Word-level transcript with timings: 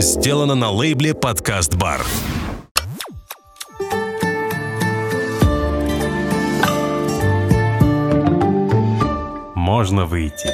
сделано 0.00 0.54
на 0.54 0.70
лейбле 0.70 1.14
«Подкаст 1.14 1.74
Бар». 1.74 2.00
Можно 9.54 10.06
выйти. 10.06 10.48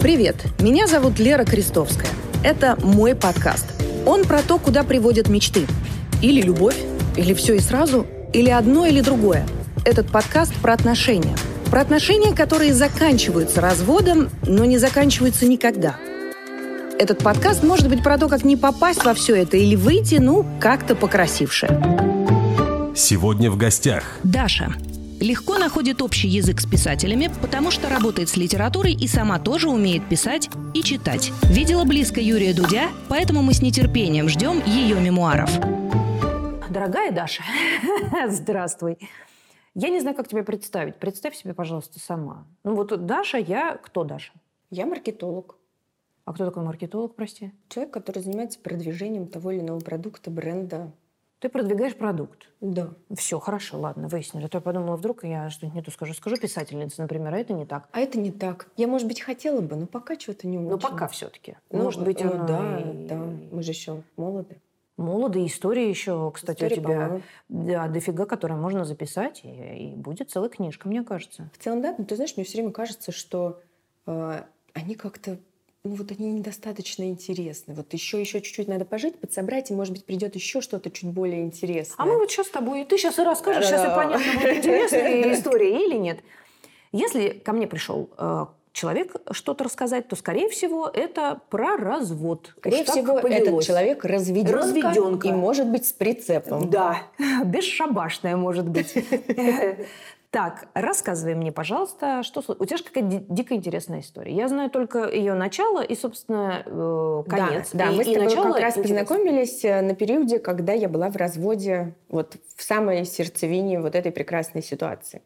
Привет, 0.00 0.36
меня 0.60 0.86
зовут 0.86 1.18
Лера 1.18 1.44
Крестовская. 1.44 2.10
Это 2.44 2.76
мой 2.82 3.14
подкаст. 3.14 3.66
Он 4.06 4.24
про 4.24 4.42
то, 4.42 4.58
куда 4.58 4.84
приводят 4.84 5.28
мечты. 5.28 5.66
Или 6.20 6.42
любовь, 6.42 6.76
или 7.16 7.32
все 7.32 7.54
и 7.54 7.60
сразу, 7.60 8.06
или 8.32 8.50
одно, 8.50 8.84
или 8.86 9.00
другое. 9.00 9.46
Этот 9.84 10.08
подкаст 10.10 10.54
про 10.56 10.74
отношения. 10.74 11.34
Про 11.70 11.82
отношения, 11.82 12.34
которые 12.34 12.72
заканчиваются 12.72 13.60
разводом, 13.60 14.30
но 14.46 14.64
не 14.64 14.78
заканчиваются 14.78 15.46
никогда. 15.46 15.96
Этот 16.98 17.18
подкаст 17.18 17.62
может 17.62 17.88
быть 17.88 18.02
про 18.02 18.16
то, 18.16 18.28
как 18.28 18.42
не 18.42 18.56
попасть 18.56 19.04
во 19.04 19.12
все 19.12 19.36
это 19.36 19.58
или 19.58 19.76
выйти, 19.76 20.14
ну, 20.16 20.46
как-то 20.60 20.96
покрасивше. 20.96 21.68
Сегодня 22.96 23.50
в 23.50 23.56
гостях 23.56 24.04
Даша. 24.24 24.72
Легко 25.20 25.58
находит 25.58 26.00
общий 26.00 26.28
язык 26.28 26.60
с 26.60 26.66
писателями, 26.66 27.30
потому 27.42 27.70
что 27.70 27.88
работает 27.88 28.28
с 28.28 28.36
литературой 28.36 28.94
и 28.94 29.06
сама 29.06 29.38
тоже 29.38 29.68
умеет 29.68 30.08
писать 30.08 30.48
и 30.74 30.82
читать. 30.82 31.32
Видела 31.42 31.84
близко 31.84 32.20
Юрия 32.20 32.54
Дудя, 32.54 32.88
поэтому 33.08 33.42
мы 33.42 33.52
с 33.52 33.60
нетерпением 33.60 34.28
ждем 34.28 34.62
ее 34.64 34.98
мемуаров. 34.98 35.50
Дорогая 36.70 37.12
Даша, 37.12 37.42
здравствуй. 38.28 38.98
Я 39.80 39.90
не 39.90 40.00
знаю, 40.00 40.16
как 40.16 40.26
тебя 40.26 40.42
представить. 40.42 40.96
Представь 40.96 41.36
себе, 41.36 41.54
пожалуйста, 41.54 42.00
сама. 42.00 42.44
Ну 42.64 42.74
вот 42.74 43.06
Даша, 43.06 43.38
я... 43.38 43.76
Кто 43.76 44.02
Даша? 44.02 44.32
Я 44.70 44.86
маркетолог. 44.86 45.56
А 46.24 46.32
кто 46.32 46.44
такой 46.44 46.64
маркетолог, 46.64 47.14
прости? 47.14 47.52
Человек, 47.68 47.94
который 47.94 48.20
занимается 48.20 48.58
продвижением 48.58 49.28
того 49.28 49.52
или 49.52 49.60
иного 49.60 49.78
продукта, 49.78 50.32
бренда. 50.32 50.90
Ты 51.38 51.48
продвигаешь 51.48 51.94
продукт. 51.94 52.48
Да. 52.60 52.88
Все, 53.16 53.38
хорошо, 53.38 53.78
ладно, 53.78 54.08
выяснили. 54.08 54.46
А 54.46 54.48
то 54.48 54.58
я 54.58 54.62
подумала, 54.62 54.96
вдруг 54.96 55.22
я 55.22 55.48
что-нибудь 55.48 55.76
не 55.76 55.82
то 55.82 55.92
скажу. 55.92 56.12
Скажу 56.12 56.36
писательница, 56.38 57.00
например, 57.00 57.32
а 57.32 57.38
это 57.38 57.52
не 57.52 57.64
так. 57.64 57.88
А 57.92 58.00
это 58.00 58.18
не 58.18 58.32
так. 58.32 58.68
Я, 58.76 58.88
может 58.88 59.06
быть, 59.06 59.20
хотела 59.20 59.60
бы, 59.60 59.76
но 59.76 59.86
пока 59.86 60.18
что-то 60.18 60.48
не 60.48 60.58
очень. 60.58 60.70
Но 60.70 60.78
пока 60.78 61.06
все-таки. 61.06 61.56
Ну, 61.70 61.84
Может 61.84 62.02
быть, 62.02 62.20
ну, 62.24 62.32
оно 62.32 62.46
да, 62.48 62.80
и- 62.80 63.06
да. 63.06 63.16
Мы 63.52 63.62
же 63.62 63.70
еще 63.70 64.02
молоды. 64.16 64.60
Молодые 64.98 65.46
истории 65.46 65.88
еще, 65.88 66.30
кстати, 66.34 66.64
История, 66.64 66.80
у 66.80 66.80
тебя 66.80 67.20
да, 67.48 67.88
дофига, 67.88 68.26
которые 68.26 68.58
можно 68.58 68.84
записать, 68.84 69.42
и, 69.44 69.92
и 69.92 69.94
будет 69.94 70.30
целая 70.30 70.50
книжка, 70.50 70.88
мне 70.88 71.04
кажется. 71.04 71.48
В 71.56 71.62
целом, 71.62 71.80
да, 71.80 71.94
но 71.96 72.04
ты 72.04 72.16
знаешь, 72.16 72.36
мне 72.36 72.44
все 72.44 72.58
время 72.58 72.72
кажется, 72.72 73.12
что 73.12 73.60
э, 74.06 74.42
они 74.74 74.94
как-то 74.96 75.38
ну 75.84 75.94
вот 75.94 76.10
они 76.10 76.32
недостаточно 76.32 77.04
интересны. 77.08 77.74
Вот 77.74 77.94
еще, 77.94 78.20
еще 78.20 78.40
чуть-чуть 78.40 78.66
надо 78.66 78.84
пожить, 78.84 79.18
подсобрать, 79.18 79.70
и, 79.70 79.74
может 79.74 79.94
быть, 79.94 80.04
придет 80.04 80.34
еще 80.34 80.60
что-то 80.60 80.90
чуть 80.90 81.08
более 81.08 81.42
интересное. 81.42 81.94
А 81.96 82.04
мы 82.04 82.18
вот 82.18 82.30
сейчас 82.30 82.48
с 82.48 82.50
тобой, 82.50 82.84
ты 82.84 82.98
сейчас 82.98 83.18
и 83.18 83.22
расскажешь, 83.22 83.66
сейчас 83.66 83.84
и 83.84 83.94
понятно, 83.94 84.32
будет 84.34 84.56
интересная 84.58 85.32
история 85.34 85.86
или 85.86 85.96
нет. 85.96 86.20
Если 86.90 87.30
ко 87.30 87.52
мне 87.52 87.66
пришел 87.66 88.10
э, 88.18 88.46
человек 88.78 89.16
что-то 89.32 89.64
рассказать, 89.64 90.06
то, 90.08 90.14
скорее 90.14 90.48
всего, 90.48 90.88
это 90.92 91.40
про 91.50 91.76
развод. 91.76 92.54
Скорее 92.58 92.82
Уж 92.82 92.88
всего, 92.88 93.18
этот 93.18 93.62
человек 93.64 94.04
разведенка, 94.04 94.58
Разведенка. 94.58 95.28
и 95.28 95.32
может 95.32 95.66
быть 95.68 95.86
с 95.86 95.92
прицепом. 95.92 96.70
Да, 96.70 96.98
бесшабашная 97.44 98.36
может 98.36 98.68
быть. 98.68 98.94
Так, 100.30 100.68
рассказывай 100.74 101.34
мне, 101.34 101.52
пожалуйста, 101.52 102.22
что 102.22 102.42
у 102.46 102.64
тебя 102.66 102.76
же 102.76 102.84
какая-то 102.84 103.08
ди- 103.08 103.24
дико 103.30 103.54
интересная 103.54 104.00
история. 104.00 104.34
Я 104.34 104.48
знаю 104.48 104.68
только 104.68 105.08
ее 105.08 105.32
начало 105.32 105.80
и, 105.82 105.94
собственно, 105.94 106.62
э, 106.66 107.22
конец. 107.26 107.70
Да, 107.72 107.86
да 107.86 107.92
И- 107.92 107.96
мы 107.96 108.04
с 108.04 108.06
тобой 108.08 108.24
начало 108.24 108.52
как 108.52 108.60
раз 108.60 108.76
интересно. 108.76 109.04
познакомились 109.06 109.64
э, 109.64 109.80
на 109.80 109.94
периоде, 109.94 110.38
когда 110.38 110.74
я 110.74 110.90
была 110.90 111.08
в 111.08 111.16
разводе, 111.16 111.94
вот 112.10 112.36
в 112.56 112.62
самой 112.62 113.06
сердцевине 113.06 113.80
вот 113.80 113.94
этой 113.94 114.12
прекрасной 114.12 114.62
ситуации. 114.62 115.22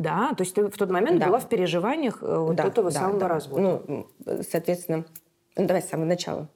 Да, 0.00 0.32
то 0.36 0.42
есть 0.44 0.54
ты 0.54 0.66
в 0.66 0.76
тот 0.76 0.90
момент 0.90 1.18
Да. 1.20 1.26
была 1.26 1.38
в 1.40 1.48
переживаниях 1.48 2.22
э, 2.22 2.38
вот 2.38 2.56
Да, 2.56 2.64
этого 2.64 2.90
да, 2.90 3.00
самого 3.00 3.18
да. 3.20 3.28
развода. 3.28 3.82
Ну, 3.86 4.06
соответственно, 4.50 5.04
ну, 5.56 5.66
давай 5.66 5.82
с 5.82 5.88
самого 5.88 6.06
начала. 6.06 6.48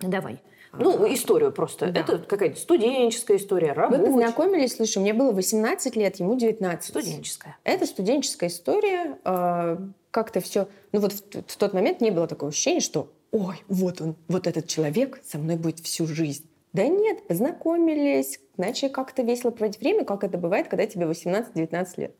Давай. 0.00 0.40
Ну, 0.72 1.12
историю 1.14 1.52
просто. 1.52 1.90
Да. 1.92 2.00
Это 2.00 2.18
какая-то 2.18 2.58
студенческая 2.58 3.36
история, 3.36 3.68
Мы 3.68 3.74
рабочая. 3.74 4.04
познакомились, 4.04 4.76
слушай, 4.76 4.98
мне 4.98 5.14
было 5.14 5.32
18 5.32 5.96
лет, 5.96 6.16
ему 6.16 6.36
19. 6.36 6.90
Студенческая. 6.90 7.56
Это 7.64 7.86
студенческая 7.86 8.48
история. 8.48 9.16
э, 9.24 9.78
Как-то 10.10 10.40
все... 10.40 10.66
Ну 10.92 11.00
вот 11.00 11.12
в, 11.12 11.22
в 11.46 11.56
тот 11.56 11.72
момент 11.72 12.00
не 12.00 12.10
было 12.10 12.26
такого 12.26 12.50
ощущения, 12.50 12.80
что 12.80 13.12
ой, 13.30 13.62
вот 13.68 14.00
он, 14.00 14.16
вот 14.26 14.46
этот 14.46 14.66
человек 14.66 15.20
со 15.24 15.38
мной 15.38 15.56
будет 15.56 15.78
всю 15.80 16.06
жизнь. 16.06 16.44
Да 16.72 16.86
нет, 16.86 17.26
познакомились, 17.28 18.40
начали 18.56 18.88
как-то 18.90 19.22
весело 19.22 19.50
проводить 19.52 19.80
время, 19.80 20.04
как 20.04 20.22
это 20.24 20.36
бывает, 20.36 20.68
когда 20.68 20.86
тебе 20.86 21.06
18-19 21.06 21.86
лет. 21.96 22.14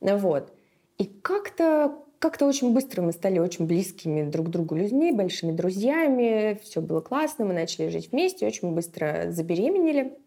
Вот. 0.00 0.52
И 0.98 1.04
как-то 1.04 1.94
как-то 2.20 2.44
очень 2.44 2.74
быстро 2.74 3.00
мы 3.00 3.12
стали 3.12 3.38
очень 3.38 3.66
близкими 3.66 4.28
друг 4.28 4.48
к 4.48 4.50
другу 4.50 4.74
людьми, 4.74 5.10
большими 5.10 5.52
друзьями. 5.52 6.60
Все 6.62 6.82
было 6.82 7.00
классно, 7.00 7.46
мы 7.46 7.54
начали 7.54 7.88
жить 7.88 8.12
вместе, 8.12 8.46
очень 8.46 8.74
быстро 8.74 9.30
забеременели. 9.30 10.18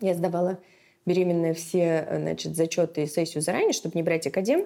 Я 0.00 0.14
сдавала 0.14 0.58
беременная 1.04 1.52
все 1.52 2.08
значит, 2.10 2.56
зачеты 2.56 3.02
и 3.02 3.06
сессию 3.06 3.42
заранее, 3.42 3.74
чтобы 3.74 3.96
не 3.96 4.02
брать 4.02 4.26
академ. 4.26 4.64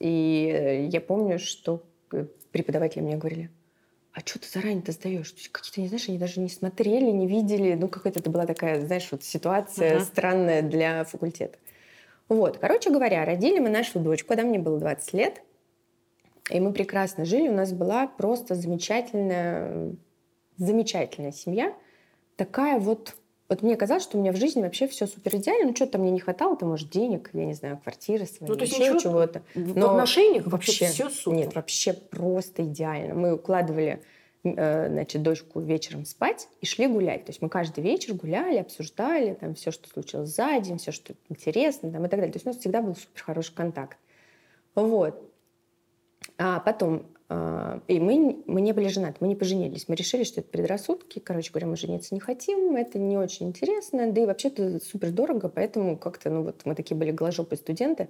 И 0.00 0.50
э, 0.52 0.86
я 0.86 1.00
помню, 1.00 1.38
что 1.38 1.84
э, 2.10 2.26
преподаватели 2.50 3.00
мне 3.00 3.16
говорили, 3.16 3.50
а 4.12 4.20
что 4.20 4.40
ты 4.40 4.48
заранее-то 4.48 4.90
сдаешь? 4.90 5.32
Какие-то, 5.52 5.80
не 5.80 5.86
знаешь, 5.86 6.08
они 6.08 6.18
даже 6.18 6.40
не 6.40 6.48
смотрели, 6.48 7.10
не 7.12 7.28
видели. 7.28 7.74
Ну, 7.74 7.86
какая-то 7.86 8.18
это 8.18 8.28
была 8.28 8.44
такая, 8.44 8.84
знаешь, 8.84 9.08
вот 9.12 9.22
ситуация 9.22 9.96
Мгм. 9.96 10.04
странная 10.04 10.62
для 10.62 11.04
факультета. 11.04 11.58
Вот, 12.34 12.58
короче 12.58 12.90
говоря, 12.90 13.24
родили 13.24 13.58
мы 13.58 13.68
нашу 13.68 14.00
дочку, 14.00 14.28
когда 14.28 14.42
мне 14.42 14.58
было 14.58 14.78
20 14.78 15.12
лет. 15.12 15.42
И 16.50 16.60
мы 16.60 16.72
прекрасно 16.72 17.24
жили. 17.24 17.48
У 17.48 17.54
нас 17.54 17.72
была 17.72 18.06
просто 18.06 18.54
замечательная, 18.54 19.94
замечательная 20.56 21.32
семья. 21.32 21.74
Такая 22.36 22.78
вот... 22.78 23.14
Вот 23.48 23.62
мне 23.62 23.76
казалось, 23.76 24.02
что 24.02 24.16
у 24.16 24.20
меня 24.20 24.32
в 24.32 24.36
жизни 24.36 24.62
вообще 24.62 24.86
все 24.88 25.06
супер 25.06 25.36
идеально. 25.36 25.68
Ну, 25.68 25.76
что-то 25.76 25.98
мне 25.98 26.10
не 26.10 26.20
хватало, 26.20 26.56
то, 26.56 26.64
может, 26.64 26.88
денег, 26.88 27.28
я 27.34 27.44
не 27.44 27.52
знаю, 27.52 27.78
квартиры 27.82 28.24
своей, 28.24 28.50
Ну, 28.50 28.56
то 28.56 28.64
есть 28.64 28.78
еще 28.78 28.98
чего-то. 28.98 29.42
В 29.54 29.76
Но 29.76 29.90
отношениях 29.90 30.46
вообще, 30.46 30.86
все 30.86 31.10
супер. 31.10 31.36
Нет, 31.36 31.54
вообще 31.54 31.92
просто 31.92 32.64
идеально. 32.64 33.14
Мы 33.14 33.34
укладывали 33.34 34.02
значит, 34.44 35.22
дочку 35.22 35.60
вечером 35.60 36.04
спать 36.04 36.48
и 36.60 36.66
шли 36.66 36.88
гулять. 36.88 37.24
То 37.24 37.30
есть 37.30 37.42
мы 37.42 37.48
каждый 37.48 37.82
вечер 37.84 38.14
гуляли, 38.14 38.58
обсуждали 38.58 39.34
там 39.34 39.54
все, 39.54 39.70
что 39.70 39.88
случилось 39.88 40.34
за 40.34 40.58
день, 40.60 40.78
все, 40.78 40.90
что 40.90 41.14
интересно 41.28 41.92
там, 41.92 42.04
и 42.04 42.08
так 42.08 42.18
далее. 42.18 42.32
То 42.32 42.36
есть 42.36 42.46
у 42.46 42.50
нас 42.50 42.58
всегда 42.58 42.82
был 42.82 42.96
супер 42.96 43.22
хороший 43.22 43.54
контакт. 43.54 43.98
Вот. 44.74 45.22
А 46.38 46.60
потом, 46.60 47.06
э, 47.28 47.80
и 47.86 48.00
мы, 48.00 48.42
мы 48.46 48.60
не 48.60 48.72
были 48.72 48.88
женаты, 48.88 49.18
мы 49.20 49.28
не 49.28 49.36
поженились. 49.36 49.86
Мы 49.88 49.94
решили, 49.94 50.24
что 50.24 50.40
это 50.40 50.50
предрассудки. 50.50 51.20
Короче 51.20 51.52
говоря, 51.52 51.68
мы 51.68 51.76
жениться 51.76 52.14
не 52.14 52.20
хотим, 52.20 52.74
это 52.74 52.98
не 52.98 53.16
очень 53.16 53.48
интересно, 53.48 54.10
да 54.10 54.22
и 54.22 54.26
вообще-то 54.26 54.80
супер 54.80 55.10
дорого, 55.10 55.48
поэтому 55.48 55.96
как-то, 55.96 56.30
ну 56.30 56.42
вот 56.42 56.62
мы 56.64 56.74
такие 56.74 56.96
были 56.96 57.10
голожопые 57.10 57.58
студенты, 57.58 58.08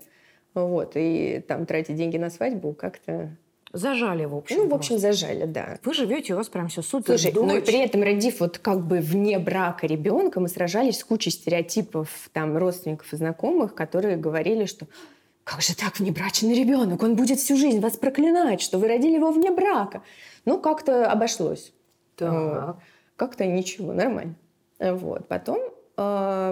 вот, 0.55 0.93
и 0.95 1.43
там 1.47 1.67
тратить 1.67 1.97
деньги 1.97 2.17
на 2.17 2.31
свадьбу 2.31 2.73
как-то... 2.73 3.37
Зажали, 3.73 4.27
в 4.27 4.35
общем. 4.35 4.57
Ну, 4.57 4.69
в 4.69 4.75
общем, 4.75 4.97
просто. 4.97 5.13
зажали, 5.13 5.47
да. 5.47 5.79
Вы 5.83 5.95
живете, 5.95 6.35
у 6.35 6.37
вас 6.37 6.49
прям 6.49 6.69
все 6.69 6.83
супер. 6.83 7.19
Слушай, 7.19 7.33
ну 7.35 7.47
и 7.57 7.61
дочь. 7.61 7.65
при 7.65 7.79
этом, 7.79 8.03
родив 8.03 8.41
вот 8.41 8.59
как 8.59 8.87
бы 8.87 8.99
вне 8.99 9.39
брака 9.39 9.87
ребенка, 9.87 10.41
мы 10.41 10.49
сражались 10.49 10.99
с 10.99 11.05
кучей 11.05 11.31
стереотипов 11.31 12.09
там 12.33 12.57
родственников 12.57 13.11
и 13.13 13.17
знакомых, 13.17 13.75
которые 13.75 14.17
говорили, 14.17 14.67
что 14.67 14.87
как 15.45 15.63
же 15.63 15.75
так 15.75 15.99
внебрачный 15.99 16.55
ребенок, 16.55 17.03
он 17.03 17.17
будет 17.17 17.39
всю 17.39 17.57
жизнь 17.57 17.81
вас 17.81 17.97
проклинать, 17.97 18.61
что 18.61 18.79
вы 18.79 18.89
родили 18.89 19.15
его 19.15 19.31
вне 19.33 19.51
брака. 19.51 20.03
Ну, 20.45 20.61
как-то 20.61 21.11
обошлось. 21.11 21.73
Так. 22.17 22.33
Вот. 22.33 22.77
Как-то 23.17 23.47
ничего, 23.47 23.93
нормально. 23.93 24.35
Вот. 24.79 25.29
Потом 25.29 25.59
э, 25.59 25.71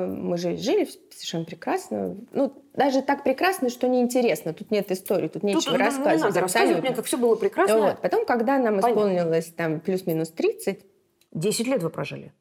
мы 0.07 0.37
жили, 0.39 0.57
жили 0.57 0.89
совершенно 1.11 1.45
прекрасно. 1.45 2.17
Ну, 2.33 2.53
даже 2.75 3.03
так 3.03 3.25
прекрасно, 3.25 3.69
что 3.71 3.89
неинтересно. 3.89 4.53
Тут 4.53 4.71
нет 4.71 4.91
истории, 4.91 5.29
тут 5.29 5.35
Тут 5.35 5.43
нечего 5.45 5.73
ну, 5.73 5.79
не 5.79 5.85
рассказывать. 5.85 6.21
надо 6.23 6.41
рассказывать 6.41 6.83
мне, 6.83 6.95
как 6.95 7.05
все 7.05 7.17
было 7.19 7.35
прекрасно. 7.37 7.79
Вот. 7.79 8.01
Потом, 8.01 8.25
когда 8.27 8.59
нам 8.59 8.81
Понятно. 8.81 8.91
исполнилось 8.91 9.47
там 9.57 9.81
плюс-минус 9.81 10.31
30, 10.31 10.81
10 11.33 11.67
лет 11.67 11.83
вы 11.83 11.91
прожили. 11.91 12.33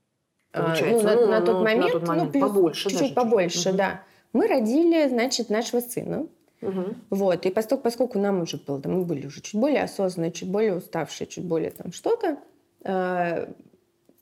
а, 0.54 0.64
Получается, 0.64 1.08
ну, 1.08 1.14
на, 1.14 1.22
ну, 1.22 1.28
на 1.28 1.42
тот 1.42 1.56
ну, 1.56 1.64
момент, 1.64 1.86
на 1.86 1.92
тот 1.92 2.08
момент 2.08 2.34
ну, 2.34 2.40
плюс- 2.40 2.52
побольше 2.52 2.90
чуть-чуть 2.90 3.16
побольше, 3.16 3.56
чуть-чуть. 3.56 3.76
да. 3.76 4.04
Мы 4.34 4.48
родили, 4.48 5.08
значит, 5.08 5.50
нашего 5.50 5.80
сына. 5.82 6.28
Мгм. 6.62 6.96
Вот. 7.10 7.46
И 7.46 7.50
поскольку, 7.52 7.84
поскольку 7.84 8.20
нам 8.20 8.42
уже 8.42 8.58
было, 8.58 8.80
да, 8.80 8.90
мы 8.90 9.04
были 9.06 9.26
уже 9.28 9.42
чуть 9.42 9.60
более 9.60 9.84
осознанные, 9.84 10.32
чуть 10.32 10.50
более 10.50 10.76
уставшие, 10.76 11.26
чуть 11.28 11.46
более 11.46 11.72
там 11.72 11.92
что-то, 11.94 12.38
э, 12.84 13.48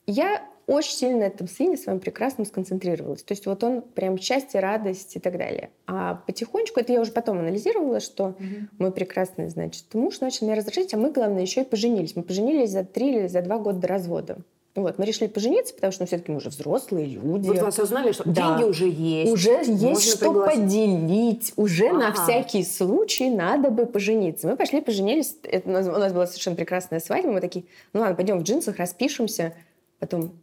я 0.05 0.41
очень 0.67 0.91
сильно 0.91 1.19
на 1.19 1.23
этом 1.23 1.47
сыне 1.47 1.77
своем 1.77 1.99
прекрасном 1.99 2.45
сконцентрировалась. 2.45 3.23
То 3.23 3.31
есть 3.31 3.45
вот 3.45 3.63
он 3.63 3.81
прям 3.81 4.17
счастье, 4.17 4.59
радость 4.59 5.15
и 5.15 5.19
так 5.19 5.37
далее. 5.37 5.69
А 5.87 6.15
потихонечку, 6.27 6.79
это 6.79 6.91
я 6.91 7.01
уже 7.01 7.11
потом 7.13 7.39
анализировала, 7.39 8.01
что 8.01 8.25
угу. 8.25 8.45
мой 8.77 8.91
прекрасный, 8.91 9.47
значит, 9.47 9.85
муж 9.93 10.19
начал 10.19 10.45
меня 10.45 10.57
раздражать, 10.57 10.93
а 10.93 10.97
мы, 10.97 11.11
главное, 11.11 11.41
еще 11.41 11.61
и 11.61 11.65
поженились. 11.65 12.15
Мы 12.15 12.23
поженились 12.23 12.71
за 12.71 12.83
три 12.83 13.15
или 13.15 13.27
за 13.27 13.41
два 13.41 13.57
года 13.57 13.79
до 13.79 13.87
развода. 13.87 14.37
Вот, 14.75 14.99
мы 14.99 15.05
решили 15.05 15.27
пожениться, 15.27 15.73
потому 15.73 15.91
что 15.91 16.03
ну, 16.03 16.07
все-таки 16.07 16.31
мы 16.31 16.37
уже 16.37 16.49
взрослые 16.49 17.07
люди. 17.07 17.47
Вот 17.47 17.57
вы 17.57 17.67
осознали, 17.67 18.11
что 18.11 18.29
да. 18.29 18.59
деньги 18.59 18.69
уже 18.69 18.87
есть. 18.87 19.31
Уже 19.31 19.63
есть 19.65 20.07
что 20.07 20.19
пригласить. 20.19 20.61
поделить. 20.61 21.53
Уже 21.55 21.87
ага. 21.87 21.97
на 21.97 22.13
всякий 22.13 22.63
случай 22.63 23.31
надо 23.31 23.71
бы 23.71 23.87
пожениться. 23.87 24.47
Мы 24.47 24.55
пошли 24.55 24.81
поженились. 24.81 25.35
Это, 25.41 25.67
у, 25.67 25.71
нас, 25.71 25.87
у 25.87 25.91
нас 25.91 26.13
была 26.13 26.27
совершенно 26.27 26.55
прекрасная 26.55 26.99
свадьба. 26.99 27.31
Мы 27.31 27.41
такие, 27.41 27.65
ну 27.93 28.01
ладно, 28.01 28.15
пойдем 28.15 28.37
в 28.37 28.43
джинсах, 28.43 28.77
распишемся. 28.77 29.55
Потом, 29.97 30.33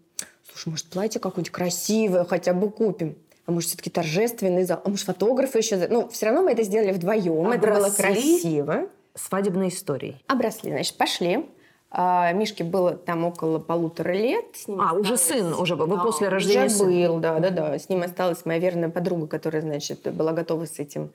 слушай, 0.55 0.69
может, 0.71 0.87
платье 0.87 1.21
какое-нибудь 1.21 1.53
красивое 1.53 2.25
хотя 2.25 2.55
бы 2.55 2.71
купим? 2.71 3.17
А 3.47 3.53
может, 3.53 3.69
все-таки 3.69 3.91
торжественный 3.91 4.65
зал? 4.65 4.81
А 4.85 4.89
может, 4.89 5.05
фотографы 5.05 5.59
еще? 5.59 5.77
Ну, 5.89 6.09
все 6.09 6.27
равно 6.27 6.43
мы 6.43 6.53
это 6.53 6.63
сделали 6.63 6.93
вдвоем. 6.93 7.47
Обросли 7.47 7.57
это 7.57 7.75
было 7.75 7.91
красиво. 7.91 8.89
Свадебной 9.15 9.69
историей. 9.69 10.17
Обросли. 10.27 10.71
Значит, 10.71 10.97
пошли. 10.97 11.47
А, 11.91 12.33
Мишке 12.33 12.65
было 12.65 12.95
там 12.95 13.25
около 13.25 13.59
полутора 13.59 14.13
лет. 14.13 14.47
С 14.55 14.67
ним 14.67 14.81
а, 14.81 14.87
осталось... 14.87 15.07
уже 15.07 15.17
сын, 15.17 15.53
уже 15.53 15.77
вы 15.77 15.87
да, 15.87 16.03
после 16.03 16.29
рождения 16.29 16.67
уже 16.67 16.85
был, 16.85 17.19
да, 17.19 17.39
да, 17.39 17.51
да. 17.51 17.79
С 17.79 17.89
ним 17.89 18.03
осталась 18.03 18.45
моя 18.45 18.59
верная 18.59 18.89
подруга, 18.89 19.27
которая, 19.27 19.63
значит, 19.63 20.13
была 20.13 20.33
готова 20.33 20.65
с 20.65 20.79
этим 20.79 21.11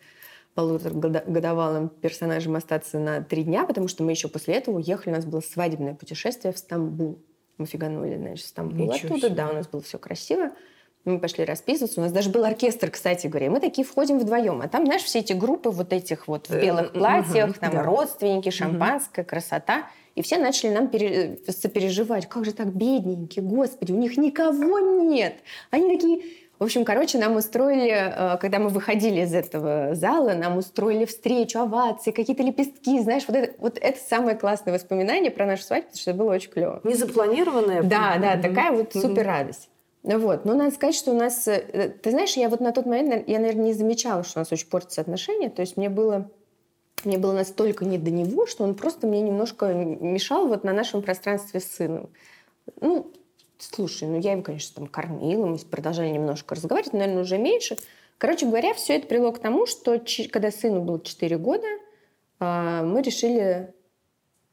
полуторагодовалым 0.53 1.89
персонажем 1.89 2.55
остаться 2.55 2.99
на 2.99 3.21
три 3.21 3.43
дня, 3.43 3.65
потому 3.65 3.87
что 3.87 4.03
мы 4.03 4.11
еще 4.11 4.27
после 4.27 4.55
этого 4.55 4.77
уехали, 4.77 5.13
у 5.13 5.15
нас 5.15 5.25
было 5.25 5.41
свадебное 5.41 5.95
путешествие 5.95 6.53
в 6.53 6.57
Стамбул. 6.57 7.19
Мы 7.59 7.65
фиганули, 7.65 8.15
значит, 8.15 8.47
Стамбул 8.47 8.87
Ничего 8.87 9.15
оттуда, 9.15 9.27
себе. 9.27 9.35
да, 9.35 9.49
у 9.49 9.53
нас 9.53 9.67
было 9.67 9.81
все 9.81 9.99
красиво. 9.99 10.51
Мы 11.03 11.19
пошли 11.19 11.43
расписываться. 11.43 11.99
У 11.99 12.03
нас 12.03 12.11
даже 12.11 12.29
был 12.29 12.45
оркестр, 12.45 12.89
кстати 12.89 13.27
говоря. 13.27 13.49
Мы 13.51 13.59
такие 13.59 13.85
входим 13.85 14.17
вдвоем. 14.17 14.61
А 14.61 14.69
там, 14.69 14.85
знаешь, 14.85 15.03
все 15.03 15.19
эти 15.19 15.33
группы 15.33 15.69
вот 15.69 15.91
этих 15.91 16.27
вот 16.27 16.47
в 16.47 16.53
э, 16.53 16.61
белых 16.61 16.93
платьях, 16.93 17.57
там 17.57 17.71
да. 17.71 17.83
родственники, 17.83 18.49
шампанское, 18.49 19.23
красота. 19.23 19.89
И 20.15 20.21
все 20.21 20.37
начали 20.37 20.69
нам 20.69 20.87
пере... 20.87 21.37
сопереживать. 21.47 22.27
Как 22.27 22.45
же 22.45 22.53
так 22.53 22.73
бедненькие, 22.73 23.43
господи, 23.43 23.91
у 23.91 23.97
них 23.97 24.17
никого 24.17 24.79
нет. 24.79 25.35
Они 25.69 25.97
такие... 25.97 26.21
В 26.59 26.63
общем, 26.63 26.83
короче, 26.83 27.17
нам 27.17 27.37
устроили, 27.37 27.89
э, 27.89 28.37
когда 28.37 28.59
мы 28.59 28.67
выходили 28.67 29.21
из 29.21 29.33
этого 29.33 29.95
зала, 29.95 30.33
нам 30.33 30.57
устроили 30.57 31.05
встречу, 31.05 31.59
овации, 31.59 32.11
какие-то 32.11 32.43
лепестки, 32.43 32.99
знаешь, 33.01 33.23
вот 33.27 33.37
это, 33.37 33.53
вот 33.59 33.77
это 33.79 33.97
самое 33.97 34.37
классное 34.37 34.73
воспоминание 34.73 35.31
про 35.31 35.45
нашу 35.45 35.63
свадьбу, 35.63 35.87
потому 35.87 36.01
что 36.01 36.11
это 36.11 36.19
было 36.19 36.33
очень 36.33 36.51
клево. 36.51 36.81
Незапланированная. 36.83 37.83
Да, 37.83 38.17
да, 38.21 38.37
такая 38.37 38.73
вот 38.73 38.93
супер 38.93 39.25
радость. 39.25 39.69
Вот. 40.03 40.45
Но 40.45 40.53
надо 40.53 40.71
сказать, 40.71 40.95
что 40.95 41.11
у 41.11 41.15
нас... 41.15 41.47
Э, 41.47 41.93
ты 42.01 42.11
знаешь, 42.11 42.35
я 42.35 42.49
вот 42.49 42.59
на 42.59 42.73
тот 42.73 42.85
момент, 42.85 43.27
я, 43.27 43.39
наверное, 43.39 43.65
не 43.65 43.73
замечала, 43.73 44.23
что 44.23 44.39
у 44.39 44.41
нас 44.41 44.51
очень 44.51 44.67
портятся 44.67 45.01
отношения. 45.01 45.49
То 45.49 45.61
есть 45.61 45.77
мне 45.77 45.89
было 45.89 46.29
мне 47.05 47.17
было 47.17 47.31
настолько 47.31 47.85
не 47.85 47.97
до 47.97 48.11
него, 48.11 48.45
что 48.45 48.65
он 48.65 48.75
просто 48.75 49.07
мне 49.07 49.21
немножко 49.21 49.73
мешал 49.73 50.47
вот 50.47 50.65
на 50.65 50.73
нашем 50.73 51.01
пространстве 51.01 51.61
с 51.61 51.65
сыном. 51.65 52.09
Ну, 52.81 53.09
слушай, 53.59 54.07
ну 54.07 54.19
я 54.19 54.33
его, 54.33 54.41
конечно, 54.41 54.75
там 54.75 54.87
кормила, 54.87 55.45
мы 55.45 55.57
продолжали 55.57 56.09
немножко 56.09 56.55
разговаривать, 56.55 56.93
но, 56.93 56.99
наверное, 56.99 57.23
уже 57.23 57.37
меньше. 57.37 57.77
Короче 58.17 58.45
говоря, 58.45 58.73
все 58.73 58.97
это 58.97 59.07
привело 59.07 59.31
к 59.31 59.39
тому, 59.39 59.65
что 59.65 60.01
когда 60.31 60.51
сыну 60.51 60.81
было 60.81 60.99
4 60.99 61.37
года, 61.37 61.67
а, 62.39 62.83
мы 62.83 63.01
решили 63.01 63.73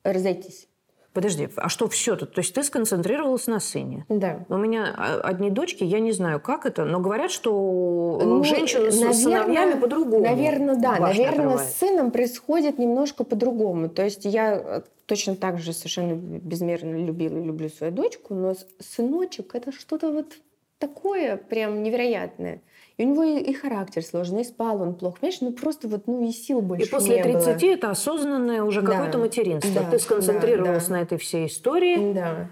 разойтись. 0.02 0.68
Подожди, 1.16 1.48
а 1.56 1.70
что 1.70 1.88
все 1.88 2.14
тут? 2.14 2.34
То 2.34 2.40
есть 2.40 2.52
ты 2.52 2.62
сконцентрировалась 2.62 3.46
на 3.46 3.58
сыне? 3.58 4.04
Да. 4.10 4.44
У 4.50 4.58
меня 4.58 4.94
а, 4.98 5.20
одни 5.22 5.48
дочки, 5.48 5.82
я 5.82 5.98
не 5.98 6.12
знаю, 6.12 6.40
как 6.40 6.66
это, 6.66 6.84
но 6.84 7.00
говорят, 7.00 7.30
что 7.30 8.20
ну, 8.22 8.44
женщины 8.44 8.90
с 8.90 9.22
сыновьями 9.22 9.80
по-другому. 9.80 10.22
Наверное, 10.22 10.76
да. 10.76 10.98
Наверное, 10.98 11.46
отрывает. 11.46 11.70
с 11.70 11.78
сыном 11.78 12.10
происходит 12.10 12.78
немножко 12.78 13.24
по-другому. 13.24 13.88
То 13.88 14.04
есть 14.04 14.26
я 14.26 14.56
э, 14.62 14.82
точно 15.06 15.36
так 15.36 15.58
же 15.58 15.72
совершенно 15.72 16.12
безмерно 16.16 16.96
любила 17.02 17.38
и 17.38 17.44
люблю 17.44 17.70
свою 17.70 17.94
дочку, 17.94 18.34
но 18.34 18.54
сыночек 18.78 19.54
это 19.54 19.72
что-то 19.72 20.12
вот 20.12 20.34
такое 20.78 21.38
прям 21.38 21.82
невероятное. 21.82 22.60
И 22.98 23.04
у 23.04 23.10
него 23.10 23.24
и, 23.24 23.38
и 23.38 23.52
характер 23.52 24.02
сложный, 24.02 24.40
и 24.40 24.44
спал 24.44 24.80
он 24.80 24.94
плохо. 24.94 25.18
Понимаешь, 25.20 25.40
ну 25.42 25.52
просто 25.52 25.86
вот 25.86 26.06
ну 26.06 26.26
и 26.26 26.32
сил 26.32 26.62
больше 26.62 26.86
И 26.86 26.90
после 26.90 27.16
не 27.16 27.22
30 27.22 27.60
было. 27.60 27.70
это 27.70 27.90
осознанное 27.90 28.62
уже 28.62 28.80
да. 28.80 28.92
какое-то 28.92 29.18
материнство. 29.18 29.82
Да. 29.82 29.90
Ты 29.90 29.98
сконцентрировалась 29.98 30.84
да, 30.84 30.88
да. 30.88 30.96
на 30.96 31.02
этой 31.02 31.18
всей 31.18 31.46
истории. 31.46 32.12
Да. 32.14 32.48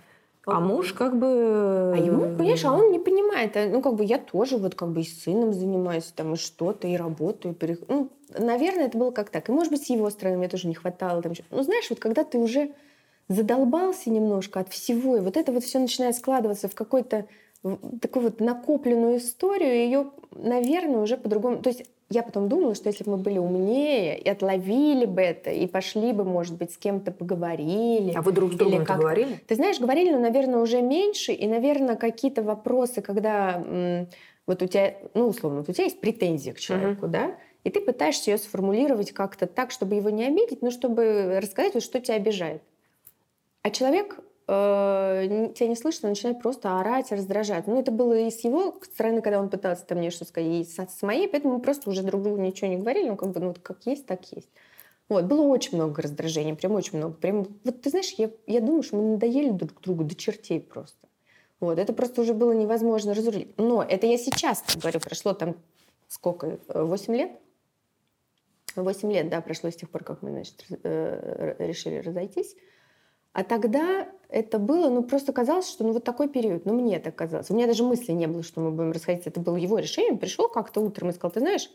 А 0.46 0.60
муж 0.60 0.92
как 0.92 1.18
бы... 1.18 1.92
А 1.94 1.96
ему, 1.96 2.36
понимаешь, 2.36 2.64
а 2.66 2.72
он 2.72 2.90
не 2.92 2.98
понимает. 2.98 3.56
А, 3.56 3.66
ну, 3.66 3.80
как 3.80 3.94
бы 3.94 4.04
я 4.04 4.18
тоже 4.18 4.58
вот 4.58 4.74
как 4.74 4.90
бы 4.90 5.00
и 5.00 5.04
с 5.04 5.22
сыном 5.22 5.54
занимаюсь, 5.54 6.12
там, 6.14 6.34
и 6.34 6.36
что-то, 6.36 6.86
и 6.86 6.96
работаю. 6.96 7.54
Перех... 7.54 7.78
Ну, 7.88 8.10
наверное, 8.38 8.86
это 8.86 8.98
было 8.98 9.10
как 9.10 9.30
так. 9.30 9.48
И, 9.48 9.52
может 9.52 9.72
быть, 9.72 9.86
с 9.86 9.88
его 9.88 10.10
стороны 10.10 10.36
мне 10.36 10.48
тоже 10.48 10.68
не 10.68 10.74
хватало. 10.74 11.22
Там... 11.22 11.32
Ну, 11.50 11.62
знаешь, 11.62 11.88
вот 11.88 11.98
когда 11.98 12.24
ты 12.24 12.36
уже 12.36 12.72
задолбался 13.28 14.10
немножко 14.10 14.60
от 14.60 14.68
всего, 14.68 15.16
и 15.16 15.20
вот 15.20 15.38
это 15.38 15.50
вот 15.50 15.64
все 15.64 15.78
начинает 15.78 16.14
складываться 16.14 16.68
в 16.68 16.74
какой-то 16.74 17.26
такую 18.00 18.24
вот 18.24 18.40
накопленную 18.40 19.18
историю, 19.18 19.74
ее, 19.74 20.10
наверное, 20.30 21.00
уже 21.00 21.16
по-другому... 21.16 21.62
То 21.62 21.70
есть 21.70 21.84
я 22.10 22.22
потом 22.22 22.48
думала, 22.48 22.74
что 22.74 22.88
если 22.88 23.04
бы 23.04 23.12
мы 23.12 23.16
были 23.16 23.38
умнее 23.38 24.18
и 24.18 24.28
отловили 24.28 25.06
бы 25.06 25.22
это, 25.22 25.50
и 25.50 25.66
пошли 25.66 26.12
бы, 26.12 26.24
может 26.24 26.56
быть, 26.56 26.72
с 26.72 26.76
кем-то 26.76 27.10
поговорили. 27.10 28.12
А 28.14 28.22
вы 28.22 28.32
друг 28.32 28.52
с 28.52 28.56
другом 28.56 28.82
это 28.82 28.94
говорили? 28.94 29.40
Ты 29.46 29.54
знаешь, 29.54 29.80
говорили, 29.80 30.12
но, 30.12 30.18
наверное, 30.18 30.60
уже 30.60 30.82
меньше. 30.82 31.32
И, 31.32 31.46
наверное, 31.46 31.96
какие-то 31.96 32.42
вопросы, 32.42 33.00
когда 33.00 34.06
вот 34.46 34.62
у 34.62 34.66
тебя, 34.66 34.94
ну, 35.14 35.28
условно, 35.28 35.60
вот 35.60 35.70
у 35.70 35.72
тебя 35.72 35.84
есть 35.84 36.00
претензия 36.00 36.52
к 36.52 36.58
человеку, 36.58 37.06
uh-huh. 37.06 37.10
да, 37.10 37.34
и 37.64 37.70
ты 37.70 37.80
пытаешься 37.80 38.30
ее 38.30 38.36
сформулировать 38.36 39.12
как-то 39.12 39.46
так, 39.46 39.70
чтобы 39.70 39.94
его 39.94 40.10
не 40.10 40.26
обидеть, 40.26 40.60
но 40.60 40.70
чтобы 40.70 41.40
рассказать, 41.40 41.72
вот, 41.72 41.82
что 41.82 41.98
тебя 41.98 42.16
обижает. 42.16 42.62
А 43.62 43.70
человек 43.70 44.18
э, 44.46 45.52
тебя 45.54 45.68
не 45.68 45.76
слышно, 45.76 46.08
начинает 46.08 46.40
просто 46.40 46.78
орать, 46.80 47.12
раздражать. 47.12 47.66
Ну, 47.66 47.80
это 47.80 47.90
было 47.90 48.18
и 48.18 48.30
с 48.30 48.44
его 48.44 48.78
стороны, 48.82 49.22
когда 49.22 49.40
он 49.40 49.50
пытался 49.50 49.84
там 49.84 49.98
мне 49.98 50.10
что 50.10 50.24
сказать, 50.24 50.50
и 50.50 50.64
с, 50.64 50.78
с 50.78 51.02
моей, 51.02 51.28
поэтому 51.28 51.54
мы 51.54 51.60
просто 51.60 51.90
уже 51.90 52.02
друг 52.02 52.22
другу 52.22 52.40
ничего 52.40 52.68
не 52.68 52.76
говорили, 52.76 53.08
ну, 53.08 53.16
как 53.16 53.30
бы, 53.30 53.40
ну, 53.40 53.54
как 53.62 53.86
есть, 53.86 54.06
так 54.06 54.20
есть. 54.32 54.48
Вот, 55.08 55.24
было 55.24 55.42
очень 55.42 55.76
много 55.76 56.00
раздражения, 56.02 56.54
прям 56.54 56.72
очень 56.72 56.96
много. 56.98 57.14
Прям, 57.14 57.46
вот 57.64 57.82
ты 57.82 57.90
знаешь, 57.90 58.14
я, 58.16 58.30
я 58.46 58.60
думаю, 58.60 58.82
что 58.82 58.96
мы 58.96 59.02
надоели 59.12 59.50
друг 59.50 59.80
другу 59.82 60.04
до 60.04 60.14
чертей 60.14 60.60
просто. 60.60 60.96
Вот, 61.60 61.78
это 61.78 61.92
просто 61.92 62.22
уже 62.22 62.34
было 62.34 62.52
невозможно 62.52 63.14
разрулить. 63.14 63.56
Но 63.58 63.82
это 63.82 64.06
я 64.06 64.18
сейчас 64.18 64.64
говорю, 64.76 65.00
прошло 65.00 65.34
там 65.34 65.56
сколько, 66.08 66.58
8 66.68 67.14
лет? 67.14 67.32
8 68.76 69.12
лет, 69.12 69.28
да, 69.28 69.40
прошло 69.40 69.70
с 69.70 69.76
тех 69.76 69.90
пор, 69.90 70.04
как 70.04 70.22
мы, 70.22 70.30
значит, 70.30 70.64
э, 70.82 71.56
решили 71.58 71.98
разойтись. 71.98 72.56
А 73.34 73.42
тогда 73.42 74.08
это 74.28 74.60
было, 74.60 74.88
ну, 74.88 75.02
просто 75.02 75.32
казалось, 75.32 75.68
что 75.68 75.84
ну 75.84 75.92
вот 75.92 76.04
такой 76.04 76.28
период, 76.28 76.64
ну, 76.66 76.72
мне 76.72 77.00
так 77.00 77.16
казалось. 77.16 77.50
У 77.50 77.54
меня 77.54 77.66
даже 77.66 77.82
мысли 77.82 78.12
не 78.12 78.28
было, 78.28 78.44
что 78.44 78.60
мы 78.60 78.70
будем 78.70 78.92
расходиться. 78.92 79.28
Это 79.28 79.40
было 79.40 79.56
его 79.56 79.78
решение. 79.78 80.12
Он 80.12 80.18
пришел 80.18 80.48
как-то 80.48 80.80
утром 80.80 81.10
и 81.10 81.12
сказал, 81.12 81.32
ты 81.32 81.40
знаешь, 81.40 81.68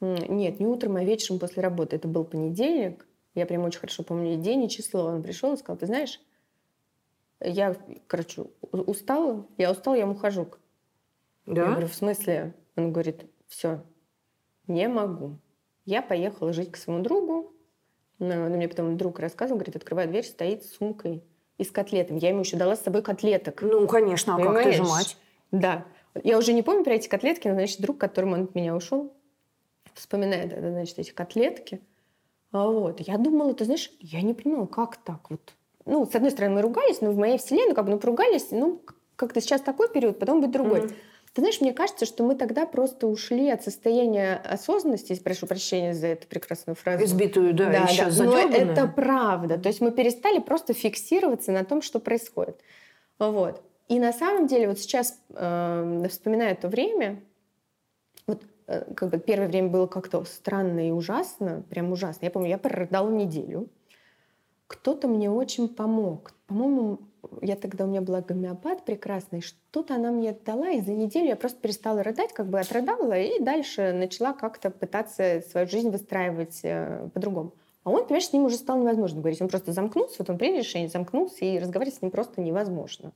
нет, 0.00 0.58
не 0.58 0.66
утром, 0.66 0.96
а 0.96 1.04
вечером 1.04 1.38
после 1.38 1.62
работы. 1.62 1.96
Это 1.96 2.08
был 2.08 2.24
понедельник. 2.24 3.06
Я 3.34 3.44
прям 3.44 3.64
очень 3.64 3.78
хорошо 3.78 4.02
помню 4.04 4.34
и 4.34 4.36
день, 4.36 4.64
и 4.64 4.70
число. 4.70 5.04
Он 5.04 5.22
пришел 5.22 5.52
и 5.52 5.58
сказал, 5.58 5.76
ты 5.76 5.84
знаешь, 5.84 6.18
я, 7.40 7.76
короче, 8.06 8.46
устала, 8.72 9.46
я 9.58 9.70
устал, 9.70 9.94
я 9.94 10.08
ухожу. 10.08 10.48
Да? 11.44 11.62
Я 11.62 11.70
говорю, 11.72 11.88
в 11.88 11.94
смысле? 11.94 12.54
Он 12.74 12.90
говорит, 12.90 13.26
все, 13.48 13.82
не 14.66 14.88
могу. 14.88 15.36
Я 15.84 16.00
поехала 16.00 16.54
жить 16.54 16.72
к 16.72 16.76
своему 16.76 17.02
другу, 17.02 17.52
но, 18.18 18.48
мне 18.48 18.68
потом 18.68 18.96
друг 18.96 19.18
рассказывал, 19.20 19.58
говорит, 19.58 19.76
открывает 19.76 20.10
дверь, 20.10 20.24
стоит 20.24 20.64
с 20.64 20.76
сумкой 20.76 21.22
и 21.56 21.64
с 21.64 21.70
котлетами. 21.70 22.18
Я 22.20 22.30
ему 22.30 22.40
еще 22.40 22.56
дала 22.56 22.76
с 22.76 22.82
собой 22.82 23.02
котлеток. 23.02 23.62
Ну, 23.62 23.86
конечно, 23.86 24.34
а 24.34 24.38
Понимаешь? 24.38 24.64
как 24.64 24.72
ты 24.72 24.76
же 24.76 24.82
мать? 24.84 25.16
Да. 25.50 25.84
Я 26.22 26.38
уже 26.38 26.52
не 26.52 26.62
помню 26.62 26.84
про 26.84 26.94
эти 26.94 27.08
котлетки, 27.08 27.48
но, 27.48 27.54
значит, 27.54 27.80
друг, 27.80 27.98
которому 27.98 28.34
он 28.34 28.44
от 28.44 28.54
меня 28.54 28.74
ушел, 28.74 29.12
вспоминает, 29.94 30.52
значит, 30.58 30.98
эти 30.98 31.10
котлетки. 31.10 31.80
А 32.50 32.66
вот. 32.66 33.00
Я 33.00 33.18
думала, 33.18 33.54
ты 33.54 33.64
знаешь, 33.64 33.92
я 34.00 34.22
не 34.22 34.34
понимала, 34.34 34.66
как 34.66 34.96
так 34.96 35.30
вот. 35.30 35.54
Ну, 35.84 36.06
с 36.06 36.14
одной 36.14 36.30
стороны, 36.30 36.56
мы 36.56 36.62
ругались, 36.62 37.00
но 37.00 37.12
в 37.12 37.16
моей 37.16 37.38
вселенной 37.38 37.74
как 37.74 37.84
бы, 37.84 37.92
ну, 37.92 37.98
поругались, 37.98 38.50
ну, 38.50 38.82
как-то 39.16 39.40
сейчас 39.40 39.60
такой 39.60 39.88
период, 39.88 40.18
потом 40.18 40.40
будет 40.40 40.52
другой. 40.52 40.80
Mm-hmm. 40.80 40.94
Ты 41.38 41.42
знаешь, 41.42 41.60
мне 41.60 41.72
кажется, 41.72 42.04
что 42.04 42.24
мы 42.24 42.34
тогда 42.34 42.66
просто 42.66 43.06
ушли 43.06 43.48
от 43.48 43.62
состояния 43.62 44.42
осознанности, 44.44 45.14
прошу 45.22 45.46
прощения 45.46 45.94
за 45.94 46.08
эту 46.08 46.26
прекрасную 46.26 46.74
фразу. 46.74 47.04
Избитую, 47.04 47.54
да, 47.54 47.70
да 47.70 47.78
еще 47.84 48.10
да. 48.10 48.24
Но 48.24 48.36
это 48.36 48.88
правда. 48.88 49.56
То 49.56 49.68
есть 49.68 49.80
мы 49.80 49.92
перестали 49.92 50.40
просто 50.40 50.74
фиксироваться 50.74 51.52
на 51.52 51.64
том, 51.64 51.80
что 51.80 52.00
происходит. 52.00 52.60
Вот. 53.20 53.62
И 53.86 54.00
на 54.00 54.12
самом 54.12 54.48
деле 54.48 54.66
вот 54.66 54.80
сейчас, 54.80 55.16
э, 55.28 56.06
вспоминая 56.10 56.56
то 56.56 56.66
время, 56.66 57.22
вот 58.26 58.42
э, 58.66 58.92
как 58.94 59.10
бы 59.10 59.20
первое 59.20 59.46
время 59.46 59.68
было 59.68 59.86
как-то 59.86 60.24
странно 60.24 60.88
и 60.88 60.90
ужасно, 60.90 61.62
прям 61.70 61.92
ужасно. 61.92 62.24
Я 62.24 62.32
помню, 62.32 62.48
я 62.48 62.58
прорыдала 62.58 63.10
неделю. 63.10 63.68
Кто-то 64.66 65.06
мне 65.06 65.30
очень 65.30 65.68
помог. 65.68 66.32
По-моему, 66.48 66.98
я 67.42 67.56
тогда, 67.56 67.84
у 67.84 67.88
меня 67.88 68.00
была 68.00 68.20
гомеопат 68.20 68.84
прекрасный, 68.84 69.40
что-то 69.40 69.94
она 69.94 70.10
мне 70.10 70.36
дала, 70.44 70.70
и 70.70 70.80
за 70.80 70.92
неделю 70.92 71.28
я 71.28 71.36
просто 71.36 71.60
перестала 71.60 72.02
рыдать, 72.02 72.32
как 72.32 72.46
бы 72.46 72.58
отрыдала, 72.58 73.18
и 73.18 73.42
дальше 73.42 73.92
начала 73.92 74.32
как-то 74.32 74.70
пытаться 74.70 75.42
свою 75.50 75.68
жизнь 75.68 75.90
выстраивать 75.90 76.60
э, 76.62 77.08
по-другому. 77.14 77.54
А 77.84 77.90
он, 77.90 78.04
понимаешь, 78.04 78.26
с 78.26 78.32
ним 78.32 78.44
уже 78.44 78.56
стало 78.56 78.80
невозможно 78.80 79.20
говорить. 79.20 79.40
Он 79.40 79.48
просто 79.48 79.72
замкнулся, 79.72 80.16
вот 80.18 80.30
он 80.30 80.38
принял 80.38 80.58
решение, 80.58 80.88
замкнулся, 80.88 81.44
и 81.44 81.58
разговаривать 81.58 81.96
с 81.96 82.02
ним 82.02 82.10
просто 82.10 82.40
невозможно. 82.40 83.12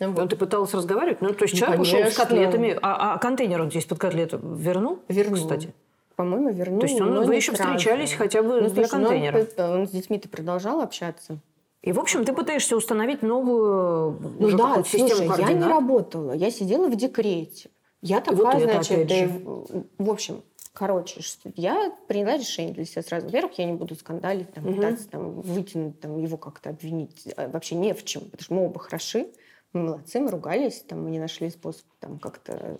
Ну, 0.00 0.08
вот. 0.08 0.18
Ну, 0.18 0.28
ты 0.28 0.36
пыталась 0.36 0.72
разговаривать? 0.74 1.20
Ну, 1.20 1.32
то 1.32 1.44
есть 1.44 1.54
ну, 1.54 1.60
человек 1.60 1.76
конечно. 1.76 1.98
ушел 1.98 2.10
с 2.12 2.16
котлетами, 2.16 2.78
а, 2.82 3.14
а 3.14 3.18
контейнер 3.18 3.60
он 3.62 3.70
здесь 3.70 3.84
под 3.84 3.98
котлету 3.98 4.38
вернул? 4.38 5.00
Вернул. 5.08 5.36
Кстати. 5.36 5.74
По-моему, 6.16 6.50
вернул. 6.50 6.80
То 6.80 6.86
есть 6.86 7.00
он, 7.00 7.24
вы 7.24 7.36
еще 7.36 7.54
сразу. 7.54 7.76
встречались 7.76 8.12
хотя 8.12 8.42
бы 8.42 8.60
ну, 8.60 8.68
для 8.68 8.86
слушай, 8.86 8.90
контейнера? 8.90 9.46
Он, 9.58 9.80
он 9.80 9.86
с 9.86 9.90
детьми-то 9.90 10.28
продолжал 10.28 10.80
общаться. 10.80 11.38
И, 11.82 11.92
в 11.92 12.00
общем, 12.00 12.24
ты 12.24 12.32
пытаешься 12.32 12.76
установить 12.76 13.22
новую 13.22 14.18
ну, 14.38 14.56
да, 14.56 14.82
систему 14.82 15.08
слушай, 15.08 15.26
координат. 15.28 15.50
я 15.50 15.56
не 15.56 15.64
работала, 15.64 16.32
я 16.32 16.50
сидела 16.50 16.88
в 16.88 16.96
декрете. 16.96 17.70
Я 18.02 18.20
такая, 18.20 18.58
вот 18.58 18.62
значит, 18.62 19.06
да, 19.08 19.84
в 19.98 20.10
общем, 20.10 20.42
короче, 20.72 21.20
я 21.56 21.92
приняла 22.06 22.36
решение 22.36 22.74
для 22.74 22.84
себя 22.84 23.02
сразу. 23.02 23.26
Во-первых, 23.26 23.58
я 23.58 23.64
не 23.64 23.74
буду 23.74 23.94
скандалить, 23.94 24.52
там, 24.52 24.66
угу. 24.66 24.74
пытаться 24.76 25.08
там, 25.08 25.40
вытянуть, 25.40 26.00
там, 26.00 26.18
его 26.18 26.36
как-то 26.36 26.70
обвинить. 26.70 27.28
А 27.36 27.48
вообще 27.48 27.74
не 27.74 27.94
в 27.94 28.04
чем, 28.04 28.22
потому 28.24 28.42
что 28.42 28.54
мы 28.54 28.64
оба 28.66 28.78
хороши, 28.80 29.28
мы 29.72 29.82
молодцы, 29.82 30.20
мы 30.20 30.30
ругались, 30.30 30.84
там, 30.86 31.04
мы 31.04 31.10
не 31.10 31.18
нашли 31.18 31.50
способ 31.50 31.84
там, 32.00 32.18
как-то 32.18 32.78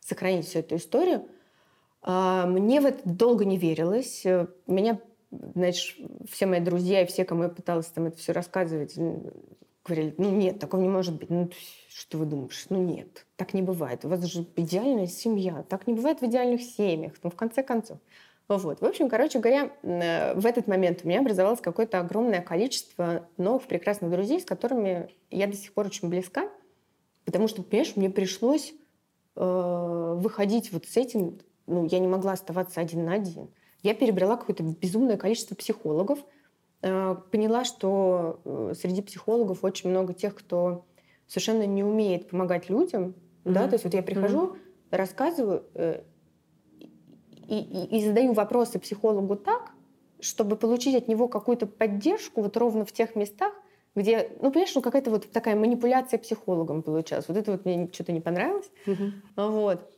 сохранить 0.00 0.46
всю 0.46 0.60
эту 0.60 0.76
историю. 0.76 1.26
А, 2.02 2.46
мне 2.46 2.80
в 2.80 2.86
это 2.86 3.00
долго 3.04 3.44
не 3.44 3.56
верилось. 3.56 4.24
Меня 4.66 4.98
знаешь, 5.54 5.98
все 6.30 6.46
мои 6.46 6.60
друзья 6.60 7.02
и 7.02 7.06
все, 7.06 7.24
кому 7.24 7.44
я 7.44 7.48
пыталась 7.48 7.86
там 7.86 8.06
это 8.06 8.18
все 8.18 8.32
рассказывать, 8.32 8.96
говорили, 9.84 10.14
ну 10.18 10.30
нет, 10.30 10.58
такого 10.58 10.80
не 10.80 10.88
может 10.88 11.14
быть. 11.16 11.30
Ну, 11.30 11.50
что 11.88 12.18
вы 12.18 12.26
думаешь? 12.26 12.66
Ну 12.70 12.82
нет, 12.82 13.26
так 13.36 13.54
не 13.54 13.62
бывает. 13.62 14.04
У 14.04 14.08
вас 14.08 14.24
же 14.24 14.46
идеальная 14.56 15.06
семья. 15.06 15.64
Так 15.68 15.86
не 15.86 15.94
бывает 15.94 16.20
в 16.20 16.24
идеальных 16.24 16.62
семьях. 16.62 17.12
Ну, 17.22 17.30
в 17.30 17.36
конце 17.36 17.62
концов. 17.62 17.98
Вот. 18.48 18.80
В 18.80 18.84
общем, 18.84 19.08
короче 19.08 19.38
говоря, 19.38 19.72
э, 19.82 20.34
в 20.34 20.44
этот 20.44 20.66
момент 20.66 21.00
у 21.02 21.08
меня 21.08 21.20
образовалось 21.20 21.60
какое-то 21.60 22.00
огромное 22.00 22.42
количество 22.42 23.26
новых 23.36 23.64
прекрасных 23.64 24.10
друзей, 24.10 24.40
с 24.40 24.44
которыми 24.44 25.10
я 25.30 25.46
до 25.46 25.56
сих 25.56 25.72
пор 25.72 25.86
очень 25.86 26.08
близка. 26.08 26.48
Потому 27.24 27.48
что, 27.48 27.62
понимаешь, 27.62 27.96
мне 27.96 28.10
пришлось 28.10 28.74
э, 29.36 30.14
выходить 30.18 30.72
вот 30.72 30.86
с 30.86 30.96
этим. 30.96 31.38
Ну, 31.66 31.86
я 31.86 31.98
не 31.98 32.08
могла 32.08 32.32
оставаться 32.32 32.80
один 32.80 33.06
на 33.06 33.14
один. 33.14 33.48
Я 33.84 33.94
перебрала 33.94 34.38
какое-то 34.38 34.62
безумное 34.62 35.18
количество 35.18 35.54
психологов, 35.54 36.18
э, 36.80 37.16
поняла, 37.30 37.64
что 37.64 38.40
э, 38.44 38.72
среди 38.74 39.02
психологов 39.02 39.62
очень 39.62 39.90
много 39.90 40.14
тех, 40.14 40.34
кто 40.34 40.86
совершенно 41.26 41.66
не 41.66 41.84
умеет 41.84 42.30
помогать 42.30 42.70
людям, 42.70 43.14
mm-hmm. 43.44 43.52
да, 43.52 43.68
то 43.68 43.74
есть 43.74 43.84
вот 43.84 43.92
я 43.92 44.02
прихожу, 44.02 44.46
mm-hmm. 44.46 44.56
рассказываю 44.90 45.64
э, 45.74 46.00
и, 46.80 47.58
и, 47.58 47.98
и 47.98 48.06
задаю 48.06 48.32
вопросы 48.32 48.78
психологу 48.78 49.36
так, 49.36 49.72
чтобы 50.18 50.56
получить 50.56 50.96
от 50.96 51.06
него 51.06 51.28
какую-то 51.28 51.66
поддержку 51.66 52.40
вот 52.40 52.56
ровно 52.56 52.86
в 52.86 52.92
тех 52.92 53.14
местах, 53.14 53.52
где, 53.94 54.30
ну, 54.40 54.50
понимаешь, 54.50 54.74
ну, 54.74 54.80
какая-то 54.80 55.10
вот 55.10 55.30
такая 55.30 55.56
манипуляция 55.56 56.18
психологом 56.18 56.82
получалась. 56.82 57.28
Вот 57.28 57.36
это 57.36 57.52
вот 57.52 57.66
мне 57.66 57.90
что-то 57.92 58.12
не 58.12 58.22
понравилось. 58.22 58.70
Mm-hmm. 58.86 59.12
Вот. 59.36 59.93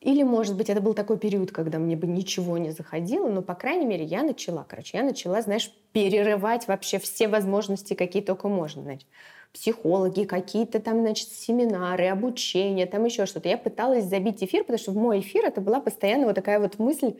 Или, 0.00 0.22
может 0.22 0.56
быть, 0.56 0.68
это 0.68 0.80
был 0.80 0.94
такой 0.94 1.18
период, 1.18 1.52
когда 1.52 1.78
мне 1.78 1.96
бы 1.96 2.06
ничего 2.06 2.58
не 2.58 2.70
заходило, 2.70 3.28
но, 3.28 3.40
по 3.42 3.54
крайней 3.54 3.86
мере, 3.86 4.04
я 4.04 4.22
начала, 4.22 4.64
короче, 4.68 4.98
я 4.98 5.04
начала, 5.04 5.40
знаешь, 5.40 5.72
перерывать 5.92 6.68
вообще 6.68 6.98
все 6.98 7.28
возможности, 7.28 7.94
какие 7.94 8.22
только 8.22 8.48
можно, 8.48 8.82
значит. 8.82 9.06
Психологи, 9.54 10.24
какие-то 10.24 10.80
там, 10.80 11.00
значит, 11.00 11.28
семинары, 11.28 12.08
обучение, 12.08 12.84
там 12.84 13.06
еще 13.06 13.24
что-то. 13.24 13.48
Я 13.48 13.56
пыталась 13.56 14.04
забить 14.04 14.44
эфир, 14.44 14.64
потому 14.64 14.78
что 14.78 14.92
в 14.92 14.96
мой 14.96 15.20
эфир 15.20 15.46
это 15.46 15.62
была 15.62 15.80
постоянно 15.80 16.26
вот 16.26 16.34
такая 16.34 16.60
вот 16.60 16.78
мысль 16.78 17.14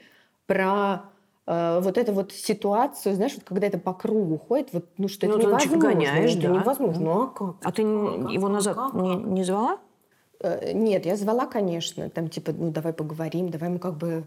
про 0.47 1.07
э, 1.47 1.81
вот 1.83 1.97
эту 1.97 2.13
вот 2.13 2.33
ситуацию, 2.33 3.15
знаешь, 3.15 3.35
вот 3.37 3.45
когда 3.45 3.69
это 3.69 3.79
по 3.79 3.95
кругу 3.95 4.39
ходит, 4.39 4.69
вот, 4.73 4.85
ну 4.99 5.09
что 5.09 5.27
ну, 5.27 5.39
это 5.39 5.47
невозможно. 5.47 5.79
Гоняешь, 5.79 6.33
это 6.33 6.49
да. 6.49 6.61
невозможно. 6.61 7.03
Ну 7.03 7.23
а 7.23 7.27
как? 7.29 7.57
А 7.63 7.73
ты 7.73 7.83
а 7.83 8.31
его 8.31 8.49
назад 8.49 8.77
как? 8.77 8.93
Не, 8.95 9.15
не 9.15 9.43
звала? 9.43 9.79
Э, 10.41 10.73
нет, 10.73 11.07
я 11.07 11.17
звала, 11.17 11.47
конечно, 11.47 12.09
там 12.11 12.29
типа, 12.29 12.53
ну 12.53 12.71
давай 12.71 12.93
поговорим, 12.93 13.51
давай 13.51 13.69
мы 13.71 13.79
как 13.79 13.97
бы... 13.97 14.25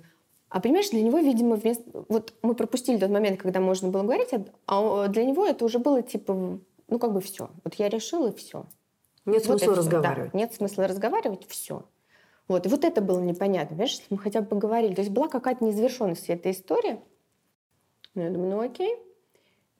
А 0.49 0.59
понимаешь, 0.59 0.89
для 0.89 1.03
него, 1.03 1.19
видимо, 1.19 1.55
вместо... 1.55 1.83
Вот 2.09 2.33
мы 2.41 2.55
пропустили 2.55 2.97
тот 2.97 3.11
момент, 3.11 3.39
когда 3.39 3.59
можно 3.59 3.89
было 3.89 4.01
говорить, 4.01 4.29
а 4.65 5.07
для 5.07 5.23
него 5.23 5.45
это 5.45 5.63
уже 5.63 5.77
было 5.77 6.01
типа, 6.01 6.59
ну 6.87 6.99
как 6.99 7.13
бы 7.13 7.21
все. 7.21 7.49
Вот 7.63 7.75
я 7.75 7.89
решила, 7.89 8.29
и 8.29 8.35
все. 8.35 8.65
Нет 9.25 9.45
вот 9.45 9.59
смысла 9.59 9.75
разговаривать. 9.75 10.31
Да, 10.31 10.37
нет 10.37 10.53
смысла 10.53 10.87
разговаривать, 10.87 11.47
все. 11.47 11.85
Вот. 12.47 12.65
И 12.65 12.69
вот 12.69 12.83
это 12.83 13.01
было 13.01 13.19
непонятно. 13.19 13.69
Понимаешь, 13.69 13.91
если 13.91 14.05
мы 14.09 14.17
хотя 14.17 14.41
бы 14.41 14.47
поговорили. 14.47 14.95
То 14.95 15.01
есть 15.01 15.13
была 15.13 15.27
какая-то 15.27 15.63
неzaвершенность 15.63 16.29
этой 16.29 16.51
истории. 16.51 16.99
Ну, 18.15 18.23
я 18.23 18.29
думаю, 18.31 18.49
ну 18.49 18.61
окей. 18.61 18.97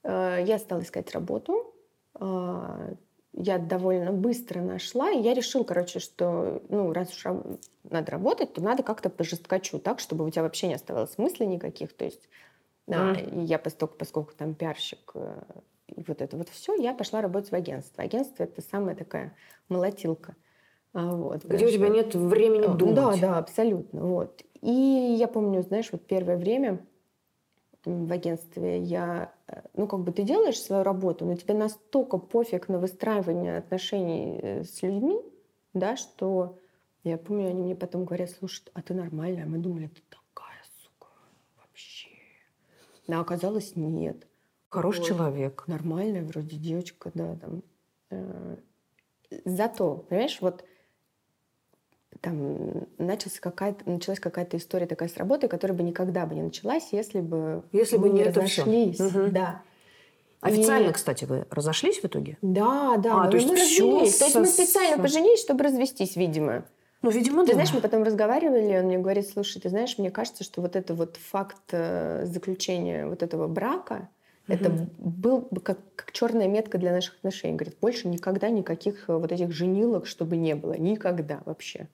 Э, 0.03 0.37
я 0.45 0.59
стала 0.59 0.81
искать 0.81 1.11
работу 1.11 1.73
а, 2.13 2.93
я 3.33 3.57
довольно 3.57 4.11
быстро 4.11 4.61
нашла, 4.61 5.11
и 5.11 5.21
я 5.21 5.33
решила, 5.33 5.63
короче, 5.63 5.99
что, 5.99 6.61
ну, 6.69 6.91
раз 6.93 7.13
уж 7.13 7.25
надо 7.83 8.11
работать, 8.11 8.53
то 8.53 8.61
надо 8.61 8.83
как-то 8.83 9.09
по 9.09 9.23
жесткачу, 9.23 9.79
так, 9.79 9.99
чтобы 9.99 10.25
у 10.25 10.29
тебя 10.29 10.43
вообще 10.43 10.67
не 10.67 10.73
оставалось 10.73 11.11
смысла 11.11 11.43
никаких, 11.43 11.93
то 11.93 12.05
есть 12.05 12.27
mm. 12.87 13.45
я, 13.45 13.59
поскольку, 13.59 13.95
поскольку 13.97 14.33
там 14.35 14.55
пиарщик, 14.55 15.11
э, 15.13 15.41
и 15.87 16.03
вот 16.07 16.21
это 16.21 16.37
вот 16.37 16.49
все, 16.49 16.75
я 16.75 16.93
пошла 16.93 17.21
работать 17.21 17.51
в 17.51 17.55
агентство. 17.55 18.03
Агентство— 18.03 18.43
это 18.45 18.61
самая 18.61 18.95
такая 18.95 19.35
молотилка. 19.69 20.35
А, 20.93 21.15
вот, 21.15 21.45
Где 21.45 21.67
у 21.67 21.71
тебя 21.71 21.89
нет 21.89 22.15
времени 22.15 22.65
думать. 22.75 22.95
Да, 22.95 23.15
да, 23.17 23.37
абсолютно. 23.37 24.01
Вот. 24.01 24.43
И 24.61 24.71
я 24.71 25.27
помню, 25.27 25.61
знаешь, 25.61 25.89
вот 25.91 26.05
первое 26.05 26.37
время 26.37 26.79
в 27.85 28.11
агентстве 28.11 28.81
я, 28.81 29.33
э, 29.47 29.61
ну, 29.73 29.87
как 29.87 30.01
бы 30.01 30.11
ты 30.11 30.23
делаешь 30.23 30.61
свою 30.61 30.83
работу, 30.83 31.25
но 31.25 31.35
тебе 31.35 31.53
настолько 31.53 32.17
пофиг 32.17 32.69
на 32.69 32.79
выстраивание 32.79 33.57
отношений 33.57 34.39
э, 34.41 34.63
с 34.63 34.81
людьми, 34.81 35.19
да, 35.73 35.95
что 35.95 36.57
я 37.03 37.17
помню, 37.17 37.49
они 37.49 37.61
мне 37.61 37.75
потом 37.75 38.05
говорят, 38.05 38.29
слушай, 38.31 38.63
а 38.73 38.81
ты 38.81 38.93
нормальная? 38.93 39.45
Мы 39.45 39.57
думали, 39.57 39.87
ты 39.87 40.01
такая, 40.09 40.61
сука, 40.83 41.07
вообще. 41.57 42.09
Но 43.07 43.21
оказалось, 43.21 43.75
нет. 43.75 44.27
Хороший 44.69 44.99
вот. 44.99 45.07
человек. 45.07 45.63
Нормальная 45.67 46.23
вроде 46.23 46.57
девочка, 46.57 47.11
да, 47.13 47.35
там. 47.37 47.63
Э, 48.09 48.57
зато, 49.45 50.05
понимаешь, 50.09 50.39
вот 50.41 50.65
там 52.21 52.87
начался 52.97 53.39
какая-то, 53.39 53.89
началась 53.89 54.19
какая-то 54.19 54.57
история 54.57 54.85
такая 54.85 55.09
с 55.09 55.17
работой, 55.17 55.49
которая 55.49 55.77
бы 55.77 55.83
никогда 55.83 56.25
бы 56.25 56.35
не 56.35 56.41
началась, 56.41 56.89
если 56.91 57.21
бы 57.21 57.63
если 57.71 57.97
бы 57.97 58.09
не 58.09 58.23
разошлись. 58.23 58.99
Угу. 58.99 59.29
Да. 59.31 59.61
Официально, 60.41 60.89
и... 60.89 60.93
кстати, 60.93 61.25
вы 61.25 61.45
разошлись 61.49 61.99
в 61.99 62.05
итоге? 62.05 62.37
Да, 62.41 62.97
да. 62.97 63.23
А, 63.23 63.27
то 63.27 63.35
есть 63.35 63.47
мы 63.49 63.55
развелись. 63.55 64.13
Со... 64.13 64.19
То 64.19 64.25
есть 64.25 64.35
мы 64.37 64.45
специально 64.45 65.01
поженились, 65.01 65.41
чтобы 65.41 65.63
развестись, 65.63 66.15
видимо. 66.15 66.65
Ну, 67.01 67.09
видимо, 67.11 67.43
ты 67.43 67.47
да. 67.47 67.53
знаешь, 67.53 67.73
мы 67.73 67.81
потом 67.81 68.03
разговаривали, 68.03 68.77
он 68.77 68.85
мне 68.85 68.97
говорит, 68.97 69.29
слушай, 69.29 69.61
ты 69.61 69.69
знаешь, 69.69 69.97
мне 69.97 70.11
кажется, 70.11 70.43
что 70.43 70.61
вот 70.61 70.75
это 70.75 70.93
вот 70.93 71.17
факт 71.17 71.61
э, 71.71 72.25
заключения 72.25 73.05
вот 73.05 73.23
этого 73.23 73.47
брака, 73.47 74.09
угу. 74.47 74.53
это 74.53 74.89
был 74.97 75.47
бы 75.49 75.61
как, 75.61 75.79
как 75.95 76.11
черная 76.11 76.47
метка 76.47 76.77
для 76.77 76.91
наших 76.91 77.15
отношений. 77.15 77.55
Говорит, 77.55 77.77
больше 77.79 78.07
никогда 78.09 78.49
никаких 78.49 79.09
э, 79.09 79.17
вот 79.17 79.31
этих 79.31 79.51
женилок, 79.51 80.07
чтобы 80.07 80.35
не 80.35 80.55
было. 80.55 80.73
Никогда 80.73 81.41
вообще. 81.45 81.87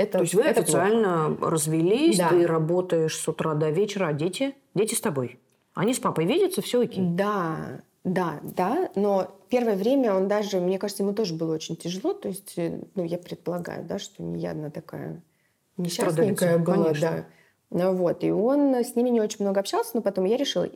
Это, 0.00 0.12
То 0.16 0.22
есть 0.22 0.34
вы 0.34 0.42
это 0.42 0.60
официально 0.60 1.34
плохо. 1.34 1.50
развелись, 1.50 2.16
да. 2.16 2.30
ты 2.30 2.46
работаешь 2.46 3.18
с 3.18 3.28
утра 3.28 3.52
до 3.54 3.68
вечера, 3.68 4.06
а 4.06 4.12
дети? 4.14 4.54
Дети 4.74 4.94
с 4.94 5.00
тобой. 5.00 5.38
Они 5.74 5.92
с 5.92 5.98
папой 5.98 6.24
видятся, 6.24 6.62
все 6.62 6.80
окей. 6.80 7.04
Да, 7.04 7.82
да, 8.02 8.40
да. 8.42 8.90
Но 8.94 9.30
первое 9.50 9.76
время 9.76 10.14
он 10.14 10.26
даже, 10.26 10.58
мне 10.58 10.78
кажется, 10.78 11.02
ему 11.02 11.12
тоже 11.12 11.34
было 11.34 11.54
очень 11.54 11.76
тяжело. 11.76 12.14
То 12.14 12.28
есть, 12.28 12.54
э, 12.56 12.80
ну, 12.94 13.04
я 13.04 13.18
предполагаю, 13.18 13.84
да, 13.84 13.98
что 13.98 14.22
не 14.22 14.40
я 14.40 14.52
одна 14.52 14.70
такая 14.70 15.22
несчастненькая 15.76 16.56
была, 16.56 16.84
конечно. 16.84 17.10
да. 17.10 17.26
Ну 17.68 17.94
вот, 17.94 18.24
и 18.24 18.30
он 18.30 18.74
с 18.74 18.96
ними 18.96 19.10
не 19.10 19.20
очень 19.20 19.44
много 19.44 19.60
общался, 19.60 19.90
но 19.92 20.00
потом 20.00 20.24
я 20.24 20.38
решила, 20.38 20.66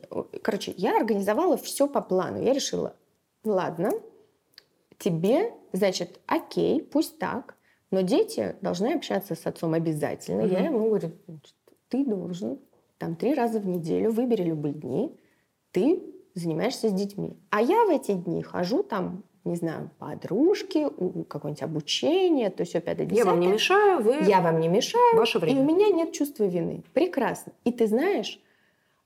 короче, 0.43 0.71
я 0.77 0.97
организовала 0.97 1.57
все 1.57 1.87
по 1.87 1.99
плану. 1.99 2.39
Я 2.43 2.53
решила, 2.53 2.95
ладно, 3.43 3.91
тебе, 4.99 5.51
значит, 5.73 6.19
окей, 6.27 6.83
пусть 6.83 7.17
так, 7.17 7.55
но 7.91 8.01
дети 8.01 8.55
должны 8.61 8.93
общаться 8.93 9.35
с 9.35 9.45
отцом 9.45 9.73
обязательно. 9.73 10.41
Mm-hmm. 10.41 10.53
Я 10.53 10.65
ему 10.65 10.87
говорю, 10.87 11.11
ты 11.89 12.05
должен 12.05 12.59
там 12.97 13.15
три 13.15 13.33
раза 13.33 13.59
в 13.59 13.67
неделю, 13.67 14.11
выбери 14.11 14.43
любые 14.43 14.73
дни, 14.73 15.15
ты 15.71 16.01
занимаешься 16.33 16.89
с 16.89 16.93
детьми. 16.93 17.37
А 17.49 17.61
я 17.61 17.85
в 17.85 17.89
эти 17.89 18.13
дни 18.13 18.41
хожу 18.41 18.83
там, 18.83 19.23
не 19.43 19.55
знаю, 19.55 19.91
подружки, 19.99 20.87
какое-нибудь 21.27 21.63
обучение, 21.63 22.49
то 22.49 22.61
есть 22.61 22.75
опять 22.75 22.97
10 22.97 23.11
Я 23.17 23.25
вам 23.25 23.39
не 23.39 23.47
мешаю, 23.47 24.01
вы... 24.01 24.17
Я 24.25 24.41
вам 24.41 24.59
не 24.59 24.67
мешаю. 24.67 25.17
Ваше 25.17 25.39
время. 25.39 25.59
И 25.59 25.63
у 25.63 25.65
меня 25.65 25.89
нет 25.89 26.11
чувства 26.11 26.45
вины. 26.45 26.83
Прекрасно. 26.93 27.53
И 27.63 27.71
ты 27.71 27.87
знаешь, 27.87 28.39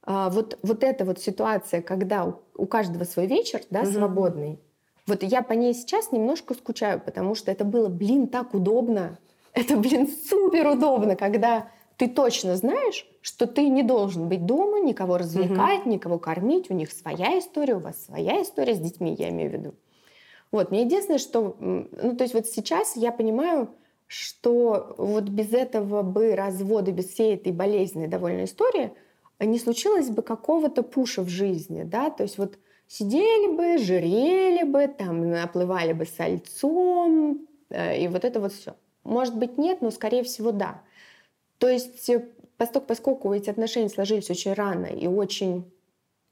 а, 0.04 0.30
вот, 0.30 0.58
вот 0.64 0.84
эта 0.84 1.06
вот 1.06 1.20
ситуация, 1.20 1.82
когда 1.82 2.36
у 2.56 2.66
каждого 2.66 3.04
свой 3.04 3.28
вечер, 3.28 3.62
да, 3.70 3.82
угу. 3.82 3.92
свободный, 3.92 4.60
Вот 5.10 5.24
я 5.24 5.42
по 5.42 5.54
ней 5.54 5.74
сейчас 5.74 6.12
немножко 6.12 6.54
скучаю, 6.54 7.02
потому 7.02 7.34
что 7.34 7.52
это 7.52 7.66
было, 7.66 7.90
блин, 7.90 8.28
так 8.28 8.54
удобно. 8.54 9.18
Это, 9.54 9.76
блин, 9.76 10.08
супер 10.08 10.68
удобно, 10.68 11.16
когда 11.16 11.72
ты 11.98 12.08
точно 12.08 12.56
знаешь, 12.56 13.08
что 13.22 13.48
ты 13.48 13.68
не 13.68 13.82
должен 13.82 14.30
быть 14.30 14.46
дома, 14.46 14.80
никого 14.80 15.18
развлекать, 15.18 15.82
угу. 15.82 15.90
никого 15.90 16.20
кормить. 16.20 16.70
У 16.70 16.76
них 16.76 16.92
своя 16.92 17.40
история, 17.40 17.76
у 17.76 17.80
вас 17.80 18.06
своя 18.06 18.44
история 18.44 18.76
с 18.76 18.80
детьми, 18.80 19.16
я 19.18 19.30
имею 19.30 19.50
в 19.50 19.54
виду. 19.54 19.74
Вот, 20.52 20.70
мне 20.70 20.84
единственное, 20.84 21.18
что... 21.18 21.58
Ну, 21.60 22.16
то 22.16 22.24
есть 22.24 22.36
вот 22.36 22.46
сейчас 22.46 22.96
я 22.96 23.12
понимаю, 23.12 23.70
что 24.06 24.94
вот 24.98 25.24
без 25.24 25.52
этого 25.52 26.04
бы 26.04 26.36
развода, 26.36 26.92
без 26.92 27.08
всей 27.08 27.34
этой 27.34 27.52
болезненной 27.52 28.08
довольно 28.08 28.44
истории 28.44 28.92
не 29.40 29.58
случилось 29.58 30.10
бы 30.10 30.22
какого-то 30.22 30.84
пуша 30.84 31.24
в 31.24 31.30
жизни, 31.30 31.84
да, 31.84 32.12
то 32.12 32.24
есть 32.24 32.38
вот 32.38 32.60
сидели 32.90 33.56
бы, 33.56 33.78
жирели 33.78 34.64
бы, 34.64 34.88
там, 34.88 35.30
наплывали 35.30 35.94
бы 35.94 36.06
сальцом, 36.06 37.48
э, 37.70 38.02
и 38.02 38.08
вот 38.08 38.26
это 38.26 38.42
вот 38.42 38.52
все. 38.52 38.76
Может 39.04 39.38
быть, 39.38 39.58
нет, 39.58 39.82
но, 39.82 39.92
скорее 39.92 40.24
всего, 40.24 40.52
да. 40.52 40.82
То 41.60 41.70
есть, 41.70 42.10
э, 42.10 42.28
поскольку, 42.58 42.88
поскольку 42.88 43.34
эти 43.34 43.50
отношения 43.50 43.90
сложились 43.90 44.30
очень 44.32 44.54
рано 44.54 44.88
и 44.88 45.08
очень 45.08 45.72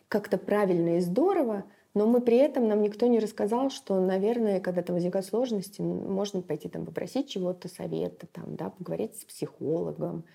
как-то 0.10 0.38
правильно 0.38 0.98
и 0.98 1.00
здорово, 1.00 1.64
но 1.94 2.08
мы 2.08 2.22
при 2.22 2.38
этом, 2.38 2.68
нам 2.68 2.82
никто 2.82 3.06
не 3.06 3.20
рассказал, 3.20 3.70
что, 3.70 4.00
наверное, 4.00 4.60
когда 4.60 4.82
там 4.82 4.96
возникают 4.96 5.28
сложности, 5.28 5.82
можно 5.82 6.42
пойти 6.42 6.70
там 6.70 6.86
попросить 6.86 7.30
чего-то, 7.30 7.68
совета, 7.68 8.26
там, 8.28 8.56
да, 8.56 8.72
поговорить 8.72 9.16
с 9.16 9.26
психологом 9.26 10.26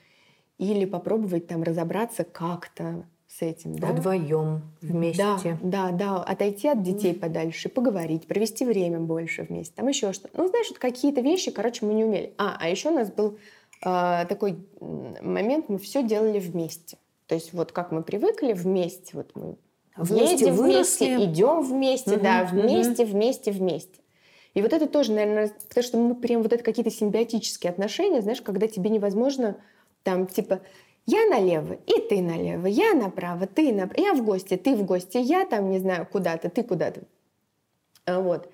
или 0.59 0.85
попробовать 0.85 1.49
там 1.49 1.65
разобраться 1.65 2.23
как-то 2.23 3.07
с 3.39 3.41
этим. 3.41 3.77
Да? 3.77 3.89
Вдвоем, 3.89 4.63
вместе. 4.83 5.59
Да, 5.63 5.91
да, 5.91 5.91
да. 5.91 6.23
Отойти 6.23 6.69
от 6.69 6.83
детей 6.83 7.13
mm. 7.13 7.19
подальше, 7.19 7.69
поговорить, 7.69 8.27
провести 8.27 8.65
время 8.65 9.01
больше 9.01 9.43
вместе. 9.43 9.75
Там 9.75 9.89
еще 9.89 10.13
что-то. 10.13 10.39
Ну, 10.39 10.49
знаешь, 10.49 10.69
вот 10.69 10.79
какие-то 10.79 11.23
вещи, 11.23 11.51
короче, 11.51 11.87
мы 11.87 11.95
не 11.95 12.05
умели. 12.05 12.35
А, 12.37 12.57
а 12.61 12.69
еще 12.69 12.91
у 12.91 12.95
нас 12.95 13.11
был 13.11 13.39
э, 13.85 14.27
такой 14.29 14.59
момент, 14.81 15.69
мы 15.69 15.79
все 15.79 16.03
делали 16.03 16.39
вместе. 16.39 16.99
То 17.27 17.35
есть 17.35 17.55
вот 17.55 17.73
как 17.73 17.91
мы 17.91 18.03
привыкли 18.03 18.53
вместе, 18.53 19.13
вот 19.15 19.31
мы 19.35 19.57
вместе, 19.97 20.47
едем 20.47 20.57
вместе, 20.57 21.25
идем 21.25 21.63
вместе, 21.63 22.17
угу, 22.17 22.23
да, 22.23 22.45
вместе, 22.45 23.05
угу. 23.05 23.13
вместе, 23.13 23.51
вместе. 23.51 24.01
И 24.53 24.61
вот 24.61 24.75
это 24.75 24.87
тоже, 24.87 25.13
наверное, 25.13 25.51
потому 25.69 25.85
что 25.85 25.97
мы 25.97 26.15
прям 26.15 26.43
вот 26.43 26.53
это 26.53 26.63
какие-то 26.63 26.91
симбиотические 26.91 27.71
отношения, 27.71 28.21
знаешь, 28.21 28.43
когда 28.43 28.67
тебе 28.67 28.91
невозможно 28.91 29.57
там 30.03 30.27
типа 30.27 30.61
я 31.07 31.27
налево, 31.27 31.75
и 31.87 32.01
ты 32.09 32.23
налево, 32.23 32.67
я 32.67 32.95
направо, 32.95 33.47
ты 33.47 33.73
направо, 33.73 34.07
я 34.07 34.15
в 34.15 34.25
гости, 34.25 34.57
ты 34.57 34.77
в 34.77 34.85
гости, 34.85 35.19
я 35.19 35.45
там, 35.45 35.71
не 35.71 35.79
знаю, 35.79 36.07
куда-то, 36.11 36.49
ты 36.49 36.63
куда-то. 36.63 37.03
А 38.05 38.21
вот. 38.21 38.49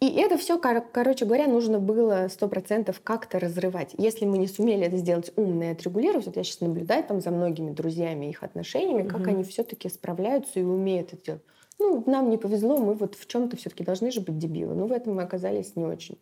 И 0.00 0.06
это 0.14 0.38
все, 0.38 0.60
кор- 0.60 0.86
короче 0.92 1.24
говоря, 1.24 1.48
нужно 1.48 1.80
было 1.80 2.28
сто 2.30 2.46
процентов 2.48 3.00
как-то 3.02 3.40
разрывать. 3.40 3.94
Если 3.98 4.26
мы 4.26 4.38
не 4.38 4.46
сумели 4.46 4.86
это 4.86 4.96
сделать 4.96 5.32
умно 5.34 5.64
и 5.64 5.72
отрегулировать, 5.72 6.26
вот 6.26 6.36
я 6.36 6.44
сейчас 6.44 6.60
наблюдаю 6.60 7.02
там 7.02 7.20
за 7.20 7.32
многими 7.32 7.72
друзьями 7.72 8.26
их 8.26 8.44
отношениями, 8.44 9.02
mm-hmm. 9.02 9.10
как 9.10 9.26
они 9.26 9.42
все-таки 9.42 9.88
справляются 9.88 10.60
и 10.60 10.62
умеют 10.62 11.14
это 11.14 11.24
делать. 11.24 11.42
Ну, 11.80 12.04
нам 12.06 12.30
не 12.30 12.38
повезло, 12.38 12.76
мы 12.76 12.94
вот 12.94 13.16
в 13.16 13.26
чем-то 13.26 13.56
все-таки 13.56 13.82
должны 13.82 14.10
же 14.12 14.20
быть 14.20 14.38
дебилы. 14.38 14.74
Но 14.74 14.86
в 14.86 14.92
этом 14.92 15.16
мы 15.16 15.22
оказались 15.22 15.74
не 15.74 15.84
очень. 15.84 16.18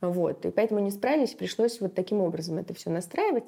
Вот. 0.00 0.44
И 0.44 0.50
поэтому 0.50 0.80
не 0.80 0.90
справились, 0.90 1.34
пришлось 1.34 1.80
вот 1.80 1.94
таким 1.94 2.20
образом 2.20 2.58
это 2.58 2.74
все 2.74 2.90
настраивать. 2.90 3.44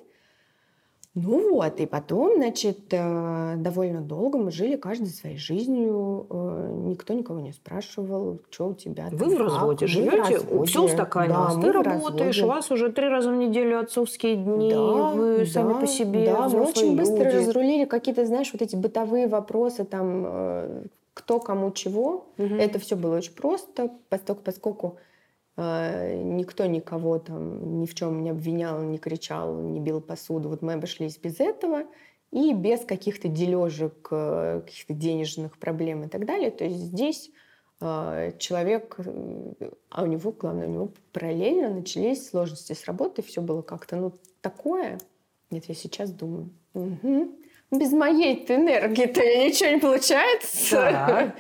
Ну 1.19 1.55
вот, 1.55 1.81
и 1.81 1.87
потом, 1.87 2.37
значит, 2.37 2.93
э, 2.93 3.55
довольно 3.57 4.03
долго 4.03 4.37
мы 4.37 4.51
жили 4.51 4.77
каждой 4.77 5.09
своей 5.09 5.39
жизнью. 5.39 6.27
Э, 6.29 6.71
никто 6.89 7.15
никого 7.15 7.41
не 7.41 7.53
спрашивал, 7.53 8.39
что 8.51 8.69
у 8.69 8.75
тебя. 8.75 9.09
Вы 9.11 9.35
в 9.35 9.41
разводе 9.41 9.87
живете, 9.87 10.41
все 10.67 10.85
устаканилось. 10.85 11.55
Да, 11.57 11.63
Ты 11.63 11.73
работаешь, 11.73 12.43
у 12.43 12.47
вас 12.47 12.71
уже 12.71 12.93
три 12.93 13.09
раза 13.09 13.31
в 13.31 13.35
неделю 13.35 13.81
отцовские 13.81 14.37
дни, 14.37 14.71
да, 14.71 15.11
вы 15.13 15.39
да, 15.39 15.47
сами 15.47 15.81
по 15.81 15.87
себе. 15.87 16.27
Да, 16.27 16.51
мы 16.51 16.61
очень 16.67 16.95
быстро 16.95 17.25
разрулили 17.33 17.87
какие-то, 17.87 18.27
знаешь, 18.27 18.51
вот 18.53 18.61
эти 18.61 18.77
бытовые 18.77 19.27
вопросы, 19.27 19.85
там, 19.85 20.25
э, 20.27 20.83
кто 21.15 21.41
кому 21.41 21.71
чего. 21.71 22.27
Угу. 22.37 22.57
Это 22.57 22.79
все 22.79 22.95
было 22.95 23.17
очень 23.17 23.33
просто, 23.33 23.91
поскольку, 24.11 24.43
поскольку 24.43 24.97
никто 25.56 26.66
никого 26.66 27.19
там 27.19 27.80
ни 27.80 27.86
в 27.86 27.95
чем 27.95 28.23
не 28.23 28.30
обвинял, 28.30 28.82
не 28.82 28.99
кричал, 28.99 29.58
не 29.58 29.80
бил 29.80 30.00
посуду. 30.00 30.49
Вот 30.49 30.62
мы 30.62 30.75
обошлись 30.75 31.16
без 31.16 31.40
этого 31.40 31.84
и 32.30 32.52
без 32.52 32.84
каких-то 32.84 33.28
дележек, 33.28 34.08
э, 34.10 34.62
каких-то 34.66 34.92
денежных 34.92 35.58
проблем 35.58 36.04
и 36.04 36.08
так 36.08 36.26
далее. 36.26 36.50
То 36.50 36.64
есть 36.64 36.76
здесь 36.76 37.30
а, 37.78 38.32
человек, 38.38 38.97
а 39.90 40.02
у 40.02 40.06
него, 40.06 40.32
главное, 40.32 40.66
у 40.66 40.71
него 40.71 40.92
параллельно 41.12 41.71
начались 41.71 42.28
сложности 42.28 42.73
с 42.73 42.86
работой, 42.86 43.23
все 43.23 43.42
было 43.42 43.60
как-то, 43.62 43.97
ну, 43.97 44.14
такое. 44.40 44.99
Нет, 45.50 45.64
я 45.69 45.75
сейчас 45.75 46.10
думаю, 46.10 46.50
угу. 46.73 47.32
без 47.71 47.92
моей-то 47.92 48.54
энергии-то 48.54 49.21
ничего 49.21 49.71
не 49.71 49.78
получается. 49.78 50.76
Да. 50.76 51.34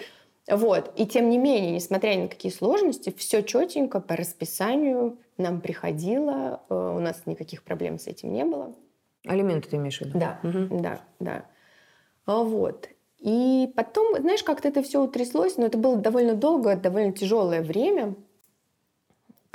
Вот. 0.48 0.92
И 0.96 1.06
тем 1.06 1.28
не 1.28 1.38
менее, 1.38 1.72
несмотря 1.72 2.14
ни 2.14 2.22
на 2.22 2.28
какие 2.28 2.52
сложности, 2.52 3.12
все 3.16 3.42
четенько 3.42 4.00
по 4.00 4.16
расписанию 4.16 5.18
нам 5.38 5.60
приходило, 5.60 6.62
э, 6.68 6.74
у 6.74 7.00
нас 7.00 7.22
никаких 7.26 7.62
проблем 7.62 7.98
с 7.98 8.06
этим 8.06 8.32
не 8.32 8.44
было. 8.44 8.74
Алименты 9.26 9.70
ты 9.70 9.76
имеешь 9.76 9.98
в 9.98 10.02
виду? 10.02 10.18
Да, 10.18 10.38
угу. 10.42 10.80
да, 10.80 11.00
да. 11.18 11.44
А 12.26 12.42
вот. 12.42 12.88
И 13.18 13.72
потом, 13.74 14.20
знаешь, 14.20 14.44
как-то 14.44 14.68
это 14.68 14.82
все 14.82 15.02
утряслось, 15.02 15.56
но 15.56 15.66
это 15.66 15.78
было 15.78 15.96
довольно 15.96 16.34
долгое, 16.34 16.76
довольно 16.76 17.12
тяжелое 17.12 17.62
время 17.62 18.14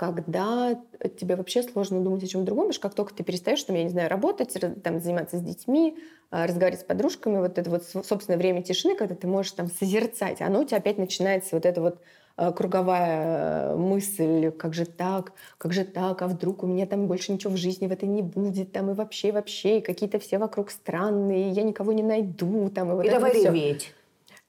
когда 0.01 0.81
тебе 1.19 1.35
вообще 1.35 1.61
сложно 1.61 2.01
думать 2.01 2.23
о 2.23 2.27
чем 2.27 2.43
другом, 2.43 2.63
потому 2.63 2.73
что 2.73 2.81
как 2.81 2.95
только 2.95 3.13
ты 3.13 3.23
перестаешь, 3.23 3.61
там, 3.61 3.75
я 3.75 3.83
не 3.83 3.89
знаю, 3.89 4.09
работать, 4.09 4.57
там, 4.81 4.99
заниматься 4.99 5.37
с 5.37 5.41
детьми, 5.41 5.95
а, 6.31 6.47
разговаривать 6.47 6.81
с 6.81 6.83
подружками, 6.83 7.37
вот 7.37 7.59
это 7.59 7.69
вот 7.69 7.83
собственное 7.85 8.39
время 8.39 8.63
тишины, 8.63 8.95
когда 8.95 9.13
ты 9.13 9.27
можешь 9.27 9.51
там 9.51 9.67
созерцать, 9.67 10.41
оно 10.41 10.61
у 10.61 10.65
тебя 10.65 10.77
опять 10.77 10.97
начинается 10.97 11.55
вот 11.55 11.67
это 11.67 11.81
вот 11.81 12.01
а, 12.35 12.51
круговая 12.51 13.75
мысль, 13.75 14.49
как 14.49 14.73
же 14.73 14.87
так, 14.87 15.33
как 15.59 15.71
же 15.71 15.85
так, 15.85 16.19
а 16.23 16.27
вдруг 16.27 16.63
у 16.63 16.65
меня 16.65 16.87
там 16.87 17.05
больше 17.05 17.31
ничего 17.31 17.53
в 17.53 17.57
жизни 17.57 17.85
в 17.85 17.91
этой 17.91 18.09
не 18.09 18.23
будет, 18.23 18.71
там 18.71 18.89
и 18.89 18.95
вообще, 18.95 19.31
вообще, 19.31 19.77
и 19.77 19.81
какие-то 19.81 20.17
все 20.17 20.39
вокруг 20.39 20.71
странные, 20.71 21.51
я 21.51 21.61
никого 21.61 21.91
не 21.91 22.01
найду, 22.01 22.71
там 22.71 22.91
и 22.91 22.95
вот 22.95 23.05
и 23.05 23.07
это 23.07 23.17
давай 23.17 23.35
вот 23.35 23.53
реветь. 23.53 23.93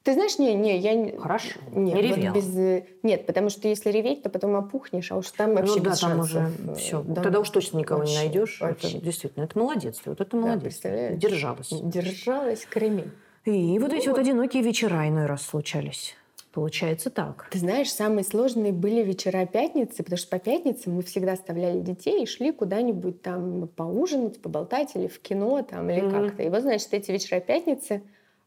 Ты 0.02 0.14
знаешь, 0.14 0.38
не, 0.38 0.54
не, 0.54 0.78
я... 0.78 1.16
Хорошо, 1.18 1.60
нет, 1.70 1.94
не 1.94 2.02
ревел. 2.02 2.32
Вот 2.32 2.42
без... 2.42 2.56
Э, 2.56 2.84
нет, 3.04 3.24
потому 3.24 3.50
что 3.50 3.68
если 3.68 3.90
реветь, 3.90 4.22
то 4.22 4.30
потом 4.30 4.56
опухнешь, 4.56 5.12
а 5.12 5.16
уж 5.16 5.30
там 5.30 5.54
вообще 5.54 5.76
ну, 5.76 5.82
да, 5.84 5.90
без 5.90 6.00
там 6.00 6.10
шансов. 6.10 6.30
уже 6.30 6.74
все. 6.76 7.02
Да. 7.02 7.22
Тогда 7.22 7.38
уж 7.38 7.50
точно 7.50 7.78
никого 7.78 8.00
вообще, 8.00 8.14
не 8.14 8.18
найдешь. 8.20 8.60
Вообще. 8.60 8.88
Это 8.88 9.04
действительно, 9.04 9.44
это 9.44 9.58
молодец. 9.58 10.00
Вот 10.04 10.20
это 10.20 10.36
молодец. 10.36 10.80
Да, 10.82 11.10
Держалась. 11.10 11.68
Держалась 11.70 12.66
кремень. 12.66 13.12
И 13.44 13.78
вот 13.78 13.92
эти 13.92 14.08
вот 14.08 14.18
одинокие 14.18 14.62
вечера 14.62 15.08
иной 15.08 15.26
раз 15.26 15.42
случались. 15.42 16.16
Получается 16.52 17.08
так. 17.08 17.48
Ты 17.50 17.58
знаешь, 17.58 17.90
самые 17.90 18.24
сложные 18.24 18.72
были 18.72 19.02
вечера 19.02 19.46
пятницы, 19.46 20.02
потому 20.02 20.18
что 20.18 20.28
по 20.28 20.38
пятницам 20.38 20.94
мы 20.94 21.02
всегда 21.02 21.32
оставляли 21.32 21.80
детей 21.80 22.24
и 22.24 22.26
шли 22.26 22.52
куда-нибудь 22.52 23.22
там 23.22 23.68
поужинать, 23.68 24.40
поболтать 24.40 24.90
или 24.94 25.06
в 25.06 25.18
кино 25.20 25.62
там, 25.62 25.88
или 25.88 26.02
mm-hmm. 26.02 26.26
как-то. 26.26 26.42
И 26.42 26.50
вот, 26.50 26.60
значит, 26.60 26.88
эти 26.92 27.10
вечера 27.10 27.40
пятницы 27.40 28.02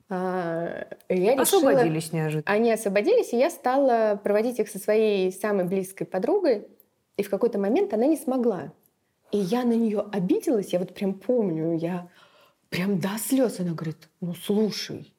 а, 0.10 0.86
я 1.10 1.34
освободились 1.34 2.06
решила, 2.06 2.18
неожиданно. 2.18 2.56
Они 2.56 2.72
освободились, 2.72 3.34
и 3.34 3.38
я 3.38 3.50
стала 3.50 4.20
проводить 4.24 4.60
их 4.60 4.70
со 4.70 4.78
своей 4.78 5.32
самой 5.32 5.66
близкой 5.66 6.06
подругой. 6.06 6.68
И 7.18 7.24
в 7.24 7.30
какой-то 7.30 7.58
момент 7.58 7.94
она 7.94 8.06
не 8.06 8.18
смогла. 8.18 8.74
И 9.32 9.38
я 9.38 9.64
на 9.64 9.74
нее 9.74 10.06
обиделась, 10.12 10.74
я 10.74 10.80
вот 10.80 10.94
прям 10.94 11.14
помню, 11.14 11.78
я 11.78 12.10
прям 12.70 13.00
до 13.00 13.18
слез. 13.18 13.60
Она 13.60 13.74
говорит, 13.74 14.10
ну 14.22 14.36
слушай, 14.36 15.14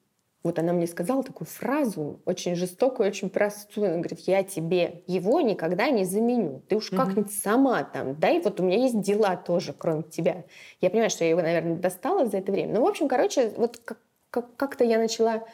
вот 0.47 0.61
она 0.61 0.73
мне 0.73 0.87
сказала 0.87 1.25
такую 1.25 1.49
фразу, 1.49 2.21
очень 2.25 2.55
жестокую, 2.55 3.09
очень 3.09 3.31
простую. 3.31 3.89
Она 3.89 3.97
говорит, 3.97 4.21
я 4.21 4.45
тебе 4.45 5.03
его 5.09 5.41
никогда 5.41 5.91
не 5.91 6.05
заменю. 6.05 6.63
Ты 6.69 6.77
уж 6.77 6.91
как-нибудь 6.91 7.33
сама 7.33 7.83
там, 7.83 8.15
да, 8.21 8.31
и 8.31 8.41
вот 8.41 8.61
у 8.61 8.63
меня 8.63 8.79
есть 8.79 9.01
дела 9.01 9.37
тоже, 9.37 9.75
кроме 9.77 10.05
тебя. 10.05 10.45
Я 10.81 10.91
понимаю, 10.91 11.11
что 11.11 11.25
я 11.25 11.31
его, 11.31 11.43
наверное, 11.43 11.75
достала 11.75 12.27
за 12.27 12.37
это 12.37 12.53
время. 12.53 12.75
Ну, 12.75 12.83
в 12.83 12.87
общем, 12.87 13.09
короче, 13.09 13.53
вот 13.57 13.79
как 13.79 13.99
как-то 14.31 14.85
я 14.85 14.99
начала 14.99 15.45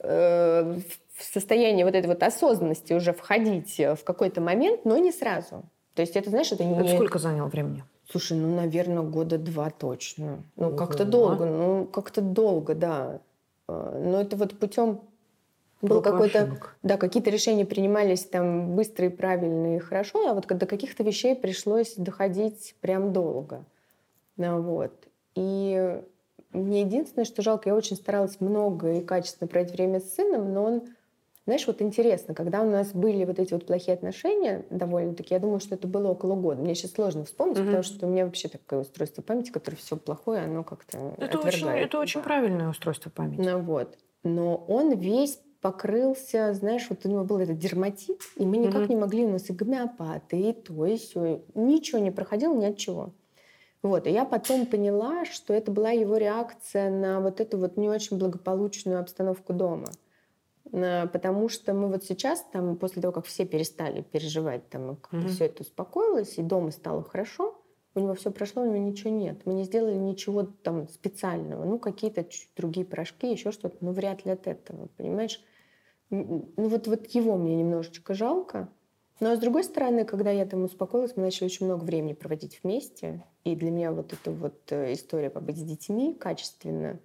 э, 0.00 0.78
в 1.16 1.22
состояние 1.22 1.84
вот 1.84 1.94
этой 1.94 2.06
вот 2.06 2.22
осознанности 2.22 2.92
уже 2.92 3.12
входить 3.12 3.78
в 3.78 4.04
какой-то 4.04 4.40
момент, 4.40 4.84
но 4.84 4.96
не 4.98 5.12
сразу. 5.12 5.64
То 5.94 6.02
есть 6.02 6.16
это, 6.16 6.30
знаешь, 6.30 6.50
это 6.50 6.64
не... 6.64 6.74
Это 6.76 6.94
сколько 6.94 7.18
заняло 7.18 7.48
времени? 7.48 7.84
Слушай, 8.10 8.36
ну, 8.36 8.54
наверное, 8.54 9.02
года 9.02 9.38
два 9.38 9.70
точно. 9.70 10.44
Ну, 10.56 10.68
Ого. 10.68 10.76
как-то 10.76 11.04
долго, 11.04 11.46
ну, 11.46 11.86
как-то 11.86 12.20
долго, 12.20 12.74
да. 12.74 13.20
Э, 13.68 14.02
но 14.04 14.20
это 14.20 14.36
вот 14.36 14.58
путем 14.58 15.00
был 15.80 16.02
какой-то, 16.02 16.58
да, 16.82 16.96
какие-то 16.96 17.30
решения 17.30 17.64
принимались 17.64 18.24
там 18.24 18.74
быстро 18.74 19.06
и 19.06 19.10
правильно 19.10 19.76
и 19.76 19.78
хорошо, 19.78 20.28
а 20.28 20.34
вот 20.34 20.46
до 20.46 20.66
каких-то 20.66 21.02
вещей 21.02 21.34
пришлось 21.34 21.94
доходить 21.96 22.74
прям 22.80 23.12
долго. 23.12 23.64
Ну, 24.36 24.62
вот. 24.62 24.92
И 25.34 26.02
мне 26.54 26.82
единственное, 26.82 27.24
что 27.24 27.42
жалко, 27.42 27.68
я 27.68 27.74
очень 27.74 27.96
старалась 27.96 28.40
много 28.40 28.92
и 28.94 29.00
качественно 29.04 29.48
проводить 29.48 29.74
время 29.74 30.00
с 30.00 30.14
сыном, 30.14 30.52
но 30.52 30.64
он 30.64 30.82
знаешь, 31.46 31.66
вот 31.66 31.82
интересно, 31.82 32.34
когда 32.34 32.62
у 32.62 32.70
нас 32.70 32.92
были 32.92 33.26
вот 33.26 33.38
эти 33.38 33.52
вот 33.52 33.66
плохие 33.66 33.94
отношения 33.94 34.64
довольно-таки, 34.70 35.34
я 35.34 35.40
думаю, 35.40 35.60
что 35.60 35.74
это 35.74 35.86
было 35.86 36.08
около 36.08 36.36
года. 36.36 36.62
Мне 36.62 36.74
сейчас 36.74 36.92
сложно 36.92 37.24
вспомнить, 37.24 37.56
Мгм. 37.58 37.66
потому 37.66 37.82
что 37.82 38.06
у 38.06 38.10
меня 38.10 38.24
вообще 38.24 38.48
такое 38.48 38.80
устройство 38.80 39.20
памяти, 39.20 39.50
которое 39.50 39.76
все 39.76 39.98
плохое, 39.98 40.44
оно 40.44 40.64
как-то 40.64 41.14
Это 41.18 41.38
очень, 41.38 41.48
отвергает. 41.58 41.88
это 41.88 41.98
очень 41.98 42.22
правильное 42.22 42.70
устройство 42.70 43.10
памяти. 43.10 43.42
Ну 43.42 43.60
вот. 43.60 43.98
Но 44.22 44.56
он 44.56 44.96
весь 44.98 45.38
покрылся, 45.60 46.54
знаешь, 46.54 46.86
вот 46.88 47.04
у 47.04 47.10
него 47.10 47.24
был 47.24 47.38
этот 47.38 47.58
дерматит, 47.58 48.20
и 48.36 48.46
мы 48.46 48.56
никак 48.56 48.82
Мгм. 48.82 48.88
не 48.88 48.96
могли, 48.96 49.24
у 49.26 49.30
нас 49.30 49.50
и 49.50 49.52
гомеопаты, 49.52 50.40
и 50.40 50.52
то, 50.54 50.86
и 50.86 50.96
все. 50.96 51.42
Ничего 51.54 51.98
не 51.98 52.10
проходило, 52.10 52.54
ни 52.54 52.64
от 52.64 52.78
чего. 52.78 53.12
Вот. 53.84 54.06
И 54.06 54.10
я 54.10 54.24
потом 54.24 54.64
поняла, 54.64 55.26
что 55.26 55.52
это 55.52 55.70
была 55.70 55.90
его 55.90 56.16
реакция 56.16 56.90
на 56.90 57.20
вот 57.20 57.40
эту 57.40 57.58
вот 57.58 57.76
не 57.76 57.90
очень 57.90 58.16
благополучную 58.18 58.98
обстановку 58.98 59.52
дома. 59.52 59.90
Потому 60.72 61.50
что 61.50 61.74
мы 61.74 61.88
вот 61.88 62.02
сейчас, 62.02 62.42
там, 62.50 62.76
после 62.76 63.02
того, 63.02 63.12
как 63.12 63.26
все 63.26 63.44
перестали 63.44 64.00
переживать, 64.00 64.70
там, 64.70 64.96
как-то 64.96 65.16
Мгм. 65.18 65.28
все 65.28 65.44
это 65.44 65.62
успокоилось, 65.62 66.38
и 66.38 66.42
дома 66.42 66.70
стало 66.70 67.04
хорошо, 67.04 67.60
у 67.94 68.00
него 68.00 68.14
все 68.14 68.30
прошло, 68.30 68.62
у 68.62 68.64
него 68.64 68.78
ничего 68.78 69.10
нет. 69.10 69.42
Мы 69.44 69.52
не 69.52 69.64
сделали 69.64 69.96
ничего 69.96 70.44
там 70.44 70.88
специального. 70.88 71.64
Ну, 71.66 71.78
какие-то 71.78 72.26
другие 72.56 72.86
порошки, 72.86 73.30
еще 73.30 73.52
что-то. 73.52 73.76
Ну, 73.82 73.92
вряд 73.92 74.24
ли 74.24 74.32
от 74.32 74.46
этого, 74.46 74.88
понимаешь? 74.96 75.44
Ну, 76.08 76.48
вот, 76.56 76.86
вот 76.86 77.06
его 77.08 77.36
мне 77.36 77.54
немножечко 77.54 78.14
жалко. 78.14 78.68
Но, 79.20 79.36
с 79.36 79.38
другой 79.38 79.64
стороны, 79.64 80.04
когда 80.04 80.30
я 80.30 80.44
там 80.44 80.64
успокоилась, 80.64 81.12
мы 81.16 81.22
начали 81.22 81.46
очень 81.46 81.66
много 81.66 81.84
времени 81.84 82.14
проводить 82.14 82.60
вместе. 82.62 83.22
И 83.44 83.54
для 83.54 83.70
меня 83.70 83.92
вот 83.92 84.12
эта 84.12 84.30
вот 84.30 84.54
э, 84.70 84.92
история 84.92 85.30
побыть 85.30 85.56
с 85.58 85.62
детьми 85.62 86.14
качественно, 86.14 86.98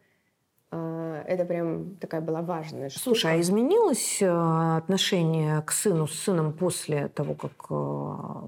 а, 0.72 1.24
это 1.28 1.46
прям 1.46 1.96
такая 1.98 2.22
была 2.22 2.42
важная 2.42 2.90
штука. 2.90 3.04
Слушай, 3.04 3.34
а 3.36 3.40
изменилось 3.42 4.22
э, 4.22 4.28
отношение 4.78 5.62
к 5.62 5.72
сыну 5.72 6.08
с 6.08 6.14
сыном 6.14 6.54
после 6.54 7.08
того, 7.10 7.36
как 7.36 7.52
э, 7.70 7.74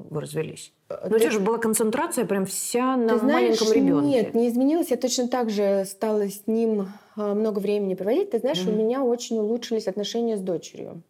вы 0.09 0.21
развелись? 0.21 0.73
Э, 0.89 0.97
Ну, 1.03 1.15
у 1.15 1.19
ты- 1.19 1.19
тебя 1.21 1.31
же 1.31 1.39
была 1.39 1.57
концентрация 1.59 2.25
прям 2.25 2.45
вся 2.45 2.95
на 2.97 3.13
Ты 3.13 3.19
знаешь, 3.19 3.59
маленьком 3.61 3.71
ребенке. 3.73 4.07
Нет, 4.07 4.33
не 4.35 4.49
изменилось. 4.49 4.89
Я 4.91 4.97
точно 4.97 5.27
так 5.27 5.49
же 5.51 5.85
стала 5.85 6.27
с 6.27 6.47
ним 6.47 6.87
много 7.15 7.59
времени 7.59 7.93
проводить. 7.95 8.31
Ты 8.31 8.39
знаешь, 8.39 8.65
у 8.67 8.71
Мгм. 8.71 8.79
меня 8.79 9.03
очень 9.03 9.37
улучшились 9.37 9.87
отношения 9.87 10.37
с 10.37 10.41
дочерью. 10.41 11.03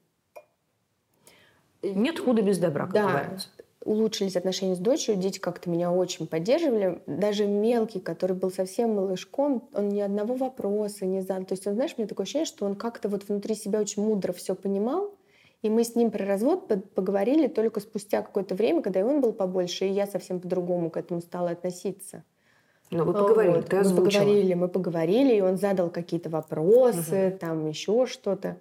Нет 1.84 2.20
худа 2.20 2.42
без 2.42 2.58
добра, 2.58 2.86
как 2.86 2.94
Да. 2.94 3.08
говорится. 3.24 3.48
Улучшились 3.84 4.36
отношения 4.36 4.76
с 4.76 4.80
дочерью, 4.80 5.20
дети 5.20 5.40
как-то 5.40 5.68
меня 5.68 5.92
очень 5.92 6.28
поддерживали. 6.28 7.02
Даже 7.08 7.48
мелкий, 7.48 8.00
который 8.00 8.36
был 8.36 8.52
совсем 8.52 8.94
малышком, 8.96 9.68
он 9.74 9.90
ни 9.90 10.00
одного 10.00 10.36
вопроса 10.36 11.08
не 11.08 11.22
задал. 11.22 11.46
То 11.46 11.54
есть, 11.54 11.66
он, 11.66 11.74
знаешь, 11.74 11.94
у 11.98 12.02
меня 12.02 12.08
такое 12.08 12.26
ощущение, 12.26 12.46
что 12.46 12.66
он 12.68 12.76
как-то 12.76 13.10
вот 13.10 13.28
внутри 13.28 13.56
себя 13.56 13.80
очень 13.80 14.04
мудро 14.04 14.34
все 14.34 14.54
понимал. 14.54 15.16
И 15.64 15.70
мы 15.72 15.84
с 15.84 15.96
ним 15.96 16.12
про 16.12 16.26
развод 16.26 16.68
по- 16.68 16.78
поговорили 16.78 17.48
только 17.48 17.80
спустя 17.80 18.22
какое-то 18.22 18.54
время, 18.54 18.84
когда 18.84 19.00
и 19.00 19.04
он 19.04 19.20
был 19.22 19.34
побольше, 19.34 19.86
и 19.86 19.92
я 19.92 20.06
совсем 20.06 20.40
по-другому 20.40 20.92
к 20.92 20.98
этому 20.98 21.20
стала 21.22 21.50
относиться. 21.52 22.24
Ну, 22.92 23.06
вы 23.06 23.14
поговорили, 23.14 23.56
Вот, 23.56 23.66
ты 23.70 23.76
мы 23.78 23.82
озвучила. 23.82 24.06
поговорили, 24.20 24.54
мы 24.54 24.68
поговорили, 24.68 25.36
и 25.36 25.42
он 25.42 25.58
задал 25.58 25.90
какие-то 25.90 26.30
вопросы, 26.30 27.36
там 27.40 27.68
еще 27.68 28.06
что-то. 28.06 28.58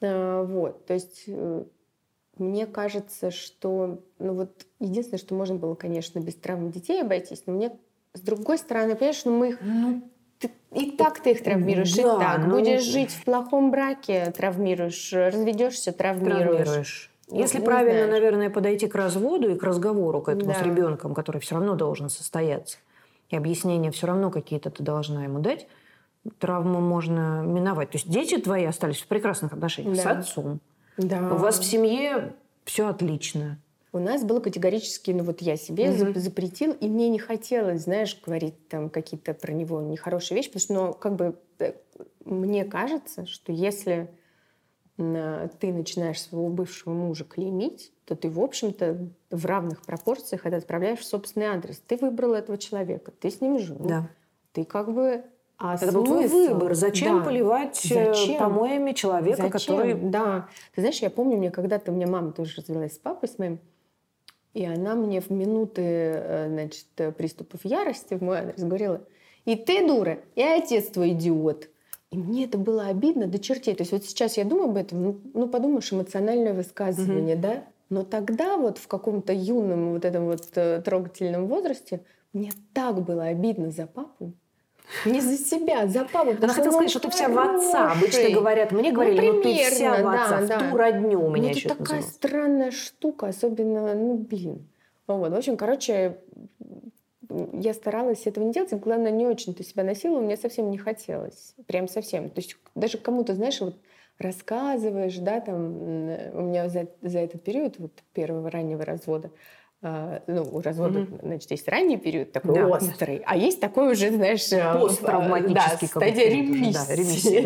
А, 0.00 0.44
Вот, 0.44 0.86
то 0.86 0.94
есть 0.94 1.24
э, 1.26 1.64
мне 2.38 2.66
кажется, 2.66 3.30
что, 3.30 4.00
ну 4.18 4.34
вот, 4.34 4.66
единственное, 4.80 5.18
что 5.18 5.34
можно 5.34 5.56
было, 5.56 5.74
конечно, 5.74 6.18
без 6.18 6.34
травм 6.34 6.70
детей 6.70 7.02
обойтись, 7.02 7.44
но 7.46 7.52
мне, 7.54 7.72
с 8.12 8.20
другой 8.20 8.58
стороны, 8.58 8.94
понимаешь, 8.96 9.24
ну 9.24 9.36
мы 9.38 9.48
их, 9.50 9.58
Ну, 9.60 10.02
ты- 10.38 10.50
и 10.72 10.90
так 10.92 11.20
ты 11.20 11.30
их 11.32 11.42
травмируешь, 11.44 11.96
и 11.96 12.02
Да, 12.02 12.18
так. 12.18 12.44
ну- 12.46 12.58
Будешь 12.58 12.82
жить 12.82 13.10
в 13.12 13.24
плохом 13.24 13.70
браке, 13.70 14.32
травмируешь, 14.36 15.12
разведешься, 15.12 15.92
травмируешь. 15.92 16.64
травмируешь. 16.64 17.10
Ну, 17.28 17.38
Если 17.38 17.58
не 17.58 17.64
правильно, 17.64 18.04
знаешь. 18.04 18.10
наверное, 18.12 18.50
подойти 18.50 18.86
к 18.86 18.94
разводу 18.94 19.50
и 19.50 19.58
к 19.58 19.62
разговору 19.62 20.20
к 20.20 20.28
этому 20.28 20.52
с 20.54 20.58
Да. 20.58 20.64
ребенком, 20.64 21.14
который 21.14 21.40
все 21.40 21.54
равно 21.54 21.74
должен 21.74 22.10
состояться, 22.10 22.78
и 23.30 23.36
объяснения 23.36 23.90
все 23.90 24.06
равно 24.06 24.30
какие-то 24.30 24.70
ты 24.70 24.82
должна 24.82 25.24
ему 25.24 25.38
дать, 25.40 25.66
травму 26.38 26.80
можно 26.80 27.42
миновать. 27.42 27.90
То 27.90 27.96
есть 27.96 28.08
дети 28.10 28.36
твои 28.38 28.64
остались 28.64 29.00
в 29.00 29.06
прекрасных 29.06 29.52
отношениях 29.54 29.96
с 29.96 30.02
Да. 30.04 30.10
отцом. 30.18 30.60
Да. 30.96 31.32
У 31.32 31.36
вас 31.36 31.58
в 31.58 31.64
семье 31.64 32.34
все 32.64 32.88
отлично. 32.88 33.58
У 33.92 33.98
нас 33.98 34.24
было 34.24 34.40
категорически, 34.40 35.12
ну 35.12 35.22
вот 35.22 35.40
я 35.40 35.56
себе 35.56 35.90
Мгм. 35.90 36.08
зап- 36.10 36.18
запретил, 36.18 36.72
и 36.72 36.88
мне 36.88 37.08
не 37.08 37.18
хотелось, 37.20 37.82
знаешь, 37.82 38.20
говорить 38.24 38.68
там 38.68 38.90
какие-то 38.90 39.34
про 39.34 39.52
него 39.52 39.80
нехорошие 39.82 40.36
вещи, 40.36 40.48
потому 40.50 40.62
что, 40.62 40.74
ну, 40.74 40.92
как 40.94 41.14
бы, 41.14 41.36
э, 41.60 41.74
мне 42.24 42.64
кажется, 42.64 43.26
что 43.26 43.52
если 43.52 44.10
м, 44.96 45.48
ты 45.58 45.72
начинаешь 45.72 46.20
своего 46.22 46.48
бывшего 46.50 46.92
мужа 46.92 47.24
клеймить, 47.24 47.92
то 48.04 48.14
ты, 48.14 48.30
в 48.30 48.38
общем-то, 48.40 49.08
в 49.30 49.44
равных 49.46 49.82
пропорциях 49.82 50.46
это 50.46 50.58
отправляешь 50.58 51.00
в 51.00 51.04
собственный 51.04 51.46
адрес. 51.46 51.82
Ты 51.84 51.96
выбрал 51.96 52.32
этого 52.34 52.58
человека, 52.58 53.10
ты 53.10 53.28
с 53.30 53.40
ним 53.40 53.58
жил. 53.58 53.76
Да. 53.80 54.08
Ты 54.52 54.64
как 54.64 54.92
бы... 54.94 55.24
А 55.58 55.76
Это 55.76 55.92
был 55.92 56.04
твой 56.04 56.26
выбор. 56.26 56.74
Зачем 56.74 57.18
Да. 57.18 57.24
поливать 57.24 57.80
э, 57.90 58.12
Зачем? 58.12 58.38
помоями 58.38 58.92
человека, 58.92 59.48
Зачем? 59.50 59.50
который... 59.50 59.94
Да. 59.94 60.48
Ты 60.74 60.80
знаешь, 60.80 60.98
я 60.98 61.10
помню, 61.10 61.36
мне 61.36 61.50
когда-то 61.50 61.92
у 61.92 61.94
меня 61.94 62.06
мама 62.06 62.32
тоже 62.32 62.56
развелась 62.56 62.94
с 62.94 62.98
папой 62.98 63.28
с 63.28 63.38
моим, 63.38 63.60
и 64.52 64.64
она 64.64 64.94
мне 64.94 65.20
в 65.20 65.30
минуты, 65.30 65.82
э, 65.82 66.48
значит, 66.48 66.86
э, 66.96 67.12
приступов 67.12 67.60
ярости 67.64 68.14
в 68.14 68.22
мой 68.22 68.38
адрес 68.38 68.62
говорила, 68.62 69.00
и 69.44 69.56
ты 69.56 69.86
дура, 69.86 70.18
и 70.34 70.42
отец 70.42 70.86
твой 70.88 71.10
идиот. 71.10 71.68
И 72.10 72.16
мне 72.18 72.44
это 72.44 72.58
было 72.58 72.86
обидно 72.86 73.26
до 73.26 73.38
чертей. 73.38 73.74
То 73.74 73.82
есть 73.82 73.92
вот 73.92 74.04
сейчас 74.04 74.36
я 74.36 74.44
думаю 74.44 74.70
об 74.70 74.76
этом, 74.76 75.02
ну, 75.02 75.20
ну 75.34 75.48
подумаешь, 75.48 75.92
эмоциональное 75.92 76.54
высказывание, 76.54 77.34
да? 77.36 77.64
Но 77.90 78.04
тогда 78.04 78.56
вот 78.56 78.78
в 78.78 78.86
каком-то 78.86 79.32
юном 79.32 79.92
вот 79.92 80.04
этом 80.04 80.26
вот 80.26 80.48
трогательном 80.84 81.48
возрасте 81.48 82.00
мне 82.32 82.52
так 82.72 83.02
было 83.02 83.24
обидно 83.24 83.70
за 83.70 83.86
папу. 83.86 84.32
Не 85.06 85.20
за 85.20 85.36
себя, 85.36 85.86
за 85.86 86.04
папу. 86.04 86.30
Она 86.30 86.52
хотела 86.52 86.72
сказать, 86.72 86.90
что 86.90 87.00
ты 87.00 87.10
вся 87.10 87.28
в 87.28 87.38
отца. 87.38 87.92
Обычно 87.92 88.30
говорят, 88.30 88.72
мне 88.72 88.92
говорили, 88.92 89.30
ну, 89.30 89.42
ты 89.42 89.54
вся 89.54 89.92
в 89.92 89.94
примерно, 89.94 90.24
отца, 90.24 90.40
да, 90.40 90.44
в 90.44 90.48
да. 90.48 90.70
ту 90.70 90.76
родню 90.76 91.20
у 91.20 91.28
Ну, 91.28 91.30
меня 91.30 91.50
это 91.50 91.58
еще 91.58 91.68
такая 91.70 92.02
странная 92.02 92.70
штука, 92.70 93.28
особенно, 93.28 93.94
ну, 93.94 94.14
блин. 94.16 94.68
Вот, 95.06 95.32
в 95.32 95.34
общем, 95.34 95.56
короче, 95.56 96.18
я 97.52 97.74
старалась 97.74 98.26
этого 98.26 98.44
не 98.44 98.52
делать, 98.52 98.72
и, 98.72 98.76
главное, 98.76 99.10
не 99.10 99.26
очень-то 99.26 99.62
себя 99.64 99.84
насиловала, 99.84 100.22
мне 100.22 100.36
совсем 100.36 100.70
не 100.70 100.78
хотелось. 100.78 101.54
Прям 101.66 101.88
совсем. 101.88 102.30
То 102.30 102.40
есть 102.40 102.56
даже 102.74 102.98
кому-то, 102.98 103.34
знаешь, 103.34 103.60
вот 103.60 103.76
рассказываешь, 104.18 105.16
да, 105.18 105.40
там, 105.40 105.66
у 105.66 106.42
меня 106.42 106.68
за, 106.68 106.88
за 107.02 107.18
этот 107.18 107.42
период 107.42 107.78
вот 107.78 107.92
первого 108.12 108.50
раннего 108.50 108.84
развода, 108.84 109.30
ну, 110.26 110.48
у 110.50 110.60
развода, 110.60 111.00
Мгм. 111.00 111.18
значит, 111.22 111.50
есть 111.50 111.68
ранний 111.68 111.96
период, 111.98 112.32
такой 112.32 112.54
Да. 112.54 112.66
острый, 112.68 113.22
а 113.26 113.36
есть 113.36 113.60
такой 113.60 113.92
уже, 113.92 114.10
знаешь, 114.10 114.50
а, 114.52 114.78
Посттравматический 114.78 115.54
да, 115.54 115.86
стадия 115.86 115.88
какой-то, 115.88 116.14
да, 116.18 116.30
ремиссии. 116.30 116.92
ремиссии, 116.94 117.40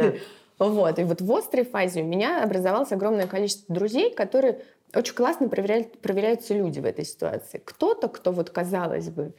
да. 0.58 0.64
Вот. 0.66 0.98
И 0.98 1.04
вот 1.04 1.20
в 1.20 1.32
острой 1.32 1.64
фазе 1.64 2.02
у 2.02 2.06
меня 2.06 2.42
образовалось 2.42 2.92
огромное 2.92 3.26
количество 3.26 3.74
друзей, 3.74 4.12
которые 4.14 4.60
очень 4.94 5.14
классно 5.14 5.48
проверяют, 5.48 5.98
проверяются 6.00 6.54
люди 6.54 6.80
в 6.80 6.84
этой 6.84 7.04
ситуации. 7.04 7.60
Кто-то, 7.64 8.08
кто 8.08 8.32
вот, 8.32 8.50
казалось 8.50 9.08
бы, 9.10 9.34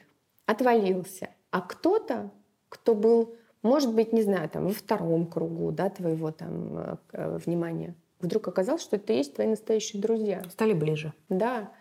отвалился, 0.46 1.30
а 1.52 1.62
кто-то, 1.62 2.32
кто 2.70 2.96
был, 2.96 3.36
может 3.62 3.94
быть, 3.94 4.14
не 4.14 4.22
знаю, 4.22 4.50
там, 4.50 4.68
во 4.68 4.74
втором 4.74 5.26
кругу, 5.26 5.72
да, 5.72 5.90
твоего 5.90 6.32
там 6.32 6.78
э, 6.78 6.96
э, 7.14 7.38
внимания, 7.46 7.96
вдруг 8.20 8.48
оказалось, 8.48 8.82
что 8.82 8.96
это 8.96 9.14
и 9.14 9.18
есть 9.18 9.36
твои 9.36 9.48
настоящие 9.48 10.02
друзья. 10.02 10.42
Стали 10.52 10.74
ближе. 10.74 11.14
Да. 11.30 11.72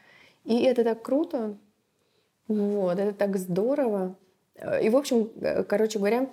И 0.49 0.63
это 0.63 0.83
так 0.83 1.03
круто. 1.03 1.59
Вот, 2.49 2.99
это 2.99 3.13
так 3.13 3.37
здорово. 3.37 4.17
Э, 4.55 4.83
И, 4.83 4.89
в 4.89 4.97
общем, 4.97 5.29
э, 5.43 5.63
короче 5.63 5.99
говоря, 5.99 6.31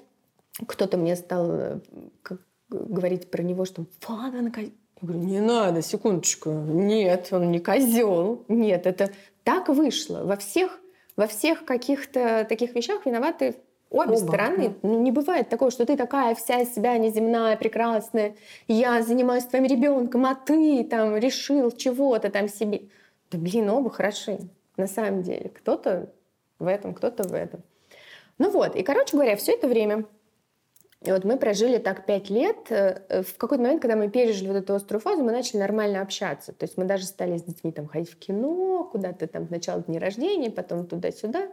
кто-то 0.65 0.95
мне 0.95 1.17
стал 1.17 1.51
э, 1.51 1.79
как 2.21 2.39
говорить 2.69 3.29
про 3.29 3.43
него, 3.43 3.65
что 3.65 3.81
вот 3.81 3.89
он 4.09 4.51
козел. 4.53 4.71
Я 5.01 5.07
говорю, 5.07 5.19
не 5.19 5.41
надо, 5.41 5.81
секундочку. 5.81 6.49
Нет, 6.49 7.27
он 7.31 7.51
не 7.51 7.59
козел. 7.59 8.45
Нет, 8.47 8.87
это 8.87 9.11
так 9.43 9.67
вышло. 9.67 10.23
Во 10.23 10.37
всех, 10.37 10.79
во 11.17 11.27
всех 11.27 11.65
каких-то 11.65 12.45
таких 12.47 12.73
вещах 12.73 13.05
виноваты 13.05 13.55
обе 13.89 14.11
Оба, 14.11 14.17
стороны. 14.17 14.75
Ну, 14.81 15.01
не 15.01 15.11
бывает 15.11 15.49
такого, 15.49 15.71
что 15.71 15.85
ты 15.85 15.97
такая 15.97 16.35
вся 16.35 16.61
из 16.61 16.73
себя 16.73 16.97
неземная, 16.97 17.57
прекрасная, 17.57 18.35
я 18.69 19.03
занимаюсь 19.03 19.43
твоим 19.43 19.65
ребенком, 19.65 20.25
а 20.25 20.35
ты 20.35 20.85
там 20.85 21.17
решил 21.17 21.71
чего-то 21.71 22.29
там 22.29 22.47
себе. 22.47 22.83
Блин, 23.37 23.69
оба 23.69 23.89
хороши, 23.89 24.39
на 24.77 24.87
самом 24.87 25.23
деле. 25.23 25.49
Кто-то 25.49 26.11
в 26.59 26.67
этом, 26.67 26.93
кто-то 26.93 27.23
в 27.23 27.33
этом. 27.33 27.61
Ну 28.37 28.49
вот, 28.49 28.75
и, 28.75 28.83
короче 28.83 29.15
говоря, 29.15 29.35
все 29.35 29.53
это 29.53 29.67
время 29.67 30.05
и 31.05 31.11
вот 31.11 31.23
мы 31.23 31.37
прожили 31.37 31.77
так 31.77 32.05
пять 32.05 32.29
лет. 32.29 32.57
Э, 32.69 33.21
В 33.21 33.37
какой-то 33.37 33.63
момент, 33.63 33.81
когда 33.81 33.95
мы 33.95 34.09
пережили 34.09 34.47
вот 34.47 34.57
эту 34.57 34.73
острую 34.73 34.99
фазу, 34.99 35.23
мы 35.23 35.31
начали 35.31 35.59
нормально 35.59 36.01
общаться. 36.01 36.51
То 36.51 36.65
есть 36.65 36.77
мы 36.77 36.85
даже 36.85 37.05
стали 37.05 37.37
с 37.37 37.43
детьми 37.43 37.71
там 37.71 37.87
ходить 37.87 38.09
в 38.09 38.17
кино, 38.17 38.89
куда-то 38.91 39.27
там 39.27 39.47
сначала 39.47 39.81
дни 39.83 39.99
рождения, 39.99 40.49
потом 40.49 40.87
туда-сюда. 40.87 41.51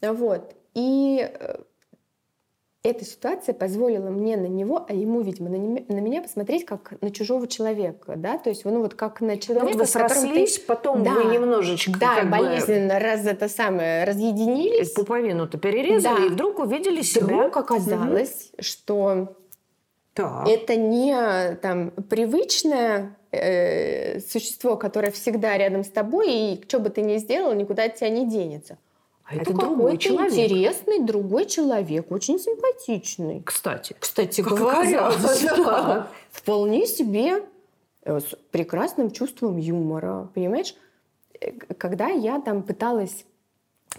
Вот. 0.00 0.54
И 0.74 1.28
э, 1.28 1.56
эта 2.84 3.04
ситуация 3.04 3.54
позволила 3.54 4.08
мне 4.08 4.36
на 4.36 4.46
него, 4.46 4.86
а 4.88 4.92
ему, 4.94 5.20
видимо, 5.20 5.48
на, 5.50 5.56
не- 5.56 5.84
на 5.88 5.98
меня 5.98 6.22
посмотреть 6.22 6.64
как 6.64 6.92
на 7.00 7.10
чужого 7.10 7.48
человека, 7.48 8.14
да, 8.16 8.38
то 8.38 8.50
есть, 8.50 8.64
ну 8.64 8.80
вот 8.80 8.94
как 8.94 9.20
на 9.20 9.32
Ну, 9.34 9.38
человека, 9.38 9.66
вот 9.66 9.76
вы 9.76 9.84
с 9.86 9.92
которым 9.92 10.08
ты- 10.08 10.14
срослись, 10.20 10.58
потом 10.60 11.02
Да. 11.02 11.10
вы 11.10 11.24
немножечко 11.32 11.98
да, 11.98 12.14
как 12.16 12.24
бы 12.26 12.30
болезненно 12.38 13.00
раз 13.00 13.26
это 13.26 13.48
самое 13.48 14.04
разъединились. 14.04 14.92
пуповину-то 14.92 15.58
перерезали 15.58 16.20
Да. 16.20 16.26
и 16.26 16.28
вдруг 16.28 16.60
увидели 16.60 17.02
себя. 17.02 17.24
Вдруг 17.26 17.56
оказалось, 17.56 18.52
что 18.60 19.34
Так. 20.14 20.46
это 20.48 20.76
не 20.76 21.56
там 21.56 21.90
привычное 22.08 23.16
э, 23.30 24.20
существо, 24.20 24.76
которое 24.76 25.10
всегда 25.10 25.58
рядом 25.58 25.84
с 25.84 25.88
тобой, 25.88 26.32
и 26.32 26.64
что 26.66 26.78
бы 26.78 26.88
ты 26.90 27.02
ни 27.02 27.18
сделал, 27.18 27.52
никуда 27.54 27.84
от 27.84 27.96
тебя 27.96 28.08
не 28.08 28.26
денется. 28.26 28.78
А 29.28 29.34
это 29.36 29.52
другой 29.52 29.76
какой-то 29.76 29.98
человек. 29.98 30.32
интересный 30.32 31.00
другой 31.04 31.44
человек, 31.46 32.10
очень 32.10 32.38
симпатичный. 32.38 33.42
Кстати. 33.44 33.94
Кстати 33.98 34.42
Как 34.42 34.54
говоря, 34.54 35.12
да, 35.56 36.10
вполне 36.30 36.86
себе 36.86 37.44
э, 38.04 38.20
с 38.20 38.34
прекрасным 38.50 39.10
чувством 39.10 39.58
юмора, 39.58 40.30
понимаешь? 40.34 40.74
Э, 41.40 41.52
Когда 41.76 42.08
я 42.08 42.40
там 42.40 42.62
пыталась 42.62 43.26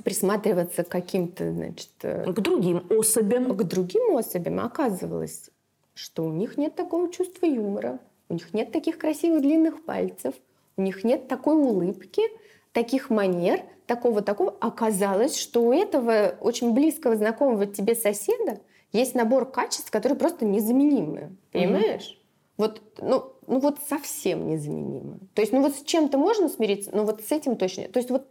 присматриваться 0.03 0.83
к 0.83 0.89
каким-то, 0.89 1.51
значит, 1.51 1.89
э, 2.01 2.31
К 2.31 2.39
другим 2.39 2.83
особям. 2.89 3.55
к 3.55 3.63
другим 3.63 4.17
особям, 4.17 4.59
оказывалось, 4.59 5.51
что 5.93 6.23
у 6.23 6.31
них 6.31 6.57
нет 6.57 6.75
такого 6.75 7.11
чувства 7.11 7.45
юмора, 7.45 7.99
у 8.29 8.33
них 8.33 8.51
нет 8.53 8.71
таких 8.71 8.97
красивых 8.97 9.41
длинных 9.41 9.83
пальцев, 9.85 10.33
у 10.75 10.81
них 10.81 11.03
нет 11.03 11.27
такой 11.27 11.55
улыбки, 11.55 12.23
таких 12.71 13.09
манер, 13.11 13.61
такого 13.89 14.21
такого. 14.21 14.55
Оказалось, 14.61 15.35
что 15.35 15.63
у 15.63 15.73
этого 15.73 16.35
очень 16.39 16.73
близкого 16.73 17.15
знакомого 17.17 17.65
тебе 17.65 17.95
соседа 17.95 18.61
есть 18.93 19.15
набор 19.15 19.51
качеств, 19.51 19.91
которые 19.91 20.17
просто 20.17 20.45
незаменимы. 20.45 21.35
Понимаешь? 21.51 22.17
Вот, 22.55 22.81
ну, 22.99 23.33
ну 23.47 23.59
вот 23.59 23.79
совсем 23.89 24.47
незаменимы. 24.47 25.19
То 25.33 25.41
есть, 25.41 25.51
ну 25.51 25.61
вот 25.61 25.75
с 25.75 25.81
чем-то 25.83 26.17
можно 26.17 26.49
смириться, 26.49 26.91
но 26.93 27.03
вот 27.03 27.21
с 27.23 27.31
этим 27.31 27.55
точно. 27.55 27.89
То 27.89 27.99
есть 27.99 28.09
вот 28.11 28.27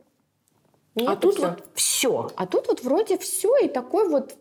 А 0.97 1.17
тут 1.17 1.35
всё. 1.35 1.49
вот 1.49 1.65
все. 1.75 2.31
А 2.37 2.47
тут 2.47 2.69
вот 2.69 2.83
вроде 2.83 3.19
все 3.19 3.57
и 3.59 3.69
такой 3.69 4.09
вот... 4.09 4.37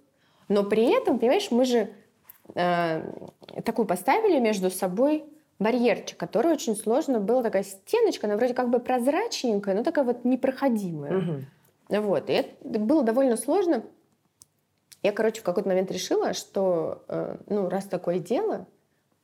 Но 0.49 0.63
при 0.63 0.85
этом, 0.95 1.19
понимаешь, 1.19 1.51
мы 1.51 1.65
же 1.65 1.89
э, 2.55 3.01
такую 3.65 3.85
поставили 3.85 4.39
между 4.39 4.69
собой 4.69 5.25
барьерчик, 5.59 6.17
который 6.17 6.51
очень 6.51 6.75
сложно 6.75 7.19
было, 7.19 7.43
такая 7.43 7.63
стеночка, 7.63 8.27
она 8.27 8.37
вроде 8.37 8.53
как 8.53 8.69
бы 8.69 8.79
прозрачненькая, 8.79 9.75
но 9.75 9.83
такая 9.83 10.05
вот 10.05 10.25
непроходимая. 10.25 11.45
Вот. 11.89 12.29
И 12.29 12.33
это 12.33 12.79
было 12.79 13.03
довольно 13.03 13.37
сложно. 13.37 13.83
Я, 15.03 15.11
короче, 15.11 15.41
в 15.41 15.43
какой-то 15.43 15.69
момент 15.69 15.91
решила, 15.91 16.33
что, 16.33 17.03
э, 17.07 17.37
ну, 17.47 17.69
раз 17.69 17.85
такое 17.85 18.19
дело, 18.19 18.67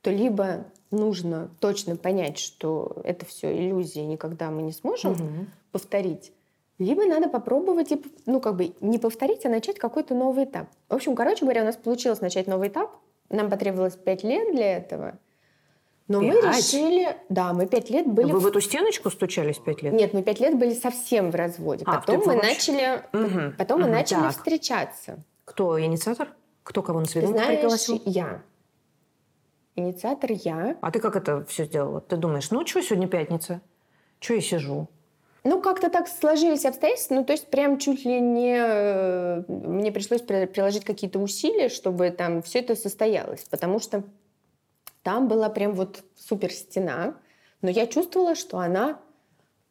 то 0.00 0.10
либо 0.10 0.64
нужно 0.90 1.50
точно 1.60 1.96
понять, 1.96 2.38
что 2.38 2.96
это 3.04 3.26
все 3.26 3.54
иллюзия, 3.56 4.04
никогда 4.04 4.50
мы 4.50 4.62
не 4.62 4.72
сможем 4.72 5.48
повторить, 5.72 6.32
либо 6.78 7.04
надо 7.06 7.28
попробовать, 7.28 7.92
и, 7.92 8.02
ну, 8.26 8.40
как 8.40 8.56
бы 8.56 8.74
не 8.80 8.98
повторить, 8.98 9.44
а 9.46 9.48
начать 9.48 9.78
какой-то 9.78 10.14
новый 10.14 10.44
этап. 10.44 10.68
В 10.88 10.94
общем, 10.94 11.14
короче 11.14 11.44
говоря, 11.44 11.62
у 11.62 11.66
нас 11.66 11.76
получилось 11.76 12.20
начать 12.20 12.46
новый 12.46 12.68
этап. 12.68 12.96
Нам 13.30 13.48
потребовалось 13.48 13.96
пять 13.96 14.24
лет 14.24 14.54
для 14.54 14.76
этого. 14.76 15.18
Но 16.06 16.20
мы 16.20 16.32
Пять? 16.40 16.56
решили... 16.58 17.16
Да, 17.30 17.54
мы 17.54 17.66
пять 17.66 17.88
лет 17.88 18.06
были... 18.06 18.30
Вы 18.30 18.38
в- 18.38 18.42
в 18.42 18.46
эту 18.46 18.60
стеночку 18.60 19.10
стучались 19.10 19.58
пять 19.58 19.82
лет? 19.82 19.92
Нет, 19.94 20.12
мы 20.12 20.22
пять 20.22 20.38
лет 20.38 20.58
были 20.58 20.74
совсем 20.74 21.30
в 21.30 21.34
разводе. 21.34 21.84
А, 21.86 22.00
потом 22.00 22.20
ты 22.20 22.26
мы 22.26 22.34
начали... 22.36 23.02
Мгм, 23.12 23.54
Потом 23.56 23.80
мы 23.80 23.86
мгм, 23.86 23.94
начали 23.96 24.20
так. 24.20 24.32
встречаться. 24.32 25.18
Кто 25.46 25.80
инициатор? 25.80 26.28
Кто 26.62 26.82
кого 26.82 27.00
на 27.00 27.06
Ты 27.06 27.12
свидание 27.12 27.36
знаешь, 27.38 27.58
пригласил? 27.60 28.02
я. 28.04 28.42
Инициатор 29.76 30.30
я. 30.32 30.76
А 30.80 30.90
ты 30.90 31.00
как 31.00 31.16
это 31.16 31.44
все 31.46 31.64
сделала? 31.64 32.00
Ты 32.00 32.16
думаешь, 32.16 32.50
ну 32.50 32.64
что, 32.66 32.80
сегодня 32.82 33.08
пятница? 33.08 33.60
Что 34.20 34.34
я 34.34 34.40
сижу? 34.40 34.88
Ну, 35.42 35.60
как-то 35.60 35.90
так 35.90 36.08
сложились 36.08 36.64
обстоятельства. 36.64 37.14
Ну, 37.16 37.24
то 37.24 37.32
есть 37.32 37.48
прям 37.50 37.78
чуть 37.78 38.04
ли 38.04 38.20
не... 38.20 38.56
э, 38.56 39.42
Мне 39.48 39.90
пришлось 39.92 40.22
при- 40.22 40.46
приложить 40.46 40.84
какие-то 40.84 41.18
усилия, 41.18 41.68
чтобы 41.68 42.10
там 42.10 42.40
все 42.42 42.60
это 42.60 42.76
состоялось. 42.76 43.44
Потому 43.50 43.78
что 43.78 44.04
там 45.04 45.28
была 45.28 45.48
прям 45.50 45.72
вот 45.74 46.02
супер 46.16 46.50
стена. 46.50 47.14
Но 47.62 47.70
я 47.70 47.86
чувствовала, 47.86 48.34
что 48.34 48.58
она 48.58 48.98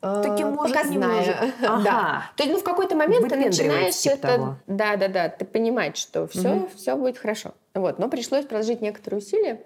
э, 0.02 0.22
Таки 0.24 0.46
может 0.46 0.76
показная. 0.76 1.22
немножко. 1.22 1.52
Да. 1.62 1.74
Ага. 1.76 2.24
То 2.38 2.43
есть, 2.43 2.54
ну, 2.56 2.60
в 2.62 2.63
какой-то 2.63 2.96
момент 2.96 3.28
ты 3.28 3.36
начинаешь 3.36 3.96
типа 3.98 4.13
это... 4.13 4.28
того. 4.28 4.56
Да, 4.67 4.96
да, 4.96 5.08
да. 5.10 5.30
Ты 5.30 5.43
понимаешь, 5.43 5.98
что 5.98 6.28
все, 6.28 6.50
Мгм. 6.54 6.69
все 6.76 6.96
будет 6.96 7.17
хорошо. 7.17 7.54
Вот. 7.74 8.00
Но 8.00 8.08
пришлось 8.10 8.46
приложить 8.46 8.80
некоторые 8.82 9.17
усилия. 9.19 9.62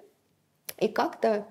И 0.77 0.87
как-то... 0.87 1.45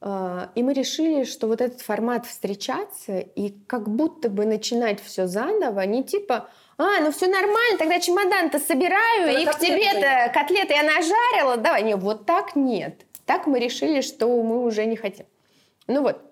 э, 0.00 0.46
и 0.54 0.62
мы 0.62 0.72
решили, 0.72 1.24
что 1.24 1.46
вот 1.46 1.60
этот 1.60 1.80
формат 1.82 2.26
встречаться 2.26 3.18
и 3.18 3.50
как 3.66 3.88
будто 3.88 4.28
бы 4.30 4.44
начинать 4.46 5.02
все 5.02 5.26
заново, 5.26 5.80
не 5.82 6.04
типа, 6.04 6.48
а, 6.78 7.00
ну 7.00 7.10
все 7.10 7.26
нормально, 7.26 7.78
тогда 7.78 7.98
чемодан-то 7.98 8.58
собираю, 8.58 9.26
Тогда 9.32 9.40
и 9.40 9.46
к 9.46 9.58
тебе-то 9.58 10.30
котлеты 10.34 10.74
я 10.74 10.82
нажарила. 10.82 11.56
Давай, 11.56 11.82
не, 11.82 11.96
вот 11.96 12.26
так 12.26 12.54
нет. 12.54 13.05
Так 13.26 13.46
мы 13.46 13.58
решили, 13.58 14.00
что 14.00 14.28
мы 14.42 14.64
уже 14.64 14.86
не 14.86 14.96
хотим. 14.96 15.26
Ну 15.86 16.02
вот. 16.02 16.22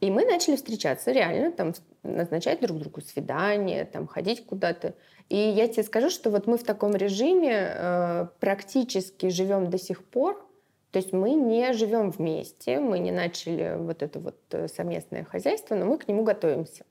И 0.00 0.10
мы 0.10 0.24
начали 0.24 0.54
встречаться 0.54 1.10
реально, 1.10 1.50
там, 1.50 1.72
назначать 2.02 2.60
друг 2.60 2.78
другу 2.78 3.00
свидания, 3.00 3.84
там, 3.84 4.06
ходить 4.06 4.46
куда-то. 4.46 4.94
И 5.28 5.36
я 5.36 5.66
тебе 5.66 5.82
скажу, 5.82 6.10
что 6.10 6.30
вот 6.30 6.46
мы 6.46 6.56
в 6.56 6.62
таком 6.62 6.94
режиме 6.94 7.72
э, 7.74 8.26
практически 8.38 9.28
живем 9.28 9.70
до 9.70 9.78
сих 9.78 10.04
пор. 10.04 10.44
То 10.92 10.98
есть 10.98 11.12
мы 11.12 11.32
не 11.32 11.72
живем 11.72 12.10
вместе, 12.10 12.78
мы 12.78 12.98
не 12.98 13.10
начали 13.10 13.76
вот 13.76 14.02
это 14.02 14.20
вот 14.20 14.36
э, 14.52 14.68
совместное 14.68 15.24
хозяйство, 15.24 15.74
но 15.74 15.86
мы 15.86 15.98
к 15.98 16.06
нему 16.08 16.22
готовимся. 16.22 16.84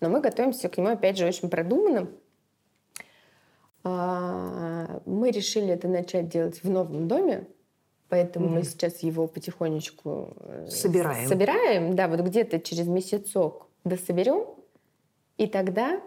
Но 0.00 0.08
мы 0.08 0.20
готовимся 0.20 0.68
к 0.68 0.78
нему, 0.78 0.88
опять 0.88 1.18
же, 1.18 1.26
очень 1.26 1.50
продуманным. 1.50 2.10
А, 3.84 5.00
Мы 5.04 5.30
решили 5.30 5.68
это 5.68 5.88
начать 5.88 6.28
делать 6.28 6.62
в 6.62 6.70
новом 6.70 7.08
доме, 7.08 7.46
поэтому 8.12 8.46
мы 8.46 8.56
Мгм. 8.56 8.64
сейчас 8.64 9.02
его 9.02 9.26
потихонечку 9.26 10.36
э, 10.40 10.66
Собираем. 10.68 11.26
Собираем, 11.26 11.96
да, 11.96 12.08
вот 12.08 12.20
где-то 12.20 12.60
через 12.60 12.86
месяцок 12.86 13.68
дособерем, 13.84 14.44
и 15.38 15.46
тогда, 15.46 15.98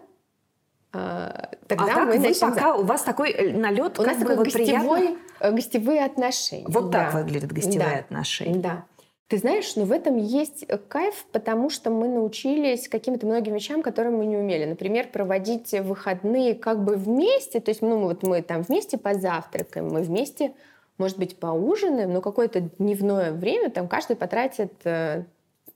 а, 0.92 1.50
тогда 1.66 1.84
а 1.84 1.86
так 1.88 2.06
мы 2.06 2.12
вы 2.12 2.18
начнем... 2.20 2.54
пока, 2.54 2.76
у 2.76 2.84
вас 2.84 3.02
такой 3.02 3.32
э, 3.32 3.52
налет, 3.58 3.98
У 3.98 4.02
нас 4.04 4.18
такой 4.18 4.36
вот 4.36 4.52
приятно. 4.52 4.88
гостевой, 4.88 5.18
э, 5.40 5.50
гостевые 5.50 6.04
отношения. 6.04 6.66
Вот 6.68 6.92
так 6.92 7.12
да. 7.12 7.18
выглядят 7.18 7.50
гостевые 7.50 7.90
Да. 7.90 7.98
отношения. 7.98 8.60
Да. 8.60 8.84
Ты 9.26 9.38
знаешь, 9.38 9.74
но 9.74 9.84
в 9.84 9.90
этом 9.90 10.16
есть 10.16 10.64
кайф, 10.86 11.26
потому 11.32 11.70
что 11.70 11.90
мы 11.90 12.06
научились 12.06 12.88
каким-то 12.88 13.26
многим 13.26 13.54
вещам, 13.54 13.82
которые 13.82 14.16
мы 14.16 14.26
не 14.26 14.36
умели. 14.36 14.64
Например, 14.64 15.08
проводить 15.12 15.72
выходные 15.72 16.54
как 16.54 16.84
бы 16.84 16.94
вместе. 16.94 17.58
То 17.58 17.70
есть, 17.72 17.82
ну, 17.82 17.98
вот 17.98 18.22
мы 18.22 18.42
там 18.42 18.62
вместе 18.62 18.96
позавтракаем, 18.96 19.88
мы 19.88 20.02
вместе, 20.02 20.52
может 20.98 21.18
быть, 21.18 21.38
поужинаем, 21.38 22.12
но 22.12 22.20
какое-то 22.20 22.60
дневное 22.78 23.32
время 23.32 23.70
там 23.70 23.88
каждый 23.88 24.16
потратит 24.16 24.72
э, 24.84 25.24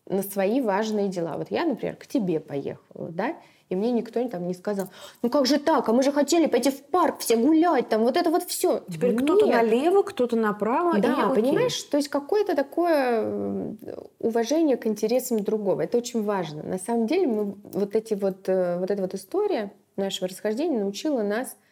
на 0.06 0.22
свои 0.22 0.60
важные 0.60 1.08
дела. 1.08 1.34
Вот 1.36 1.50
я, 1.50 1.64
например, 1.64 1.96
к 1.96 2.06
тебе 2.06 2.40
поехала, 2.40 3.08
да, 3.10 3.36
и 3.68 3.76
мне 3.76 3.92
никто 3.92 4.26
там 4.28 4.48
не 4.48 4.54
сказал, 4.54 4.88
ну 5.22 5.30
как 5.30 5.46
же 5.46 5.58
так, 5.58 5.88
а 5.88 5.92
мы 5.92 6.02
же 6.02 6.10
хотели 6.10 6.46
пойти 6.46 6.70
в 6.70 6.82
парк 6.86 7.20
все 7.20 7.36
гулять, 7.36 7.88
там 7.88 8.02
вот 8.02 8.16
это 8.16 8.28
вот 8.28 8.42
все. 8.42 8.82
Теперь 8.90 9.14
кто-то 9.14 9.46
налево, 9.46 10.02
кто-то 10.02 10.34
направо. 10.36 10.98
и 10.98 11.00
Да, 11.00 11.30
окей. 11.30 11.42
понимаешь, 11.44 11.80
то 11.84 11.96
есть 11.96 12.08
какое-то 12.08 12.56
такое 12.56 13.22
м, 13.22 13.78
уважение 14.18 14.76
к 14.76 14.86
интересам 14.88 15.44
другого. 15.44 15.82
Это 15.82 15.98
очень 15.98 16.24
важно. 16.24 16.64
На 16.64 16.78
самом 16.78 17.06
деле 17.06 17.28
мы, 17.28 17.54
вот, 17.62 17.94
эти 17.94 18.14
вот, 18.14 18.48
э, 18.48 18.78
вот 18.80 18.90
эта 18.90 19.00
вот 19.02 19.14
история 19.14 19.72
нашего 19.96 20.26
расхождения 20.28 20.80
научила 20.80 21.22
нас 21.22 21.52
э, 21.52 21.69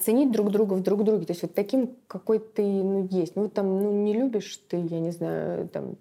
ценить 0.00 0.32
друг 0.32 0.50
друга 0.50 0.74
в 0.74 0.82
друг 0.82 1.04
друге. 1.04 1.26
То 1.26 1.32
есть 1.32 1.42
вот 1.42 1.54
таким, 1.54 1.96
какой 2.06 2.38
ты 2.40 2.62
ну, 2.62 3.06
есть. 3.10 3.36
Ну, 3.36 3.48
там, 3.48 3.82
ну, 3.82 3.92
не 4.04 4.14
любишь 4.14 4.60
ты, 4.68 4.76
я 4.76 5.00
не 5.00 5.12
знаю, 5.12 5.68
там, 5.68 5.96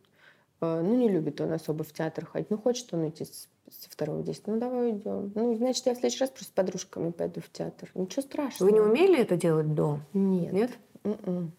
э, 0.62 0.82
ну, 0.82 0.96
не 0.96 1.08
любит 1.08 1.40
он 1.40 1.52
особо 1.54 1.84
в 1.84 1.94
театр 1.94 2.26
ходить. 2.26 2.50
Ну, 2.50 2.58
хочет 2.58 2.94
он 2.94 3.10
идти 3.10 3.26
с- 3.26 3.48
со 3.70 3.90
второго 3.90 4.24
действия. 4.24 4.54
Ну, 4.54 4.60
давай 4.60 4.92
идем. 4.92 5.32
Ну, 5.36 5.56
значит, 5.56 5.86
я 5.86 5.94
в 5.94 5.98
следующий 5.98 6.22
раз 6.22 6.32
просто 6.32 6.46
с 6.52 6.56
подружками 6.56 7.12
пойду 7.12 7.42
в 7.42 7.52
театр. 7.52 7.92
Ничего 7.94 8.24
страшного. 8.24 8.70
Вы 8.70 8.74
не 8.76 8.82
умели 8.82 9.20
это 9.20 9.38
делать 9.38 9.74
до? 9.74 10.00
Нет. 10.14 10.52
Нет? 10.52 10.72
М-м. 11.04 11.52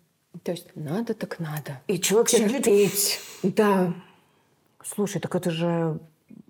То 0.43 0.53
есть 0.53 0.69
надо 0.75 1.15
так 1.15 1.39
надо. 1.39 1.81
И 1.87 2.01
человек. 2.01 2.29
Терпеть. 2.31 3.21
Да. 3.43 3.95
Слушай, 4.83 5.21
так 5.21 5.35
это 5.35 5.51
же 5.51 5.99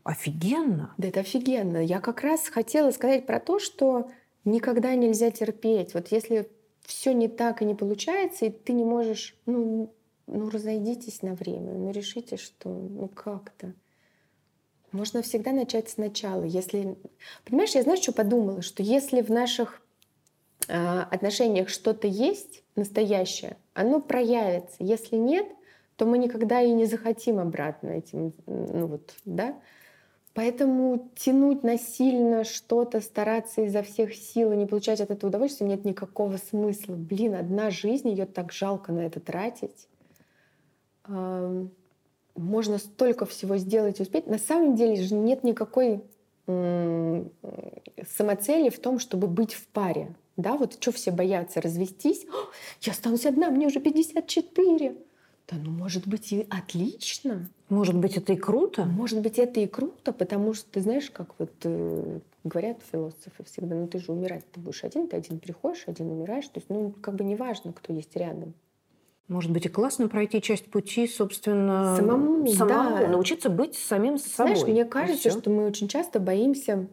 офигенно. 0.04 0.94
Да 0.98 1.08
это 1.08 1.20
офигенно. 1.20 1.78
Я 1.84 2.00
как 2.00 2.22
раз 2.22 2.48
хотела 2.48 2.90
сказать 2.90 3.26
про 3.26 3.40
то, 3.40 3.58
что 3.58 4.10
никогда 4.44 4.94
нельзя 4.94 5.30
терпеть. 5.30 5.94
Вот 5.94 6.08
если 6.08 6.48
все 6.82 7.12
не 7.12 7.28
так 7.28 7.62
и 7.62 7.64
не 7.64 7.74
получается, 7.74 8.46
и 8.46 8.50
ты 8.50 8.72
не 8.72 8.84
можешь, 8.84 9.36
ну, 9.46 9.92
ну 10.26 10.50
разойдитесь 10.50 11.22
на 11.22 11.34
время, 11.34 11.72
ну 11.72 11.90
решите, 11.90 12.36
что, 12.36 12.68
ну 12.68 13.08
как-то. 13.08 13.74
Можно 14.92 15.22
всегда 15.22 15.52
начать 15.52 15.88
сначала. 15.88 16.42
Если, 16.42 16.96
понимаешь, 17.44 17.74
я 17.74 17.82
знаешь, 17.82 18.00
что 18.00 18.12
подумала, 18.12 18.60
что 18.60 18.82
если 18.82 19.22
в 19.22 19.30
наших 19.30 19.82
э, 20.66 20.74
отношениях 20.74 21.68
что-то 21.68 22.08
есть 22.08 22.64
настоящее, 22.74 23.56
оно 23.72 24.00
проявится. 24.00 24.76
Если 24.80 25.16
нет, 25.16 25.46
то 25.96 26.06
мы 26.06 26.18
никогда 26.18 26.60
и 26.60 26.72
не 26.72 26.86
захотим 26.86 27.38
обратно 27.38 27.90
этим, 27.90 28.32
ну 28.46 28.86
вот, 28.86 29.14
да. 29.24 29.60
Поэтому 30.40 31.10
тянуть 31.16 31.64
насильно 31.64 32.44
что-то, 32.44 33.02
стараться 33.02 33.60
изо 33.60 33.82
всех 33.82 34.14
сил 34.14 34.52
и 34.52 34.56
не 34.56 34.64
получать 34.64 35.02
от 35.02 35.10
этого 35.10 35.28
удовольствия 35.28 35.66
нет 35.66 35.84
никакого 35.84 36.38
смысла. 36.38 36.94
Блин, 36.94 37.34
одна 37.34 37.68
жизнь, 37.68 38.08
ее 38.08 38.24
так 38.24 38.50
жалко 38.50 38.90
на 38.90 39.00
это 39.00 39.20
тратить. 39.20 39.86
Можно 41.06 42.78
столько 42.78 43.26
всего 43.26 43.58
сделать 43.58 44.00
и 44.00 44.02
успеть. 44.02 44.28
На 44.28 44.38
самом 44.38 44.76
деле 44.76 44.96
же 44.96 45.14
нет 45.14 45.44
никакой 45.44 46.00
самоцели 46.46 48.70
в 48.70 48.78
том, 48.78 48.98
чтобы 48.98 49.26
быть 49.26 49.52
в 49.52 49.66
паре. 49.66 50.16
Да, 50.38 50.56
вот 50.56 50.78
что 50.80 50.90
все 50.90 51.10
боятся 51.10 51.60
развестись. 51.60 52.24
Я 52.80 52.92
останусь 52.92 53.26
одна, 53.26 53.50
мне 53.50 53.66
уже 53.66 53.78
54. 53.78 54.96
Да, 55.50 55.56
ну, 55.60 55.70
может 55.70 56.06
быть, 56.06 56.32
и 56.32 56.46
отлично. 56.48 57.48
Может 57.68 57.96
быть, 57.96 58.16
это 58.16 58.32
и 58.32 58.36
круто. 58.36 58.84
Может 58.84 59.20
быть, 59.20 59.38
это 59.38 59.60
и 59.60 59.66
круто, 59.66 60.12
потому 60.12 60.54
что, 60.54 60.70
ты 60.70 60.80
знаешь, 60.80 61.10
как 61.10 61.34
вот 61.38 61.50
э, 61.64 62.20
говорят 62.44 62.78
философы 62.92 63.44
всегда, 63.44 63.74
ну 63.74 63.88
ты 63.88 63.98
же 63.98 64.12
умирать 64.12 64.44
ты 64.52 64.60
будешь 64.60 64.84
один, 64.84 65.08
ты 65.08 65.16
один 65.16 65.40
приходишь, 65.40 65.84
один 65.86 66.10
умираешь. 66.10 66.46
То 66.46 66.58
есть, 66.60 66.70
ну, 66.70 66.94
как 67.00 67.16
бы 67.16 67.24
неважно, 67.24 67.72
кто 67.72 67.92
есть 67.92 68.14
рядом. 68.16 68.54
Может 69.26 69.50
быть, 69.50 69.66
и 69.66 69.68
классно 69.68 70.08
пройти 70.08 70.40
часть 70.40 70.66
пути, 70.66 71.06
собственно, 71.06 71.96
самому, 71.96 72.46
самому 72.48 72.98
да. 72.98 73.08
научиться 73.08 73.48
быть 73.48 73.76
самим 73.76 74.18
собой. 74.18 74.56
Знаешь, 74.56 74.68
мне 74.68 74.84
кажется, 74.84 75.30
что 75.30 75.50
мы 75.50 75.66
очень 75.66 75.86
часто 75.86 76.18
боимся 76.18 76.88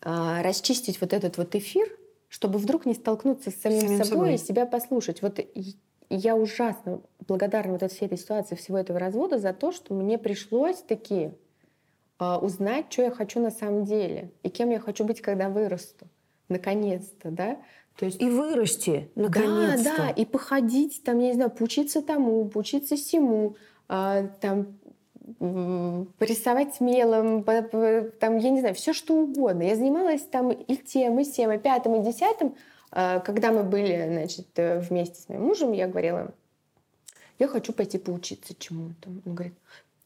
а, 0.00 0.42
расчистить 0.42 1.00
вот 1.00 1.12
этот 1.12 1.38
вот 1.38 1.54
эфир, 1.56 1.88
чтобы 2.28 2.58
вдруг 2.58 2.86
не 2.86 2.94
столкнуться 2.94 3.50
с 3.50 3.56
самим, 3.56 3.80
самим 3.80 3.98
собой, 3.98 4.06
собой 4.06 4.34
и 4.34 4.38
себя 4.38 4.64
послушать. 4.64 5.22
Вот 5.22 5.40
я 6.16 6.36
ужасно 6.36 7.00
благодарна 7.26 7.72
вот 7.72 7.82
от 7.82 7.92
всей 7.92 8.06
этой 8.06 8.18
ситуации, 8.18 8.56
всего 8.56 8.78
этого 8.78 8.98
развода 8.98 9.38
за 9.38 9.52
то, 9.52 9.72
что 9.72 9.94
мне 9.94 10.18
пришлось 10.18 10.82
таки 10.82 11.30
э, 12.18 12.34
узнать, 12.36 12.86
что 12.90 13.02
я 13.02 13.10
хочу 13.10 13.40
на 13.40 13.50
самом 13.50 13.84
деле 13.84 14.30
и 14.42 14.48
кем 14.48 14.70
я 14.70 14.80
хочу 14.80 15.04
быть, 15.04 15.20
когда 15.20 15.48
вырасту. 15.48 16.06
Наконец-то, 16.48 17.30
да? 17.30 17.58
То 17.96 18.06
есть 18.06 18.20
и 18.20 18.28
вырасти, 18.28 19.10
наконец-то. 19.14 19.84
Да, 19.84 19.96
да, 19.96 20.10
и 20.10 20.24
походить, 20.24 21.02
там, 21.04 21.18
я 21.20 21.28
не 21.28 21.34
знаю, 21.34 21.50
поучиться 21.50 22.02
тому, 22.02 22.44
поучиться 22.46 22.96
всему, 22.96 23.56
э, 23.88 24.28
там, 24.40 24.78
порисовать 25.38 26.80
мелом, 26.80 27.44
там, 27.44 28.38
я 28.38 28.50
не 28.50 28.60
знаю, 28.60 28.74
все 28.74 28.92
что 28.92 29.14
угодно. 29.14 29.62
Я 29.62 29.76
занималась 29.76 30.22
там 30.22 30.50
и 30.50 30.76
тем, 30.76 31.20
и 31.20 31.24
тем, 31.24 31.52
и 31.52 31.58
пятым, 31.58 31.96
и 31.96 32.04
десятым, 32.04 32.48
а, 32.48 32.52
когда 32.90 33.52
мы 33.52 33.62
были 33.62 34.06
значит, 34.08 34.46
э, 34.56 34.80
вместе 34.80 35.20
с 35.20 35.28
моим 35.28 35.42
мужем, 35.42 35.72
я 35.72 35.86
говорила, 35.86 36.32
я 37.38 37.48
хочу 37.48 37.72
пойти 37.72 37.98
поучиться 37.98 38.54
чему-то. 38.58 39.10
Он 39.24 39.34
говорит, 39.34 39.54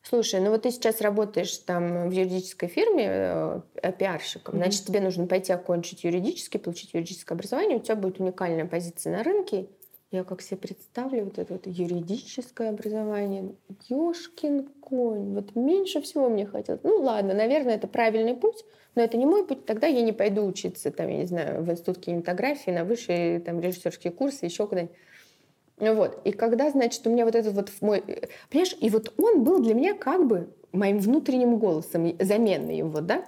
слушай, 0.03 0.40
ну 0.40 0.51
вот 0.51 0.62
ты 0.62 0.70
сейчас 0.70 1.01
работаешь 1.01 1.57
там 1.59 2.09
в 2.09 2.12
юридической 2.12 2.68
фирме 2.68 3.07
э, 3.09 3.61
пиарщиком, 3.99 4.55
mm-hmm. 4.55 4.59
значит, 4.59 4.85
тебе 4.85 5.01
нужно 5.01 5.27
пойти 5.27 5.53
окончить 5.53 6.05
юридический, 6.05 6.61
получить 6.61 6.92
юридическое 6.92 7.37
образование, 7.37 7.79
у 7.79 7.81
тебя 7.81 7.97
будет 7.97 8.20
уникальная 8.20 8.66
позиция 8.66 9.16
на 9.16 9.25
рынке. 9.25 9.66
Я 10.11 10.23
как 10.23 10.43
себе 10.43 10.59
представлю 10.59 11.25
вот 11.25 11.38
это 11.38 11.55
вот 11.55 11.67
юридическое 11.67 12.71
образование. 12.71 13.55
Ёшкин 13.88 14.69
конь. 14.81 15.35
Вот 15.35 15.57
меньше 15.57 16.01
всего 16.03 16.29
мне 16.29 16.47
хотелось. 16.47 16.83
Ну 16.85 17.01
ладно, 17.01 17.35
наверное, 17.35 17.75
это 17.75 17.88
правильный 17.88 18.35
путь, 18.35 18.64
но 18.95 19.03
это 19.03 19.17
не 19.17 19.27
мой 19.27 19.45
путь, 19.45 19.67
тогда 19.67 19.88
я 19.88 20.03
не 20.03 20.12
пойду 20.12 20.45
учиться, 20.45 20.93
там, 20.93 21.09
я 21.09 21.19
не 21.19 21.27
знаю, 21.27 21.64
в 21.64 21.71
институт 21.71 21.99
кинематографии, 21.99 22.71
на 22.71 22.85
высшие 22.85 23.40
там, 23.40 23.61
режиссерские 23.61 24.12
курсы, 24.12 24.45
еще 24.45 24.69
куда-нибудь. 24.69 24.95
Вот. 25.79 26.21
И 26.25 26.31
когда, 26.31 26.71
значит, 26.71 27.05
у 27.07 27.11
меня 27.11 27.25
вот 27.25 27.35
этот 27.35 27.55
вот 27.55 27.73
мой... 27.81 28.03
Понимаешь, 28.51 28.77
и 28.81 28.90
вот 28.90 29.12
он 29.19 29.43
был 29.43 29.61
для 29.61 29.75
меня 29.75 29.95
как 29.95 30.27
бы 30.27 30.55
моим 30.71 30.99
внутренним 30.99 31.59
голосом, 31.59 32.17
заменой 32.21 32.77
его, 32.77 33.01
да? 33.01 33.25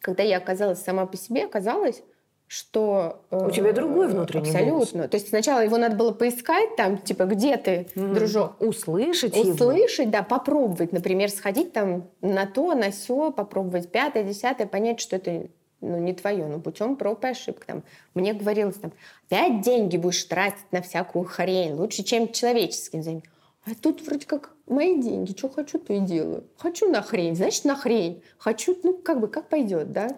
Когда 0.00 0.22
я 0.22 0.38
оказалась 0.38 0.80
сама 0.80 1.04
по 1.04 1.18
себе, 1.18 1.44
оказалось, 1.44 2.02
что... 2.50 3.22
Э, 3.30 3.46
У 3.46 3.50
тебя 3.52 3.72
другой 3.72 4.08
внутренний 4.08 4.48
Абсолютно. 4.48 4.72
Голос. 4.72 5.10
То 5.10 5.16
есть 5.16 5.28
сначала 5.28 5.60
его 5.60 5.78
надо 5.78 5.94
было 5.94 6.10
поискать, 6.10 6.74
там, 6.74 6.98
типа, 6.98 7.26
где 7.26 7.56
ты, 7.56 7.86
mm. 7.94 8.12
дружок? 8.12 8.60
Услышать 8.60 9.36
Услышать, 9.36 10.06
его. 10.06 10.10
да, 10.10 10.24
попробовать. 10.24 10.90
Например, 10.90 11.30
сходить 11.30 11.72
там 11.72 12.10
на 12.22 12.46
то, 12.46 12.74
на 12.74 12.90
все, 12.90 13.30
попробовать 13.30 13.92
пятое, 13.92 14.24
десятое, 14.24 14.66
понять, 14.66 14.98
что 14.98 15.14
это 15.14 15.46
ну, 15.80 15.98
не 15.98 16.12
твое, 16.12 16.44
но 16.44 16.58
путем 16.58 16.96
проб 16.96 17.24
и 17.24 17.28
ошибок. 17.28 17.64
Там, 17.66 17.84
мне 18.14 18.32
говорилось, 18.32 18.74
там, 18.74 18.92
опять 19.28 19.60
деньги 19.60 19.96
будешь 19.96 20.24
тратить 20.24 20.72
на 20.72 20.82
всякую 20.82 21.26
хрень, 21.26 21.74
лучше, 21.74 22.02
чем 22.02 22.32
человеческим 22.32 23.04
занятием. 23.04 23.32
А 23.64 23.76
тут 23.80 24.04
вроде 24.04 24.26
как 24.26 24.50
мои 24.66 25.00
деньги, 25.00 25.38
что 25.38 25.48
хочу, 25.50 25.78
то 25.78 25.92
и 25.92 26.00
делаю. 26.00 26.42
Хочу 26.56 26.90
на 26.90 27.00
хрень, 27.00 27.36
значит, 27.36 27.64
на 27.64 27.76
хрень. 27.76 28.24
Хочу, 28.38 28.76
ну, 28.82 28.94
как 28.94 29.20
бы, 29.20 29.28
как 29.28 29.48
пойдет, 29.48 29.92
да? 29.92 30.08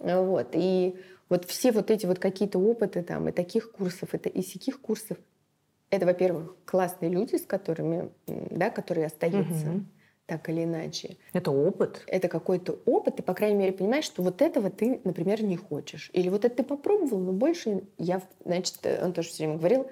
Вот, 0.00 0.50
и 0.52 0.96
вот 1.28 1.44
все 1.44 1.72
вот 1.72 1.90
эти 1.90 2.06
вот 2.06 2.18
какие-то 2.18 2.58
опыты 2.58 3.02
там 3.02 3.28
и 3.28 3.32
таких 3.32 3.72
курсов, 3.72 4.14
это 4.14 4.28
и 4.28 4.42
сяких 4.42 4.80
курсов, 4.80 5.18
это, 5.90 6.06
во-первых, 6.06 6.56
классные 6.64 7.10
люди, 7.10 7.36
с 7.36 7.46
которыми, 7.46 8.10
да, 8.26 8.70
которые 8.70 9.06
остаются. 9.06 9.70
Угу 9.70 9.84
так 10.28 10.50
или 10.50 10.64
иначе. 10.64 11.16
Это 11.32 11.50
опыт. 11.50 12.04
Это 12.06 12.28
какой-то 12.28 12.78
опыт, 12.84 13.16
ты, 13.16 13.22
по 13.22 13.32
крайней 13.32 13.56
мере, 13.56 13.72
понимаешь, 13.72 14.04
что 14.04 14.22
вот 14.22 14.42
этого 14.42 14.68
ты, 14.68 15.00
например, 15.02 15.42
не 15.42 15.56
хочешь. 15.56 16.10
Или 16.12 16.28
вот 16.28 16.44
это 16.44 16.56
ты 16.56 16.62
попробовал, 16.64 17.18
но 17.18 17.32
больше 17.32 17.84
я, 17.96 18.20
значит, 18.44 18.76
он 19.02 19.14
тоже 19.14 19.30
все 19.30 19.44
время 19.44 19.56
говорил, 19.56 19.86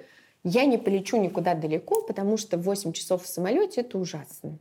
я 0.44 0.66
не 0.66 0.76
полечу 0.76 1.16
никуда 1.16 1.54
далеко, 1.54 2.02
потому 2.02 2.36
что 2.36 2.58
8 2.58 2.92
часов 2.92 3.24
в 3.24 3.26
самолете— 3.26 3.80
это 3.82 3.96
ужасно 3.96 4.58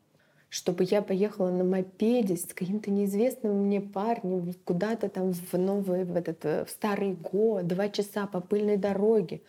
чтобы 0.55 0.85
я 0.85 1.01
поехала 1.01 1.49
на 1.49 1.65
мопеде 1.65 2.37
с 2.37 2.45
каким-то 2.45 2.89
неизвестным 2.89 3.65
мне 3.65 3.81
парнем 3.81 4.53
куда-то 4.63 5.09
там 5.09 5.33
в 5.33 5.57
новый, 5.57 6.05
в 6.05 6.15
этот 6.15 6.45
в 6.45 6.69
старый 6.69 7.11
год, 7.11 7.67
два 7.67 7.89
часа 7.89 8.25
по 8.25 8.39
пыльной 8.39 8.77
дороге. 8.77 9.41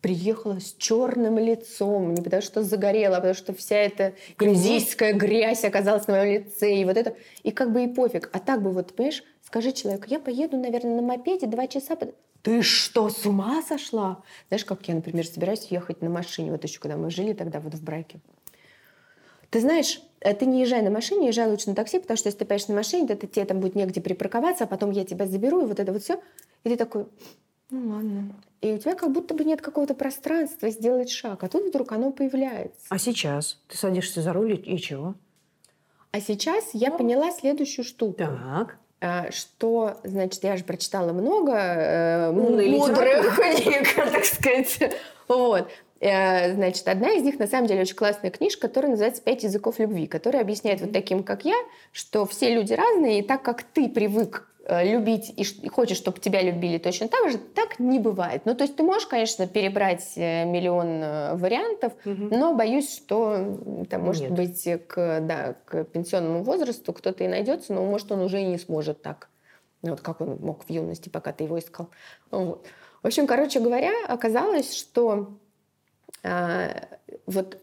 Приехала 0.00 0.60
с 0.60 0.74
черным 0.78 1.38
лицом, 1.38 2.14
не 2.14 2.22
потому 2.22 2.40
что 2.40 2.62
загорела, 2.62 3.18
а 3.18 3.20
потому 3.20 3.34
что 3.34 3.52
вся 3.52 3.76
эта 3.76 4.14
индийская 4.40 5.12
грязь 5.12 5.64
оказалась 5.64 6.06
на 6.06 6.14
моем 6.14 6.44
лице, 6.44 6.74
и 6.76 6.86
вот 6.86 6.96
это, 6.96 7.14
и 7.42 7.50
как 7.50 7.70
бы 7.70 7.84
и 7.84 7.86
пофиг. 7.86 8.30
А 8.32 8.38
так 8.38 8.62
бы 8.62 8.70
вот, 8.70 8.94
понимаешь, 8.94 9.22
скажи 9.42 9.70
человеку, 9.72 10.06
я 10.08 10.18
поеду, 10.18 10.56
наверное, 10.56 10.96
на 10.96 11.02
мопеде 11.02 11.46
два 11.46 11.66
часа, 11.66 11.94
ты 12.40 12.62
что, 12.62 13.10
с 13.10 13.26
ума 13.26 13.62
сошла? 13.62 14.22
Знаешь, 14.48 14.64
как 14.64 14.88
я, 14.88 14.94
например, 14.94 15.26
собираюсь 15.26 15.66
ехать 15.66 16.00
на 16.00 16.08
машине, 16.08 16.52
вот 16.52 16.64
еще 16.64 16.80
когда 16.80 16.96
мы 16.96 17.10
жили 17.10 17.34
тогда 17.34 17.60
вот 17.60 17.74
в 17.74 17.82
браке. 17.82 18.18
Ты 19.54 19.60
знаешь, 19.60 20.02
э, 20.13 20.13
ты 20.32 20.46
не 20.46 20.62
езжай 20.62 20.80
на 20.82 20.90
машине, 20.90 21.28
езжай 21.28 21.48
лучше 21.50 21.68
на 21.68 21.74
такси, 21.74 21.98
потому 21.98 22.16
что 22.16 22.28
если 22.28 22.38
ты 22.38 22.44
поедешь 22.44 22.68
на 22.68 22.74
машине, 22.74 23.08
то 23.08 23.26
тебе 23.26 23.44
там 23.44 23.60
будет 23.60 23.74
негде 23.74 24.00
припарковаться, 24.00 24.64
а 24.64 24.66
потом 24.66 24.90
я 24.90 25.04
тебя 25.04 25.26
заберу, 25.26 25.62
и 25.62 25.66
вот 25.66 25.78
это 25.78 25.92
вот 25.92 26.02
все. 26.02 26.20
И 26.64 26.70
ты 26.70 26.76
такой, 26.76 27.06
ну 27.70 27.90
ладно. 27.90 28.34
И 28.60 28.72
у 28.72 28.78
тебя 28.78 28.94
как 28.94 29.12
будто 29.12 29.34
бы 29.34 29.44
нет 29.44 29.60
какого-то 29.60 29.94
пространства 29.94 30.70
сделать 30.70 31.10
шаг, 31.10 31.44
а 31.44 31.48
тут 31.48 31.66
вдруг 31.66 31.92
оно 31.92 32.12
появляется. 32.12 32.86
А 32.88 32.98
сейчас? 32.98 33.60
Ты 33.68 33.76
садишься 33.76 34.22
за 34.22 34.32
руль 34.32 34.62
и 34.64 34.78
чего? 34.78 35.14
А 36.12 36.20
сейчас 36.20 36.70
я 36.72 36.90
поняла 36.90 37.30
следующую 37.32 37.84
штуку. 37.84 38.14
Так 38.14 38.78
а, 39.04 39.30
что, 39.32 39.98
значит, 40.02 40.42
я 40.44 40.56
же 40.56 40.64
прочитала 40.64 41.12
много 41.12 41.52
э, 41.52 42.32
мудрых 42.32 43.36
книг, 43.36 43.94
так 43.94 44.24
сказать. 44.24 44.94
Вот. 45.28 45.68
Э, 46.04 46.52
значит, 46.52 46.86
одна 46.86 47.12
из 47.12 47.22
них, 47.22 47.38
на 47.38 47.46
самом 47.46 47.66
деле, 47.66 47.80
очень 47.80 47.96
классная 47.96 48.30
книжка, 48.30 48.68
которая 48.68 48.90
называется 48.90 49.22
«Пять 49.22 49.42
языков 49.42 49.78
любви», 49.78 50.06
которая 50.06 50.42
объясняет 50.42 50.82
вот 50.82 50.92
таким, 50.92 51.22
как 51.22 51.46
я, 51.46 51.56
что 51.92 52.26
все 52.26 52.54
люди 52.54 52.74
разные, 52.74 53.20
и 53.20 53.22
так 53.22 53.40
как 53.40 53.62
ты 53.62 53.88
привык 53.88 54.46
э, 54.66 54.86
любить 54.86 55.32
и 55.34 55.68
хочешь, 55.68 55.96
чтобы 55.96 56.20
тебя 56.20 56.42
любили 56.42 56.76
точно 56.76 57.08
так 57.08 57.30
же, 57.30 57.38
так 57.38 57.78
не 57.78 57.98
бывает. 57.98 58.42
Ну, 58.44 58.54
то 58.54 58.64
есть 58.64 58.76
ты 58.76 58.82
можешь, 58.82 59.06
конечно, 59.06 59.46
перебрать 59.46 60.12
э, 60.16 60.44
миллион 60.44 61.38
вариантов, 61.38 61.94
угу. 62.04 62.28
но 62.30 62.52
боюсь, 62.52 62.94
что 62.94 63.58
там, 63.88 64.02
может 64.02 64.28
Нет. 64.28 64.32
быть, 64.32 64.86
к, 64.86 65.20
да, 65.22 65.54
к 65.64 65.84
пенсионному 65.84 66.42
возрасту 66.42 66.92
кто-то 66.92 67.24
и 67.24 67.28
найдется, 67.28 67.72
но, 67.72 67.82
может, 67.82 68.12
он 68.12 68.20
уже 68.20 68.42
и 68.42 68.44
не 68.44 68.58
сможет 68.58 69.00
так. 69.00 69.30
Вот 69.80 70.02
как 70.02 70.20
он 70.20 70.36
мог 70.40 70.66
в 70.66 70.70
юности, 70.70 71.08
пока 71.08 71.32
ты 71.32 71.44
его 71.44 71.58
искал. 71.58 71.88
Вот. 72.30 72.66
В 73.02 73.06
общем, 73.06 73.26
короче 73.26 73.60
говоря, 73.60 73.92
оказалось, 74.06 74.74
что 74.74 75.38
вот 77.26 77.58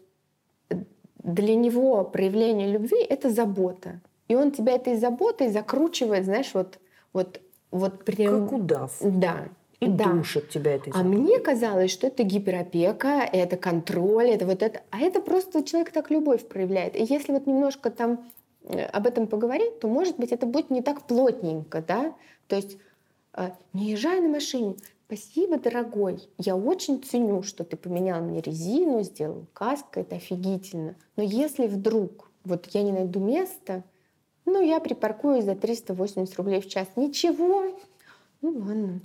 для 1.22 1.54
него 1.54 2.04
проявление 2.04 2.70
любви— 2.70 3.02
это 3.08 3.30
забота. 3.30 4.00
И 4.28 4.34
он 4.34 4.50
тебя 4.50 4.74
этой 4.74 4.96
заботой 4.96 5.50
закручивает, 5.50 6.24
знаешь, 6.24 6.50
вот, 6.54 6.78
вот, 7.12 7.40
вот 7.70 8.04
прям... 8.04 8.48
Как 8.48 8.58
удав. 8.58 8.96
Да. 9.00 9.48
И 9.80 9.86
да. 9.88 10.04
душит 10.04 10.48
тебя 10.48 10.76
этой 10.76 10.92
заботой. 10.92 11.00
А 11.00 11.20
мне 11.20 11.38
казалось, 11.40 11.90
что 11.90 12.06
это 12.06 12.22
гиперопека, 12.22 13.28
это 13.30 13.56
контроль, 13.56 14.30
это 14.30 14.46
вот 14.46 14.62
это. 14.62 14.82
А 14.90 15.00
это 15.00 15.20
просто 15.20 15.64
человек 15.64 15.90
так 15.90 16.10
любовь 16.10 16.46
проявляет. 16.46 16.96
И 16.96 17.04
если 17.04 17.32
вот 17.32 17.46
немножко 17.46 17.90
там 17.90 18.24
э, 18.64 18.84
об 18.84 19.06
этом 19.06 19.26
поговорить, 19.26 19.80
то, 19.80 19.88
может 19.88 20.16
быть, 20.18 20.30
это 20.30 20.46
будет 20.46 20.70
не 20.70 20.82
так 20.82 21.02
плотненько, 21.02 21.82
да? 21.82 22.14
То 22.46 22.56
есть 22.56 22.78
э, 23.34 23.50
не 23.72 23.90
езжай 23.90 24.20
на 24.20 24.28
машине, 24.28 24.76
спасибо, 25.12 25.58
дорогой, 25.58 26.20
я 26.38 26.56
очень 26.56 27.02
ценю, 27.02 27.42
что 27.42 27.64
ты 27.64 27.76
поменял 27.76 28.22
мне 28.22 28.40
резину, 28.40 29.02
сделал 29.02 29.46
каско, 29.52 30.00
это 30.00 30.16
офигительно. 30.16 30.94
Но 31.16 31.22
если 31.22 31.66
вдруг 31.66 32.30
вот 32.44 32.66
я 32.72 32.82
не 32.82 32.92
найду 32.92 33.20
места, 33.20 33.84
ну, 34.46 34.62
я 34.62 34.80
припаркую 34.80 35.42
за 35.42 35.54
380 35.54 36.34
рублей 36.36 36.60
в 36.62 36.68
час. 36.68 36.88
Ничего. 36.96 37.78
Ну, 38.40 38.58
ладно. 38.58 39.00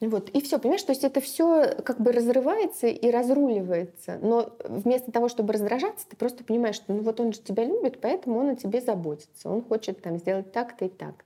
Вот. 0.00 0.30
И 0.30 0.40
все, 0.40 0.60
понимаешь, 0.60 0.84
то 0.84 0.92
есть 0.92 1.02
это 1.02 1.20
все 1.20 1.74
как 1.84 2.00
бы 2.00 2.12
разрывается 2.12 2.86
и 2.86 3.10
разруливается. 3.10 4.18
Но 4.22 4.56
вместо 4.64 5.10
того, 5.10 5.28
чтобы 5.28 5.52
раздражаться, 5.54 6.06
ты 6.08 6.16
просто 6.16 6.44
понимаешь, 6.44 6.76
что 6.76 6.92
ну 6.92 7.02
вот 7.02 7.18
он 7.18 7.32
же 7.32 7.40
тебя 7.40 7.64
любит, 7.64 8.00
поэтому 8.00 8.38
он 8.38 8.50
о 8.50 8.56
тебе 8.56 8.80
заботится. 8.80 9.50
Он 9.50 9.62
хочет 9.62 10.00
там 10.02 10.18
сделать 10.18 10.52
так-то 10.52 10.84
и 10.84 10.88
так-то. 10.88 11.24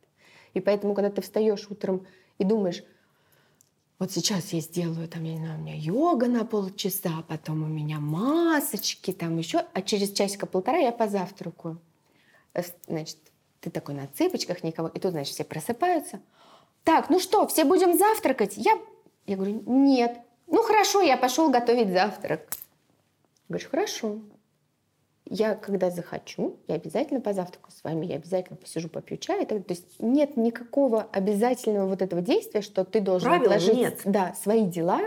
И 0.54 0.60
поэтому, 0.60 0.94
когда 0.94 1.10
ты 1.10 1.20
встаешь 1.20 1.70
утром 1.70 2.06
и 2.38 2.44
думаешь, 2.44 2.82
вот 4.03 4.11
сейчас 4.11 4.53
я 4.53 4.59
сделаю, 4.59 5.07
там, 5.07 5.22
я 5.22 5.34
не 5.34 5.38
знаю, 5.38 5.61
у 5.61 5.62
меня 5.62 5.76
йога 5.76 6.26
на 6.26 6.44
полчаса, 6.44 7.22
потом 7.28 7.62
у 7.62 7.68
меня 7.68 8.00
масочки, 8.00 9.12
там 9.12 9.38
еще, 9.38 9.64
а 9.74 9.80
через 9.80 10.11
часика-полтора 10.11 10.78
я 10.78 10.90
позавтракаю. 10.90 11.80
Э, 12.53 12.62
значит, 12.88 13.18
ты 13.61 13.70
такой 13.70 13.94
на 13.94 14.09
цыпочках, 14.09 14.64
никого, 14.64 14.88
и 14.88 14.98
тут, 14.98 15.12
значит, 15.12 15.34
все 15.34 15.44
просыпаются. 15.44 16.20
Так, 16.82 17.11
ну 17.11 17.20
что, 17.20 17.46
все 17.46 17.64
будем 17.64 17.96
завтракать? 17.96 18.55
Я, 18.57 18.76
я 19.26 19.36
говорю, 19.36 19.62
нет. 19.66 20.18
Ну 20.48 20.64
хорошо, 20.64 21.00
я 21.00 21.16
пошел 21.16 21.48
готовить 21.48 21.92
завтрак. 21.92 22.48
Говоришь, 23.48 23.68
хорошо 23.68 24.18
я 25.24 25.54
когда 25.54 25.90
захочу, 25.90 26.56
я 26.68 26.74
обязательно 26.74 27.20
позавтракаю 27.20 27.72
с 27.72 27.84
вами, 27.84 28.06
я 28.06 28.16
обязательно 28.16 28.56
посижу, 28.56 28.88
попью 28.88 29.16
чай. 29.16 29.46
То 29.46 29.62
есть 29.68 30.00
нет 30.00 30.36
никакого 30.36 31.02
обязательного 31.12 31.88
вот 31.88 32.02
этого 32.02 32.20
действия, 32.20 32.60
что 32.60 32.84
ты 32.84 33.00
должен 33.00 33.28
Правила 33.28 33.54
отложить 33.54 33.76
нет. 33.76 34.00
Да, 34.04 34.34
свои 34.34 34.66
дела, 34.66 35.00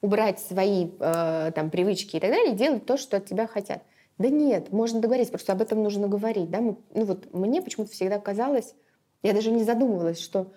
убрать 0.00 0.40
свои 0.40 0.88
э, 0.98 1.52
там 1.54 1.70
привычки 1.70 2.16
и 2.16 2.20
так 2.20 2.30
далее, 2.30 2.52
и 2.52 2.56
делать 2.56 2.84
то, 2.84 2.96
что 2.96 3.18
от 3.18 3.26
тебя 3.26 3.46
хотят. 3.46 3.82
Да 4.18 4.28
нет, 4.28 4.72
можно 4.72 5.00
договориться, 5.00 5.32
просто 5.32 5.52
об 5.52 5.62
этом 5.62 5.82
нужно 5.82 6.08
говорить. 6.08 6.50
Да? 6.50 6.60
Мы, 6.60 6.76
ну 6.94 7.04
вот 7.04 7.32
мне 7.32 7.62
почему-то 7.62 7.92
всегда 7.92 8.18
казалось, 8.18 8.74
я 9.22 9.32
даже 9.32 9.50
не 9.50 9.64
задумывалась, 9.64 10.20
что 10.20 10.52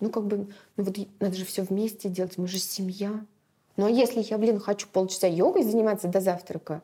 ну 0.00 0.10
как 0.10 0.26
бы, 0.26 0.48
ну 0.76 0.84
вот 0.84 0.96
надо 1.20 1.34
же 1.34 1.44
все 1.44 1.62
вместе 1.62 2.08
делать, 2.08 2.36
мы 2.38 2.48
же 2.48 2.58
семья. 2.58 3.24
Ну 3.76 3.86
а 3.86 3.90
если 3.90 4.20
я, 4.20 4.36
блин, 4.36 4.58
хочу 4.58 4.88
полчаса 4.92 5.26
йогой 5.26 5.62
заниматься 5.62 6.08
до 6.08 6.20
завтрака, 6.20 6.82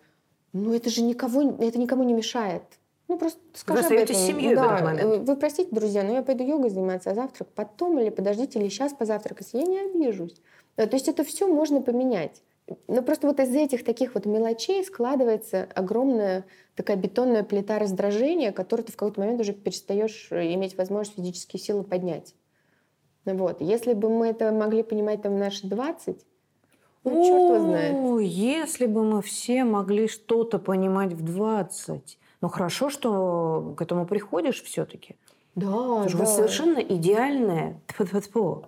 ну 0.54 0.72
это 0.72 0.88
же 0.88 1.02
никого, 1.02 1.56
это 1.58 1.78
никому 1.78 2.04
не 2.04 2.14
мешает. 2.14 2.62
Ну 3.08 3.18
просто 3.18 3.38
скажи 3.52 3.80
Вы 3.82 3.86
об 3.86 3.92
этом. 3.92 4.02
остаетесь 4.04 4.26
семьей 4.26 4.54
в 4.54 4.56
да, 4.56 4.64
этот 4.66 4.84
момент. 4.84 5.02
э, 5.02 5.18
Вы 5.18 5.36
простите, 5.36 5.68
друзья, 5.70 6.02
но 6.02 6.14
я 6.14 6.22
пойду 6.22 6.42
йогой 6.42 6.70
заниматься, 6.70 7.10
а 7.10 7.14
завтрак 7.14 7.48
потом 7.54 7.98
или 7.98 8.08
подождите, 8.08 8.58
или 8.58 8.68
сейчас 8.70 8.94
позавтракать. 8.94 9.50
Я 9.52 9.64
не 9.64 9.78
обижусь. 9.80 10.40
Да, 10.78 10.86
То 10.86 10.96
есть 10.96 11.08
это 11.08 11.22
все 11.24 11.46
можно 11.46 11.82
поменять. 11.82 12.42
Но 12.88 13.02
просто 13.02 13.26
вот 13.26 13.40
из 13.40 13.54
этих 13.54 13.84
таких 13.84 14.14
вот 14.14 14.24
мелочей 14.24 14.82
складывается 14.84 15.68
огромная 15.74 16.46
такая 16.76 16.96
бетонная 16.96 17.42
плита 17.44 17.78
раздражения, 17.78 18.52
которую 18.52 18.86
ты 18.86 18.92
в 18.92 18.96
какой-то 18.96 19.20
момент 19.20 19.40
уже 19.40 19.52
перестаешь 19.52 20.28
э, 20.30 20.54
иметь 20.54 20.76
возможность 20.78 21.16
физические 21.16 21.60
силы 21.60 21.84
поднять. 21.84 22.34
Вот. 23.26 23.60
Если 23.60 23.92
бы 23.92 24.08
мы 24.08 24.28
это 24.28 24.50
могли 24.50 24.82
понимать 24.82 25.20
там 25.22 25.34
в 25.34 25.38
наши 25.38 25.66
20, 25.66 26.24
ну, 27.10 27.24
черт 27.24 27.56
его 27.56 27.60
знает. 27.60 27.94
О, 27.94 28.18
если 28.18 28.86
бы 28.86 29.04
мы 29.04 29.22
все 29.22 29.64
могли 29.64 30.08
что-то 30.08 30.58
понимать 30.58 31.12
в 31.12 31.22
20. 31.22 32.18
Ну, 32.40 32.48
хорошо, 32.48 32.90
что 32.90 33.74
к 33.76 33.82
этому 33.82 34.06
приходишь 34.06 34.62
все-таки. 34.62 35.16
Да, 35.54 35.66
Потому 35.66 36.08
да. 36.08 36.18
вас 36.18 36.36
совершенно 36.36 36.78
идеальная 36.78 37.80
тьфу-тьфу-тьфу, 37.88 38.66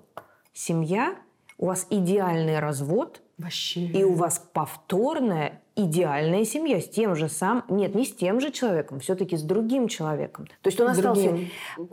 семья, 0.53 1.17
у 1.59 1.67
вас 1.67 1.87
идеальный 1.91 2.59
развод, 2.59 3.23
Вообще. 3.39 3.81
и 3.81 4.03
у 4.05 4.15
вас 4.15 4.43
повторная 4.53 5.61
идеальная 5.75 6.45
семья 6.45 6.81
с 6.81 6.89
тем 6.89 7.15
же 7.15 7.29
сам 7.29 7.65
нет 7.69 7.95
не 7.95 8.07
с 8.07 8.15
тем 8.15 8.41
же 8.41 8.51
человеком 8.51 8.99
все-таки 9.01 9.37
с 9.37 9.43
другим 9.43 9.89
человеком 9.89 10.47
то 10.63 10.69
есть 10.69 10.81
он 10.81 10.89
остался 10.89 11.29
другим. 11.29 11.51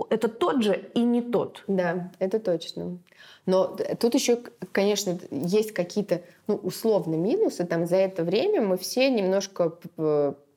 это 0.09 0.29
тот 0.29 0.63
же 0.63 0.89
и 0.93 1.01
не 1.01 1.21
тот 1.21 1.63
Да, 1.67 2.11
это 2.19 2.39
точно. 2.39 2.97
Но 3.45 3.75
тут 3.99 4.13
еще, 4.15 4.39
конечно, 4.71 5.19
есть 5.31 5.73
какие-то, 5.73 6.21
ну, 6.47 6.55
условно 6.55 7.15
минусы. 7.15 7.65
Там 7.65 7.85
за 7.85 7.97
это 7.97 8.23
время 8.23 8.61
мы 8.61 8.77
все 8.77 9.09
немножко 9.09 9.73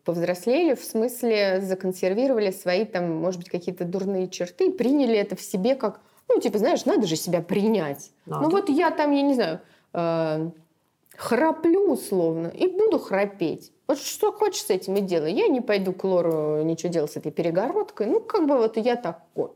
повзрослели, 0.04 0.74
в 0.74 0.84
смысле 0.84 1.60
законсервировали 1.60 2.52
свои 2.52 2.84
там, 2.84 3.10
может 3.10 3.40
быть, 3.40 3.50
какие-то 3.50 3.84
дурные 3.84 4.28
черты, 4.28 4.70
приняли 4.70 5.16
это 5.16 5.34
в 5.34 5.40
себе 5.40 5.74
как, 5.74 6.00
ну, 6.28 6.40
типа, 6.40 6.58
знаешь, 6.58 6.84
надо 6.84 7.06
же 7.06 7.16
себя 7.16 7.42
принять. 7.42 8.12
Надо. 8.24 8.44
Ну 8.44 8.50
вот 8.50 8.68
я 8.68 8.92
там, 8.92 9.10
я 9.10 9.22
не 9.22 9.34
знаю, 9.34 9.60
э, 9.92 10.50
храплю 11.16 11.90
условно 11.92 12.48
и 12.48 12.66
буду 12.66 12.98
храпеть. 12.98 13.72
Вот 13.88 13.98
что 13.98 14.32
хочешь 14.32 14.62
с 14.62 14.70
этим 14.70 14.96
и 14.96 15.00
делай. 15.00 15.32
Я 15.32 15.48
не 15.48 15.60
пойду 15.60 15.92
к 15.92 16.02
Лору 16.04 16.62
ничего 16.62 16.92
делать 16.92 17.12
с 17.12 17.16
этой 17.16 17.30
перегородкой. 17.32 18.06
Ну, 18.06 18.20
как 18.20 18.46
бы 18.46 18.56
вот 18.56 18.76
я 18.76 18.96
такой. 18.96 19.50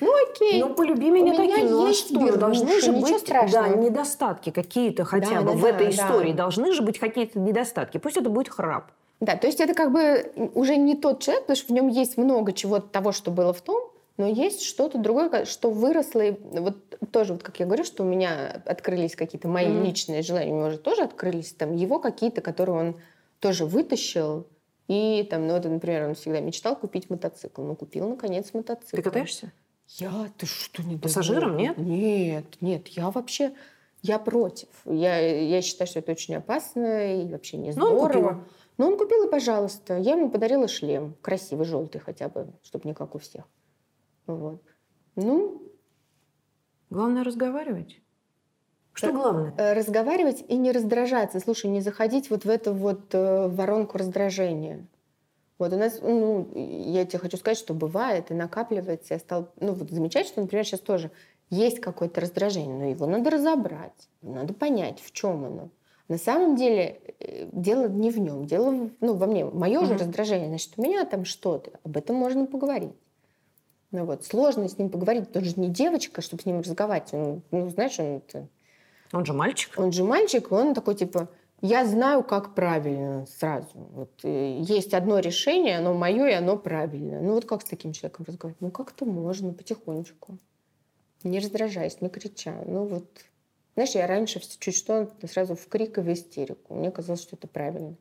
Ну, 0.00 0.12
окей. 0.30 0.60
Ну, 0.60 0.74
полюби 0.74 1.10
меня 1.10 1.32
У 1.34 1.38
меня 1.42 1.54
таким. 1.54 1.70
Ну, 1.70 1.84
а 1.84 1.88
есть 1.88 2.06
что? 2.06 2.18
беруши, 2.18 2.36
должны 2.38 2.80
же 2.80 2.92
быть 2.92 3.18
страшного. 3.18 3.68
да, 3.68 3.74
недостатки 3.76 4.50
какие-то 4.50 5.04
хотя 5.04 5.34
Да, 5.34 5.40
бы 5.42 5.46
да, 5.52 5.52
в 5.52 5.60
да, 5.62 5.68
этой 5.70 5.86
да. 5.86 5.90
истории. 5.92 6.32
Должны 6.32 6.72
же 6.72 6.82
быть 6.82 6.98
какие-то 6.98 7.38
недостатки. 7.38 7.98
Пусть 7.98 8.16
это 8.16 8.28
будет 8.30 8.48
храп. 8.48 8.90
Да, 9.20 9.36
то 9.36 9.46
есть 9.46 9.60
это 9.60 9.74
как 9.74 9.92
бы 9.92 10.32
уже 10.54 10.76
не 10.76 10.96
тот 10.96 11.20
человек, 11.20 11.44
потому 11.44 11.56
что 11.56 11.66
в 11.68 11.70
нем 11.70 11.88
есть 11.88 12.16
много 12.16 12.52
чего 12.52 12.78
того, 12.80 13.12
что 13.12 13.30
было 13.30 13.52
в 13.52 13.60
том, 13.60 13.90
но 14.16 14.26
есть 14.26 14.62
что-то 14.62 14.98
другое, 14.98 15.44
что 15.44 15.70
выросло. 15.70 16.20
И 16.22 16.32
вот 16.32 16.76
тоже, 17.10 17.32
вот 17.32 17.42
как 17.42 17.58
я 17.60 17.66
говорю, 17.66 17.84
что 17.84 18.02
у 18.04 18.06
меня 18.06 18.62
открылись 18.66 19.16
какие-то 19.16 19.48
мои 19.48 19.68
Мгм. 19.68 19.84
личные 19.84 20.22
желания, 20.22 20.52
у 20.52 20.56
него 20.58 20.70
же 20.70 20.78
тоже 20.78 21.02
открылись 21.02 21.52
там 21.52 21.74
его 21.74 21.98
какие-то, 21.98 22.40
которые 22.40 22.78
он 22.78 22.96
тоже 23.40 23.64
вытащил. 23.66 24.46
И 24.86 25.26
там, 25.30 25.46
ну, 25.46 25.54
вот, 25.54 25.64
например, 25.64 26.08
он 26.08 26.14
всегда 26.14 26.40
мечтал 26.40 26.76
купить 26.76 27.08
мотоцикл. 27.10 27.62
Ну, 27.62 27.74
купил, 27.74 28.08
наконец, 28.08 28.52
мотоцикл. 28.52 28.96
Ты 28.96 29.02
катаешься? 29.02 29.52
Я? 29.88 30.28
Ты 30.38 30.46
что, 30.46 30.82
не 30.82 30.96
Пассажиром, 30.96 31.56
нет? 31.56 31.76
Нет, 31.78 32.44
нет, 32.60 32.88
я 32.88 33.10
вообще... 33.10 33.52
Я 34.02 34.18
против. 34.18 34.68
Я, 34.84 35.18
я 35.18 35.62
считаю, 35.62 35.88
что 35.88 36.00
это 36.00 36.12
очень 36.12 36.34
опасно 36.36 37.22
и 37.22 37.26
вообще 37.26 37.56
не 37.56 37.72
Ну, 37.72 37.86
он 37.86 37.96
здорово. 38.10 38.28
купил. 38.28 38.44
Ну, 38.76 38.86
он 38.88 38.98
купил, 38.98 39.26
и 39.26 39.30
пожалуйста. 39.30 39.96
Я 39.96 40.12
ему 40.12 40.28
подарила 40.28 40.68
шлем. 40.68 41.14
Красивый, 41.22 41.64
желтый 41.64 42.02
хотя 42.02 42.28
бы, 42.28 42.48
чтобы 42.62 42.86
не 42.86 42.92
как 42.94 43.14
у 43.14 43.18
всех. 43.18 43.44
Вот. 44.26 44.62
Ну, 45.16 45.62
Главное 46.90 47.24
разговаривать. 47.24 48.00
Что 48.92 49.08
Да. 49.08 49.12
главное? 49.12 49.54
э, 49.58 49.72
разговаривать 49.72 50.44
и 50.46 50.56
не 50.56 50.70
раздражаться. 50.70 51.40
Слушай, 51.40 51.66
не 51.70 51.80
заходить 51.80 52.30
вот 52.30 52.44
в 52.44 52.48
эту 52.48 52.72
вот 52.72 53.12
э, 53.14 53.48
воронку 53.48 53.98
раздражения. 53.98 54.86
Вот 55.58 55.72
у 55.72 55.76
нас, 55.76 56.00
ну, 56.02 56.48
я 56.54 57.04
тебе 57.06 57.18
хочу 57.18 57.36
сказать, 57.36 57.58
что 57.58 57.74
бывает 57.74 58.30
и 58.30 58.34
накапливается. 58.34 59.14
Я 59.14 59.20
стал, 59.20 59.52
ну, 59.60 59.72
вот 59.72 59.90
замечать, 59.90 60.26
что, 60.26 60.40
например, 60.40 60.64
сейчас 60.64 60.80
тоже 60.80 61.10
есть 61.50 61.80
какое-то 61.80 62.20
раздражение, 62.20 62.76
но 62.76 62.84
его 62.86 63.06
надо 63.06 63.30
разобрать, 63.30 64.08
надо 64.22 64.54
понять, 64.54 65.00
в 65.00 65.12
чем 65.12 65.44
оно. 65.44 65.70
На 66.08 66.18
самом 66.18 66.54
деле 66.56 67.00
э, 67.20 67.48
дело 67.52 67.88
не 67.88 68.10
в 68.10 68.18
нем, 68.18 68.46
дело 68.46 68.90
ну, 69.00 69.14
во 69.14 69.26
мне. 69.26 69.44
Мое 69.44 69.84
же 69.84 69.94
Мгм. 69.94 69.98
раздражение, 70.00 70.48
значит, 70.48 70.72
у 70.76 70.82
меня 70.82 71.04
там 71.04 71.24
что-то. 71.24 71.72
Об 71.84 71.96
этом 71.96 72.16
можно 72.16 72.46
поговорить. 72.46 72.92
Ну 73.94 74.06
вот, 74.06 74.24
сложно 74.24 74.68
с 74.68 74.76
ним 74.76 74.90
поговорить. 74.90 75.28
Он 75.36 75.44
же 75.44 75.54
не 75.56 75.68
девочка, 75.68 76.20
чтобы 76.20 76.42
с 76.42 76.46
ним 76.46 76.58
разговаривать. 76.60 77.14
Он, 77.14 77.42
ну, 77.52 77.68
знаешь, 77.70 77.96
он 78.00 78.16
это- 78.16 78.48
Он 79.12 79.24
же 79.24 79.32
мальчик. 79.32 79.72
он 79.76 79.92
же 79.92 80.02
мальчик, 80.02 80.50
и 80.50 80.54
он 80.54 80.74
такой 80.74 80.96
типа, 80.96 81.28
я 81.60 81.86
знаю, 81.86 82.24
как 82.24 82.56
правильно 82.56 83.24
сразу. 83.26 83.68
Вот, 83.74 84.10
э, 84.24 84.58
есть 84.60 84.94
одно 84.94 85.20
решение, 85.20 85.78
оно 85.78 85.94
мое, 85.94 86.26
и 86.26 86.32
оно 86.32 86.56
правильное. 86.56 87.20
Ну 87.20 87.34
вот 87.34 87.44
как 87.44 87.62
с 87.62 87.66
таким 87.66 87.92
человеком 87.92 88.24
разговаривать? 88.26 88.60
Ну 88.60 88.72
как-то 88.72 89.04
можно, 89.04 89.52
потихонечку. 89.52 90.38
Не 91.22 91.38
раздражаясь, 91.38 92.00
не 92.00 92.08
крича. 92.08 92.64
Ну 92.66 92.86
вот. 92.86 93.06
Знаешь, 93.74 93.94
я 93.94 94.08
раньше 94.08 94.40
чуть 94.58 94.74
что 94.74 95.08
сразу 95.30 95.54
в 95.54 95.68
крик 95.68 95.98
и 95.98 96.00
в 96.00 96.12
истерику. 96.12 96.74
Мне 96.74 96.90
казалось, 96.90 97.22
что 97.22 97.36
это 97.36 97.46
правильно. 97.46 97.94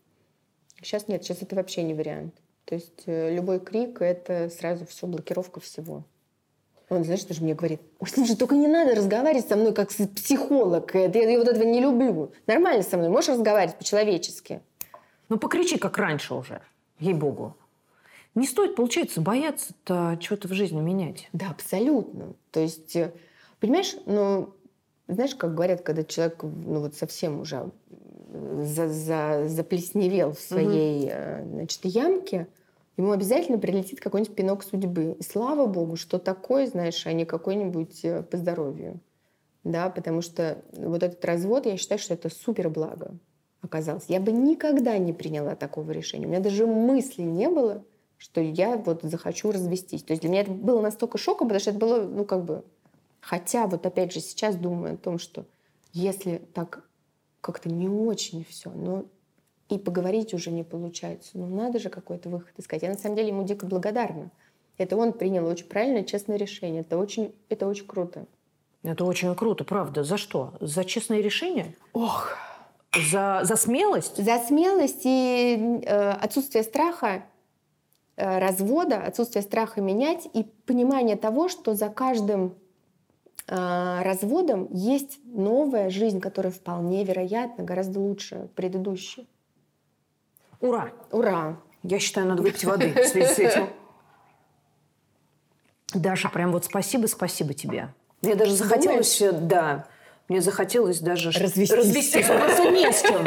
Сейчас 0.81 1.07
нет, 1.07 1.23
сейчас 1.23 1.43
это 1.43 1.55
вообще 1.55 1.83
не 1.83 1.93
вариант. 1.93 2.33
То 2.65 2.75
есть 2.75 3.03
э, 3.05 3.33
любой 3.35 3.59
крик— 3.59 3.97
это 4.01 4.49
сразу 4.49 4.85
все, 4.85 5.07
блокировка 5.07 5.59
всего. 5.59 6.03
Он, 6.89 7.03
знаешь, 7.03 7.23
даже 7.23 7.41
мне 7.43 7.55
говорит, 7.55 7.81
ой, 7.99 8.07
слушай, 8.09 8.35
только 8.35 8.55
не 8.55 8.67
надо 8.67 8.95
разговаривать 8.95 9.47
со 9.47 9.55
мной 9.55 9.73
как 9.73 9.91
с 9.91 10.05
психолог. 10.07 10.95
Это- 10.95 11.17
Я, 11.19 11.29
я 11.31 11.39
вот 11.39 11.47
этого 11.47 11.63
не 11.63 11.81
люблю. 11.81 12.31
Нормально 12.47 12.83
со 12.83 12.97
мной, 12.97 13.09
можешь 13.09 13.29
разговаривать 13.29 13.77
по-человечески. 13.77 14.61
Ну, 15.29 15.37
покричи, 15.39 15.77
как 15.77 15.97
раньше 15.97 16.33
уже. 16.35 16.61
Ей-богу. 16.99 17.55
Не 18.35 18.47
стоит, 18.47 18.75
получается, 18.75 19.21
бояться-то 19.21 20.17
чего-то 20.19 20.47
в 20.47 20.53
жизни 20.53 20.79
менять. 20.81 21.29
Да, 21.33 21.49
абсолютно. 21.51 22.33
То 22.51 22.59
есть, 22.59 22.95
э, 22.95 23.13
понимаешь, 23.59 23.95
ну, 24.05 24.53
знаешь, 25.07 25.35
как 25.35 25.53
говорят, 25.53 25.81
когда 25.81 26.03
человек, 26.03 26.41
ну, 26.43 26.79
вот 26.79 26.95
совсем 26.95 27.39
уже 27.41 27.57
э, 27.57 27.95
за, 28.33 28.87
за- 28.89 29.47
заплесневел 29.47 30.33
в 30.33 30.39
своей, 30.39 31.09
э, 31.11 31.45
значит, 31.45 31.81
ямке, 31.85 32.47
ему 32.97 33.11
обязательно 33.11 33.57
прилетит 33.57 33.99
какой-нибудь 33.99 34.35
пинок 34.35 34.63
судьбы. 34.63 35.15
И 35.19 35.23
слава 35.23 35.65
богу, 35.65 35.95
что 35.95 36.19
такое, 36.19 36.67
знаешь, 36.67 37.05
а 37.05 37.13
не 37.13 37.25
какой-нибудь 37.25 38.03
э, 38.03 38.23
по 38.23 38.37
здоровью. 38.37 38.99
да, 39.63 39.89
потому 39.89 40.21
что 40.21 40.57
вот 40.73 41.03
этот 41.03 41.23
развод, 41.25 41.65
я 41.65 41.77
считаю, 41.77 41.99
что 41.99 42.13
это 42.13 42.29
супер 42.29 42.69
благо 42.69 43.11
оказалось. 43.61 44.05
Я 44.09 44.19
бы 44.19 44.31
никогда 44.31 44.97
не 44.97 45.13
приняла 45.13 45.55
такого 45.55 45.91
решения. 45.91 46.25
У 46.25 46.29
меня 46.29 46.41
даже 46.41 46.67
мысли 46.67 47.21
не 47.21 47.49
было, 47.49 47.83
что 48.17 48.41
я 48.41 48.75
вот 48.77 49.03
захочу 49.03 49.51
развестись. 49.51 50.03
То 50.03 50.11
есть 50.11 50.21
для 50.21 50.29
меня 50.29 50.41
это 50.41 50.51
было 50.51 50.81
настолько 50.81 51.17
шоком, 51.17 51.47
потому 51.47 51.61
что 51.61 51.69
это 51.71 51.79
было, 51.79 52.03
ну, 52.03 52.25
как 52.25 52.43
бы... 52.43 52.63
Хотя 53.21 53.67
вот 53.67 53.85
опять 53.85 54.11
же 54.11 54.19
сейчас 54.19 54.57
думаю 54.57 54.95
о 54.95 54.97
том, 54.97 55.17
что 55.17 55.45
если 55.93 56.41
так 56.53 56.83
как-то 57.43 57.69
не 57.69 57.89
очень 57.89 58.45
все, 58.45 58.71
но 58.71 59.03
и 59.67 59.77
поговорить 59.77 60.33
уже 60.33 60.49
не 60.49 60.63
получается. 60.63 61.31
Ну, 61.33 61.45
надо 61.47 61.77
же 61.77 61.89
какой-то 61.89 62.29
выход 62.29 62.53
искать. 62.57 62.83
Я 62.83 62.89
на 62.89 62.97
самом 62.97 63.17
деле 63.17 63.27
ему 63.29 63.43
дико 63.43 63.65
благодарна. 63.65 64.31
Это 64.77 64.95
он 64.95 65.11
принял 65.11 65.45
очень 65.45 65.67
правильное, 65.67 66.03
честное 66.03 66.37
решение. 66.37 66.81
Это 66.81 66.97
очень, 66.97 67.35
это 67.49 67.67
очень 67.67 67.85
круто. 67.85 68.25
Это 68.81 69.03
очень 69.03 69.35
круто, 69.35 69.65
правда. 69.65 70.05
За 70.05 70.17
что? 70.17 70.53
За 70.61 70.85
честное 70.85 71.19
решение? 71.19 71.75
Ох! 71.91 72.37
За, 73.11 73.41
за 73.43 73.57
смелость? 73.57 74.23
За 74.23 74.39
смелость 74.39 75.01
и 75.03 75.81
э, 75.85 76.11
отсутствие 76.11 76.63
страха 76.63 77.23
э, 78.15 78.39
развода, 78.39 79.01
отсутствие 79.01 79.43
страха 79.43 79.81
менять 79.81 80.29
и 80.33 80.43
понимание 80.65 81.17
того, 81.17 81.49
что 81.49 81.75
за 81.75 81.89
каждым 81.89 82.55
э, 83.47 84.01
разводом 84.03 84.67
есть 84.71 85.19
новая 85.25 85.89
жизнь, 85.89 86.19
которая 86.19 86.51
вполне 86.51 87.03
вероятно 87.03 87.63
гораздо 87.63 87.99
лучше 87.99 88.49
предыдущей. 88.55 89.27
Ура! 90.59 90.91
Ура! 91.11 91.57
Я 91.83 91.99
считаю, 91.99 92.27
надо 92.27 92.41
выпить 92.41 92.63
воды 92.63 92.93
в 92.93 93.05
связи 93.07 93.33
с 93.33 93.39
этим. 93.39 93.69
Даша, 95.93 96.29
прям 96.29 96.51
вот 96.51 96.65
спасибо, 96.65 97.07
спасибо 97.07 97.53
тебе. 97.53 97.93
Мне 98.21 98.35
даже 98.35 98.55
захотелось, 98.55 99.19
Думаешь? 99.19 99.49
да, 99.49 99.87
мне 100.29 100.41
захотелось 100.41 100.99
даже 100.99 101.31
развестись. 101.31 101.77
развестись. 101.77 102.25
Просто 102.25 102.71
не 102.71 102.91
с 102.91 103.01
чем. 103.01 103.25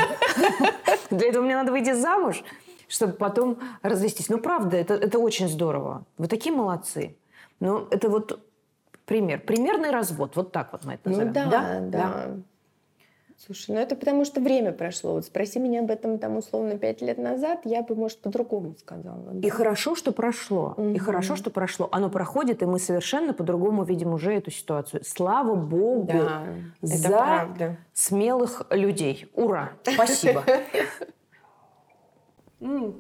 Для 1.11 1.29
этого 1.29 1.45
мне 1.45 1.55
надо 1.55 1.71
выйти 1.71 1.93
замуж, 1.93 2.43
чтобы 2.89 3.13
потом 3.13 3.59
развестись. 3.83 4.29
Ну, 4.31 4.39
правда, 4.39 4.77
это, 4.79 4.95
это 4.95 5.19
очень 5.19 5.49
здорово. 5.49 6.05
Вы 6.17 6.29
такие 6.29 6.55
молодцы. 6.55 7.17
Ну, 7.61 7.87
это 7.91 8.09
вот 8.09 8.41
пример. 9.07 9.41
Примерный 9.41 9.91
развод. 9.91 10.37
Вот 10.37 10.53
так 10.53 10.73
вот 10.73 10.85
мы 10.85 10.95
это 10.95 11.09
назовем. 11.09 11.29
Ну, 11.29 11.35
да, 11.35 11.51
да. 11.51 11.81
да. 11.81 12.37
Слушай, 13.39 13.75
ну 13.75 13.81
это 13.81 13.97
потому 13.97 14.25
что 14.25 14.41
время 14.41 14.73
прошло. 14.73 15.13
Вот 15.13 15.27
спроси 15.27 15.59
меня 15.59 15.81
об 15.81 15.91
этом 15.91 16.19
там 16.19 16.39
условно 16.39 16.79
пять 16.79 17.03
лет 17.03 17.19
назад, 17.19 17.61
я 17.65 17.83
бы, 17.83 17.95
может, 17.95 18.21
по-другому 18.21 18.75
сказала. 18.79 19.31
Да? 19.31 19.47
И 19.47 19.51
хорошо, 19.51 19.95
что 19.95 20.13
прошло. 20.13 20.75
Угу. 20.77 20.89
И 20.89 20.99
хорошо, 20.99 21.37
что 21.37 21.51
прошло. 21.51 21.89
Оно 21.93 22.09
проходит, 22.09 22.63
и 22.63 22.67
мы 22.67 22.79
совершенно 22.79 23.35
по-другому 23.35 23.85
видим 23.85 24.15
уже 24.15 24.33
эту 24.33 24.51
ситуацию. 24.51 25.03
Слава 25.05 25.55
Богу 25.55 26.09
да, 26.11 26.45
за 26.81 27.09
правда. 27.09 27.77
смелых 27.93 28.67
людей. 28.71 29.31
Ура! 29.35 29.73
Спасибо. 29.83 30.43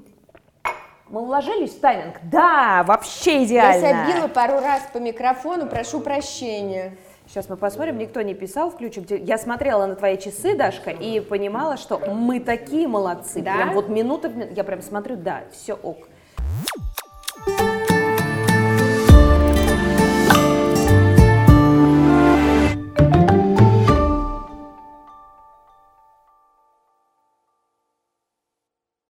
Мы 1.08 1.20
уложились 1.20 1.72
в 1.72 1.80
тайминг? 1.80 2.16
Да, 2.24 2.82
вообще 2.84 3.44
идеально. 3.44 3.86
Я 3.86 4.06
забила 4.06 4.28
пару 4.28 4.54
раз 4.54 4.82
по 4.92 4.98
микрофону, 4.98 5.66
прошу 5.66 6.00
прощения. 6.00 6.96
Сейчас 7.28 7.48
мы 7.48 7.56
посмотрим, 7.56 7.98
никто 7.98 8.22
не 8.22 8.34
писал, 8.34 8.70
включим. 8.70 9.04
Я 9.08 9.38
смотрела 9.38 9.86
на 9.86 9.94
твои 9.94 10.18
часы, 10.18 10.56
Дашка, 10.56 10.90
и 10.90 11.20
понимала, 11.20 11.76
что 11.76 11.98
мы 11.98 12.40
такие 12.40 12.88
молодцы. 12.88 13.40
Да? 13.40 13.54
Прям 13.54 13.72
вот 13.74 13.88
минута 13.88 14.32
я 14.50 14.64
прям 14.64 14.82
смотрю, 14.82 15.16
да, 15.16 15.42
все 15.52 15.74
ок. 15.74 16.08